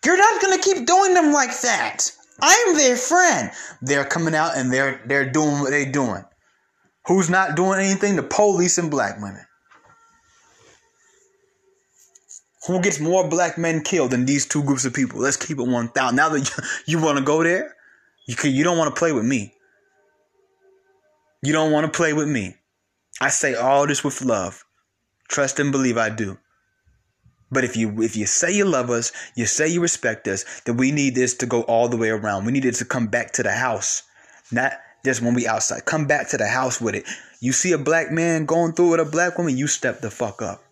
you're 0.05 0.17
not 0.17 0.41
gonna 0.41 0.61
keep 0.61 0.85
doing 0.85 1.13
them 1.13 1.31
like 1.31 1.59
that. 1.61 2.11
I'm 2.41 2.75
their 2.75 2.95
friend." 2.95 3.51
They're 3.81 4.05
coming 4.05 4.35
out 4.35 4.57
and 4.57 4.71
they're 4.71 5.01
they're 5.05 5.29
doing 5.29 5.59
what 5.59 5.71
they're 5.71 5.91
doing. 5.91 6.23
Who's 7.07 7.29
not 7.29 7.55
doing 7.55 7.79
anything? 7.79 8.15
The 8.15 8.23
police 8.23 8.77
and 8.77 8.89
black 8.89 9.21
women. 9.21 9.45
Who 12.67 12.81
gets 12.81 12.99
more 12.99 13.27
black 13.27 13.57
men 13.59 13.81
killed 13.81 14.11
than 14.11 14.25
these 14.25 14.47
two 14.47 14.63
groups 14.63 14.85
of 14.85 14.93
people? 14.93 15.19
Let's 15.19 15.37
keep 15.37 15.59
it 15.59 15.67
one 15.67 15.89
thousand. 15.89 16.15
Now 16.15 16.29
that 16.29 16.39
you, 16.87 16.97
you 16.97 17.03
want 17.03 17.19
to 17.19 17.23
go 17.23 17.43
there, 17.43 17.75
you 18.27 18.35
can, 18.35 18.51
you 18.51 18.63
don't 18.63 18.77
want 18.77 18.93
to 18.93 18.97
play 18.97 19.11
with 19.11 19.25
me. 19.25 19.53
You 21.43 21.53
don't 21.53 21.71
want 21.71 21.91
to 21.91 21.95
play 21.95 22.13
with 22.13 22.27
me. 22.27 22.55
I 23.21 23.29
say 23.29 23.55
all 23.55 23.87
this 23.87 24.03
with 24.03 24.21
love. 24.21 24.63
Trust 25.27 25.59
and 25.59 25.71
believe 25.71 25.97
I 25.97 26.09
do. 26.09 26.37
But 27.51 27.63
if 27.63 27.77
you 27.77 28.01
if 28.01 28.15
you 28.15 28.25
say 28.25 28.53
you 28.55 28.65
love 28.65 28.89
us, 28.89 29.11
you 29.35 29.45
say 29.45 29.67
you 29.67 29.81
respect 29.81 30.27
us, 30.27 30.61
then 30.65 30.77
we 30.77 30.91
need 30.91 31.15
this 31.15 31.35
to 31.35 31.45
go 31.45 31.61
all 31.63 31.87
the 31.87 31.97
way 31.97 32.09
around. 32.09 32.45
We 32.45 32.51
need 32.51 32.65
it 32.65 32.75
to 32.75 32.85
come 32.85 33.07
back 33.07 33.31
to 33.33 33.43
the 33.43 33.51
house. 33.51 34.03
Not 34.51 34.73
just 35.05 35.21
when 35.21 35.33
we 35.33 35.47
outside. 35.47 35.85
Come 35.85 36.07
back 36.07 36.29
to 36.29 36.37
the 36.37 36.47
house 36.47 36.81
with 36.81 36.95
it. 36.95 37.05
You 37.39 37.51
see 37.53 37.71
a 37.71 37.77
black 37.77 38.11
man 38.11 38.45
going 38.45 38.73
through 38.73 38.91
with 38.91 38.99
a 38.99 39.05
black 39.05 39.37
woman, 39.37 39.57
you 39.57 39.67
step 39.67 40.01
the 40.01 40.09
fuck 40.09 40.41
up. 40.41 40.63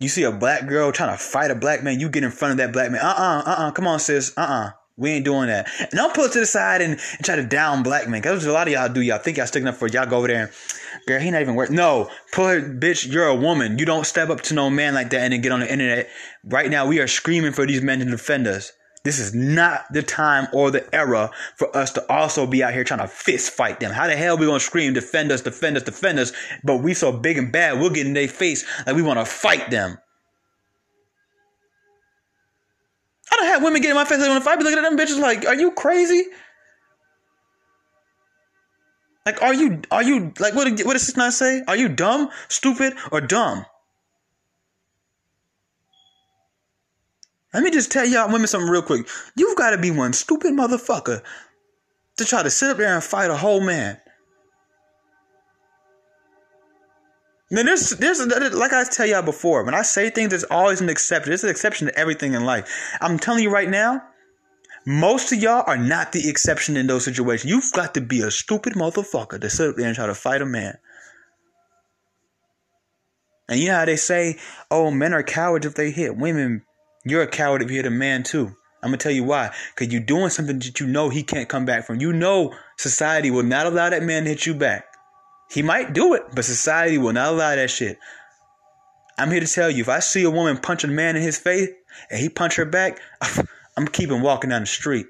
You 0.00 0.08
see 0.08 0.24
a 0.24 0.32
black 0.32 0.66
girl 0.66 0.92
trying 0.92 1.16
to 1.16 1.22
fight 1.22 1.50
a 1.50 1.54
black 1.54 1.82
man, 1.82 2.00
you 2.00 2.08
get 2.08 2.24
in 2.24 2.30
front 2.30 2.52
of 2.52 2.58
that 2.58 2.72
black 2.72 2.90
man. 2.90 3.00
Uh-uh, 3.00 3.42
uh-uh, 3.46 3.70
come 3.72 3.86
on, 3.86 4.00
sis. 4.00 4.32
Uh-uh. 4.36 4.70
We 4.96 5.10
ain't 5.12 5.24
doing 5.24 5.46
that. 5.46 5.68
And 5.78 5.92
don't 5.92 6.12
pull 6.14 6.28
to 6.28 6.40
the 6.40 6.46
side 6.46 6.82
and, 6.82 6.92
and 6.92 7.24
try 7.24 7.36
to 7.36 7.44
down 7.44 7.82
black 7.82 8.08
men. 8.08 8.20
Cause 8.20 8.44
a 8.44 8.52
lot 8.52 8.66
of 8.66 8.72
y'all 8.74 8.88
do. 8.88 9.00
Y'all 9.00 9.18
think 9.18 9.38
y'all 9.38 9.46
sticking 9.46 9.68
up 9.68 9.76
for 9.76 9.88
y'all 9.88 10.04
go 10.04 10.18
over 10.18 10.26
there 10.26 10.42
and 10.42 10.52
girl, 11.06 11.20
he 11.20 11.30
not 11.30 11.42
even 11.42 11.54
worth. 11.54 11.70
No, 11.70 12.10
her, 12.34 12.60
bitch. 12.60 13.10
You're 13.10 13.26
a 13.26 13.34
woman. 13.34 13.78
You 13.78 13.86
don't 13.86 14.06
step 14.06 14.30
up 14.30 14.40
to 14.42 14.54
no 14.54 14.70
man 14.70 14.94
like 14.94 15.10
that 15.10 15.22
and 15.22 15.32
then 15.32 15.40
get 15.40 15.52
on 15.52 15.60
the 15.60 15.70
internet. 15.70 16.08
Right 16.44 16.70
now, 16.70 16.86
we 16.86 17.00
are 17.00 17.06
screaming 17.06 17.52
for 17.52 17.66
these 17.66 17.82
men 17.82 17.98
to 18.00 18.04
defend 18.04 18.46
us. 18.46 18.72
This 19.02 19.18
is 19.18 19.34
not 19.34 19.84
the 19.92 20.02
time 20.02 20.48
or 20.52 20.70
the 20.70 20.94
era 20.94 21.30
for 21.56 21.74
us 21.74 21.90
to 21.92 22.12
also 22.12 22.46
be 22.46 22.62
out 22.62 22.74
here 22.74 22.84
trying 22.84 23.00
to 23.00 23.08
fist 23.08 23.50
fight 23.52 23.80
them. 23.80 23.92
How 23.92 24.06
the 24.06 24.16
hell 24.16 24.36
we 24.36 24.44
gonna 24.44 24.60
scream, 24.60 24.92
defend 24.92 25.32
us, 25.32 25.40
defend 25.40 25.78
us, 25.78 25.84
defend 25.84 26.18
us, 26.18 26.32
but 26.64 26.82
we 26.82 26.92
so 26.92 27.10
big 27.10 27.38
and 27.38 27.50
bad, 27.50 27.80
we'll 27.80 27.88
get 27.88 28.06
in 28.06 28.12
their 28.12 28.28
face 28.28 28.64
like 28.86 28.94
we 28.94 29.02
want 29.02 29.18
to 29.18 29.24
fight 29.24 29.70
them. 29.70 29.96
I 33.32 33.36
don't 33.36 33.46
have 33.46 33.62
women 33.62 33.80
get 33.80 33.90
in 33.90 33.96
my 33.96 34.04
face. 34.04 34.18
They 34.18 34.28
want 34.28 34.42
to 34.42 34.44
fight. 34.44 34.58
Be 34.58 34.64
looking 34.64 34.78
at 34.78 34.82
them 34.82 34.98
bitches 34.98 35.18
like, 35.18 35.46
are 35.46 35.54
you 35.54 35.70
crazy? 35.70 36.24
Like, 39.26 39.42
are 39.42 39.54
you 39.54 39.82
are 39.90 40.02
you 40.02 40.32
like 40.38 40.54
what 40.54 40.68
what 40.84 40.94
does 40.94 41.06
this 41.06 41.16
not 41.16 41.32
say? 41.32 41.62
Are 41.68 41.76
you 41.76 41.88
dumb, 41.88 42.30
stupid, 42.48 42.94
or 43.12 43.20
dumb? 43.20 43.66
Let 47.52 47.62
me 47.62 47.70
just 47.70 47.90
tell 47.90 48.06
y'all 48.06 48.30
women 48.30 48.46
something 48.46 48.70
real 48.70 48.82
quick. 48.82 49.08
You've 49.36 49.56
got 49.56 49.70
to 49.70 49.78
be 49.78 49.90
one 49.90 50.12
stupid 50.12 50.52
motherfucker 50.52 51.22
to 52.16 52.24
try 52.24 52.42
to 52.42 52.50
sit 52.50 52.70
up 52.70 52.76
there 52.76 52.94
and 52.94 53.02
fight 53.02 53.30
a 53.30 53.36
whole 53.36 53.60
man. 53.60 54.00
Now 57.50 57.64
there's 57.64 57.90
there's 57.90 58.24
like 58.54 58.72
I 58.72 58.84
tell 58.84 59.06
y'all 59.06 59.22
before, 59.22 59.64
when 59.64 59.74
I 59.74 59.82
say 59.82 60.08
things, 60.10 60.30
there's 60.30 60.44
always 60.44 60.80
an 60.80 60.88
exception. 60.88 61.30
There's 61.30 61.42
an 61.42 61.50
exception 61.50 61.88
to 61.88 61.98
everything 61.98 62.34
in 62.34 62.44
life. 62.44 62.96
I'm 63.00 63.18
telling 63.18 63.42
you 63.42 63.50
right 63.50 63.68
now, 63.68 64.02
most 64.86 65.32
of 65.32 65.42
y'all 65.42 65.64
are 65.66 65.76
not 65.76 66.12
the 66.12 66.28
exception 66.28 66.76
in 66.76 66.86
those 66.86 67.04
situations. 67.04 67.50
You've 67.50 67.72
got 67.72 67.94
to 67.94 68.00
be 68.00 68.22
a 68.22 68.30
stupid 68.30 68.74
motherfucker 68.74 69.40
to 69.40 69.50
sit 69.50 69.70
up 69.70 69.76
there 69.76 69.86
and 69.86 69.94
try 69.94 70.06
to 70.06 70.14
fight 70.14 70.42
a 70.42 70.46
man. 70.46 70.78
And 73.48 73.58
you 73.58 73.68
know 73.68 73.76
how 73.76 73.84
they 73.84 73.96
say, 73.96 74.38
oh, 74.70 74.90
men 74.90 75.12
are 75.12 75.22
cowards 75.22 75.66
if 75.66 75.74
they 75.74 75.90
hit 75.90 76.16
women. 76.16 76.62
You're 77.04 77.22
a 77.22 77.26
coward 77.26 77.62
if 77.62 77.70
you 77.70 77.76
hit 77.76 77.86
a 77.86 77.90
man 77.90 78.22
too. 78.22 78.54
I'm 78.82 78.90
gonna 78.90 78.96
tell 78.96 79.12
you 79.12 79.24
why. 79.24 79.54
Cause 79.76 79.88
you're 79.88 80.00
doing 80.00 80.30
something 80.30 80.58
that 80.58 80.80
you 80.80 80.86
know 80.86 81.10
he 81.10 81.22
can't 81.22 81.48
come 81.48 81.66
back 81.66 81.86
from. 81.86 82.00
You 82.00 82.12
know 82.12 82.54
society 82.78 83.30
will 83.30 83.42
not 83.42 83.66
allow 83.66 83.90
that 83.90 84.02
man 84.02 84.24
to 84.24 84.30
hit 84.30 84.46
you 84.46 84.54
back. 84.54 84.86
He 85.50 85.62
might 85.62 85.92
do 85.92 86.14
it, 86.14 86.22
but 86.34 86.44
society 86.44 86.96
will 86.96 87.12
not 87.12 87.32
allow 87.32 87.56
that 87.56 87.70
shit. 87.70 87.98
I'm 89.18 89.30
here 89.30 89.40
to 89.40 89.46
tell 89.46 89.68
you, 89.70 89.82
if 89.82 89.88
I 89.88 89.98
see 89.98 90.22
a 90.22 90.30
woman 90.30 90.56
punch 90.56 90.84
a 90.84 90.88
man 90.88 91.16
in 91.16 91.22
his 91.22 91.36
face 91.36 91.68
and 92.10 92.20
he 92.20 92.30
punch 92.30 92.56
her 92.56 92.64
back, 92.64 93.00
I'm 93.80 93.88
keeping 93.88 94.20
walking 94.20 94.50
down 94.50 94.60
the 94.60 94.66
street. 94.66 95.06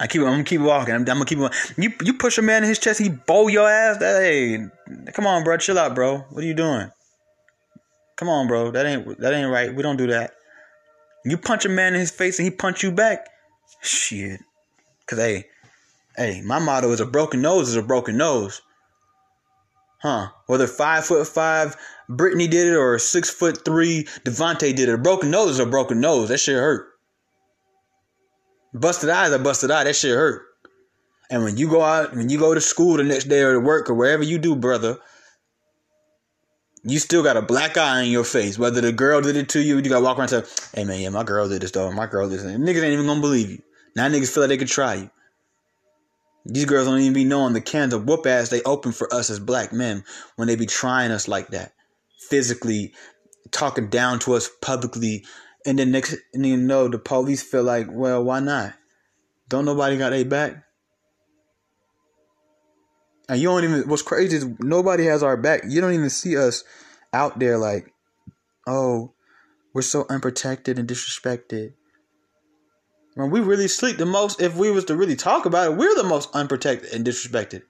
I 0.00 0.06
keep. 0.06 0.22
I'm 0.22 0.28
gonna 0.28 0.44
keep 0.44 0.62
walking. 0.62 0.94
I'm, 0.94 1.02
I'm 1.02 1.22
gonna 1.22 1.26
keep. 1.26 1.38
You 1.76 1.92
you 2.02 2.14
push 2.14 2.38
a 2.38 2.42
man 2.42 2.62
in 2.62 2.68
his 2.70 2.78
chest, 2.78 2.98
he 2.98 3.10
bow 3.10 3.48
your 3.48 3.68
ass. 3.68 3.98
Hey, 3.98 4.66
come 5.12 5.26
on, 5.26 5.44
bro, 5.44 5.58
chill 5.58 5.78
out, 5.78 5.94
bro. 5.94 6.24
What 6.30 6.42
are 6.42 6.46
you 6.46 6.54
doing? 6.54 6.90
Come 8.16 8.30
on, 8.30 8.48
bro. 8.48 8.70
That 8.70 8.86
ain't 8.86 9.20
that 9.20 9.34
ain't 9.34 9.50
right. 9.50 9.74
We 9.74 9.82
don't 9.82 9.98
do 9.98 10.06
that. 10.06 10.32
You 11.26 11.36
punch 11.36 11.66
a 11.66 11.68
man 11.68 11.92
in 11.92 12.00
his 12.00 12.10
face 12.10 12.38
and 12.38 12.44
he 12.44 12.50
punch 12.50 12.82
you 12.82 12.90
back. 12.90 13.28
Shit. 13.82 14.40
Cause 15.06 15.18
hey, 15.18 15.44
hey, 16.16 16.40
my 16.40 16.58
motto 16.58 16.90
is 16.90 17.00
a 17.00 17.06
broken 17.06 17.42
nose 17.42 17.68
is 17.68 17.76
a 17.76 17.82
broken 17.82 18.16
nose. 18.16 18.62
Huh. 20.02 20.28
Whether 20.46 20.66
five 20.66 21.04
foot 21.04 21.26
five 21.28 21.76
Brittany 22.08 22.48
did 22.48 22.66
it 22.66 22.76
or 22.76 22.98
six 22.98 23.30
foot 23.30 23.64
three 23.64 24.04
Devontae 24.24 24.74
did 24.74 24.88
it. 24.88 24.94
A 24.94 24.98
broken 24.98 25.30
nose 25.30 25.52
is 25.52 25.58
a 25.60 25.66
broken 25.66 26.00
nose. 26.00 26.28
That 26.28 26.38
shit 26.38 26.56
hurt. 26.56 26.88
Busted 28.74 29.10
eyes, 29.10 29.32
I 29.32 29.38
busted 29.38 29.70
eye. 29.70 29.84
That 29.84 29.94
shit 29.94 30.16
hurt. 30.16 30.42
And 31.30 31.44
when 31.44 31.56
you 31.56 31.68
go 31.68 31.82
out, 31.82 32.14
when 32.14 32.28
you 32.28 32.38
go 32.38 32.52
to 32.52 32.60
school 32.60 32.96
the 32.96 33.04
next 33.04 33.24
day 33.24 33.42
or 33.42 33.54
to 33.54 33.60
work 33.60 33.88
or 33.88 33.94
wherever 33.94 34.22
you 34.22 34.38
do, 34.38 34.56
brother, 34.56 34.98
you 36.82 36.98
still 36.98 37.22
got 37.22 37.36
a 37.36 37.42
black 37.42 37.76
eye 37.76 38.02
in 38.02 38.10
your 38.10 38.24
face. 38.24 38.58
Whether 38.58 38.80
the 38.80 38.92
girl 38.92 39.20
did 39.20 39.36
it 39.36 39.48
to 39.50 39.60
you, 39.60 39.76
you 39.76 39.82
gotta 39.88 40.04
walk 40.04 40.18
around 40.18 40.32
and 40.32 40.46
say, 40.46 40.70
hey 40.74 40.84
man, 40.84 41.00
yeah, 41.00 41.10
my 41.10 41.22
girl 41.22 41.48
did 41.48 41.62
this 41.62 41.70
though. 41.70 41.92
My 41.92 42.06
girl 42.06 42.28
did 42.28 42.40
this. 42.40 42.46
Niggas 42.46 42.82
ain't 42.82 42.92
even 42.92 43.06
gonna 43.06 43.20
believe 43.20 43.50
you. 43.50 43.62
Now 43.94 44.08
niggas 44.08 44.34
feel 44.34 44.42
like 44.42 44.48
they 44.48 44.56
could 44.56 44.68
try 44.68 44.94
you. 44.94 45.10
These 46.44 46.64
girls 46.64 46.86
don't 46.86 47.00
even 47.00 47.12
be 47.12 47.24
knowing 47.24 47.52
the 47.52 47.60
cans 47.60 47.94
of 47.94 48.06
whoop 48.06 48.26
ass 48.26 48.48
they 48.48 48.62
open 48.62 48.92
for 48.92 49.12
us 49.14 49.30
as 49.30 49.38
black 49.38 49.72
men 49.72 50.04
when 50.36 50.48
they 50.48 50.56
be 50.56 50.66
trying 50.66 51.10
us 51.10 51.28
like 51.28 51.48
that. 51.48 51.72
Physically 52.28 52.92
talking 53.50 53.88
down 53.88 54.18
to 54.20 54.34
us 54.34 54.50
publicly. 54.60 55.24
And 55.64 55.78
then 55.78 55.92
next 55.92 56.16
and 56.34 56.44
you 56.44 56.56
know 56.56 56.88
the 56.88 56.98
police 56.98 57.42
feel 57.42 57.62
like, 57.62 57.86
well, 57.90 58.24
why 58.24 58.40
not? 58.40 58.74
Don't 59.48 59.64
nobody 59.64 59.96
got 59.96 60.12
a 60.12 60.24
back? 60.24 60.64
And 63.28 63.40
you 63.40 63.48
don't 63.48 63.64
even 63.64 63.88
what's 63.88 64.02
crazy 64.02 64.36
is 64.36 64.46
nobody 64.58 65.04
has 65.04 65.22
our 65.22 65.36
back. 65.36 65.62
You 65.68 65.80
don't 65.80 65.94
even 65.94 66.10
see 66.10 66.36
us 66.36 66.64
out 67.12 67.38
there 67.38 67.56
like, 67.56 67.92
oh, 68.66 69.14
we're 69.74 69.82
so 69.82 70.06
unprotected 70.10 70.78
and 70.78 70.88
disrespected. 70.88 71.74
When 73.14 73.30
we 73.30 73.40
really 73.40 73.68
sleep 73.68 73.98
the 73.98 74.06
most, 74.06 74.40
if 74.40 74.56
we 74.56 74.70
was 74.70 74.86
to 74.86 74.96
really 74.96 75.16
talk 75.16 75.44
about 75.44 75.72
it, 75.72 75.76
we're 75.76 75.94
the 75.94 76.04
most 76.04 76.30
unprotected 76.34 76.92
and 76.92 77.04
disrespected. 77.04 77.62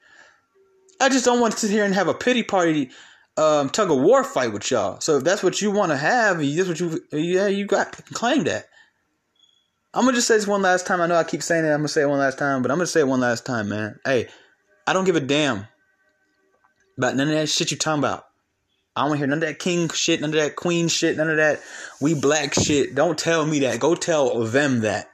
I 1.00 1.08
just 1.08 1.24
don't 1.24 1.40
want 1.40 1.54
to 1.54 1.58
sit 1.58 1.70
here 1.70 1.84
and 1.84 1.94
have 1.94 2.08
a 2.08 2.14
pity 2.14 2.44
party 2.44 2.90
um, 3.36 3.70
tug 3.70 3.90
of 3.90 3.98
war 3.98 4.22
fight 4.22 4.52
with 4.52 4.70
y'all. 4.70 5.00
So 5.00 5.16
if 5.16 5.24
that's 5.24 5.42
what 5.42 5.60
you 5.60 5.70
want 5.70 5.90
to 5.90 5.96
have, 5.96 6.38
that's 6.38 6.68
what 6.68 6.78
you 6.78 7.00
yeah, 7.10 7.48
you 7.48 7.66
got 7.66 7.92
claim 8.12 8.44
that. 8.44 8.66
I'm 9.94 10.04
gonna 10.04 10.16
just 10.16 10.28
say 10.28 10.36
this 10.36 10.46
one 10.46 10.62
last 10.62 10.86
time. 10.86 11.00
I 11.00 11.06
know 11.06 11.16
I 11.16 11.24
keep 11.24 11.42
saying 11.42 11.64
it. 11.64 11.70
I'm 11.70 11.78
gonna 11.78 11.88
say 11.88 12.02
it 12.02 12.08
one 12.08 12.18
last 12.18 12.38
time, 12.38 12.62
but 12.62 12.70
I'm 12.70 12.78
gonna 12.78 12.86
say 12.86 13.00
it 13.00 13.08
one 13.08 13.20
last 13.20 13.44
time, 13.44 13.68
man. 13.68 13.98
Hey, 14.04 14.28
I 14.86 14.92
don't 14.92 15.04
give 15.04 15.16
a 15.16 15.20
damn 15.20 15.66
about 16.96 17.16
none 17.16 17.28
of 17.28 17.34
that 17.34 17.48
shit 17.48 17.70
you 17.70 17.76
talking 17.76 18.00
about. 18.00 18.26
I 18.94 19.08
don't 19.08 19.16
hear 19.16 19.26
none 19.26 19.42
of 19.42 19.48
that 19.48 19.58
king 19.58 19.88
shit, 19.88 20.20
none 20.20 20.30
of 20.30 20.36
that 20.36 20.56
queen 20.56 20.88
shit, 20.88 21.16
none 21.16 21.30
of 21.30 21.38
that 21.38 21.60
we 22.00 22.14
black 22.14 22.54
shit. 22.54 22.94
Don't 22.94 23.18
tell 23.18 23.44
me 23.44 23.60
that. 23.60 23.80
Go 23.80 23.94
tell 23.94 24.44
them 24.44 24.80
that. 24.80 25.08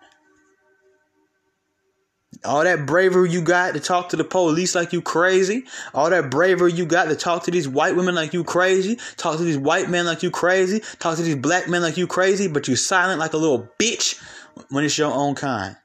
All 2.44 2.62
that 2.62 2.86
bravery 2.86 3.30
you 3.30 3.42
got 3.42 3.74
to 3.74 3.80
talk 3.80 4.10
to 4.10 4.16
the 4.16 4.24
police 4.24 4.74
like 4.74 4.92
you 4.92 5.02
crazy. 5.02 5.64
All 5.92 6.08
that 6.10 6.30
bravery 6.30 6.72
you 6.72 6.86
got 6.86 7.06
to 7.06 7.16
talk 7.16 7.44
to 7.44 7.50
these 7.50 7.68
white 7.68 7.96
women 7.96 8.14
like 8.14 8.32
you 8.32 8.44
crazy. 8.44 8.98
Talk 9.16 9.38
to 9.38 9.44
these 9.44 9.58
white 9.58 9.90
men 9.90 10.06
like 10.06 10.22
you 10.22 10.30
crazy. 10.30 10.80
Talk 10.98 11.16
to 11.16 11.22
these 11.22 11.36
black 11.36 11.68
men 11.68 11.82
like 11.82 11.96
you 11.96 12.06
crazy, 12.06 12.46
but 12.46 12.68
you 12.68 12.76
silent 12.76 13.18
like 13.18 13.32
a 13.32 13.38
little 13.38 13.68
bitch 13.80 14.22
when 14.70 14.84
it's 14.84 14.96
your 14.96 15.12
own 15.12 15.34
kind. 15.34 15.76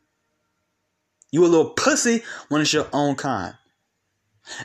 You 1.32 1.44
a 1.44 1.48
little 1.48 1.72
pussy 1.72 2.24
when 2.50 2.62
it's 2.62 2.74
your 2.74 2.88
own 2.94 3.16
kind. 3.16 3.56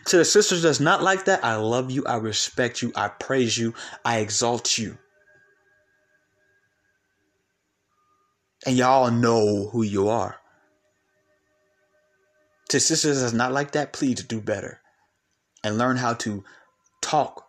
To 0.06 0.18
the 0.18 0.24
sisters 0.24 0.62
that's 0.62 0.80
not 0.80 1.02
like 1.02 1.24
that, 1.24 1.44
I 1.44 1.56
love 1.56 1.90
you, 1.90 2.04
I 2.04 2.16
respect 2.16 2.82
you, 2.82 2.92
I 2.94 3.08
praise 3.08 3.56
you, 3.56 3.74
I 4.04 4.18
exalt 4.18 4.76
you. 4.76 4.98
And 8.66 8.76
y'all 8.76 9.10
know 9.10 9.68
who 9.68 9.82
you 9.82 10.08
are. 10.08 10.37
To 12.68 12.80
sisters 12.80 13.20
that's 13.20 13.32
not 13.32 13.52
like 13.52 13.72
that, 13.72 13.92
please 13.92 14.22
do 14.22 14.40
better. 14.40 14.80
And 15.64 15.78
learn 15.78 15.96
how 15.96 16.14
to 16.14 16.44
talk. 17.00 17.46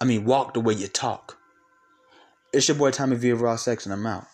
I 0.00 0.04
mean, 0.04 0.24
walk 0.24 0.54
the 0.54 0.60
way 0.60 0.74
you 0.74 0.88
talk. 0.88 1.38
It's 2.52 2.68
your 2.68 2.76
boy 2.76 2.90
Tommy 2.90 3.16
V 3.16 3.30
of 3.30 3.40
Raw 3.40 3.56
Sex, 3.56 3.86
and 3.86 3.92
I'm 3.92 4.06
out. 4.06 4.26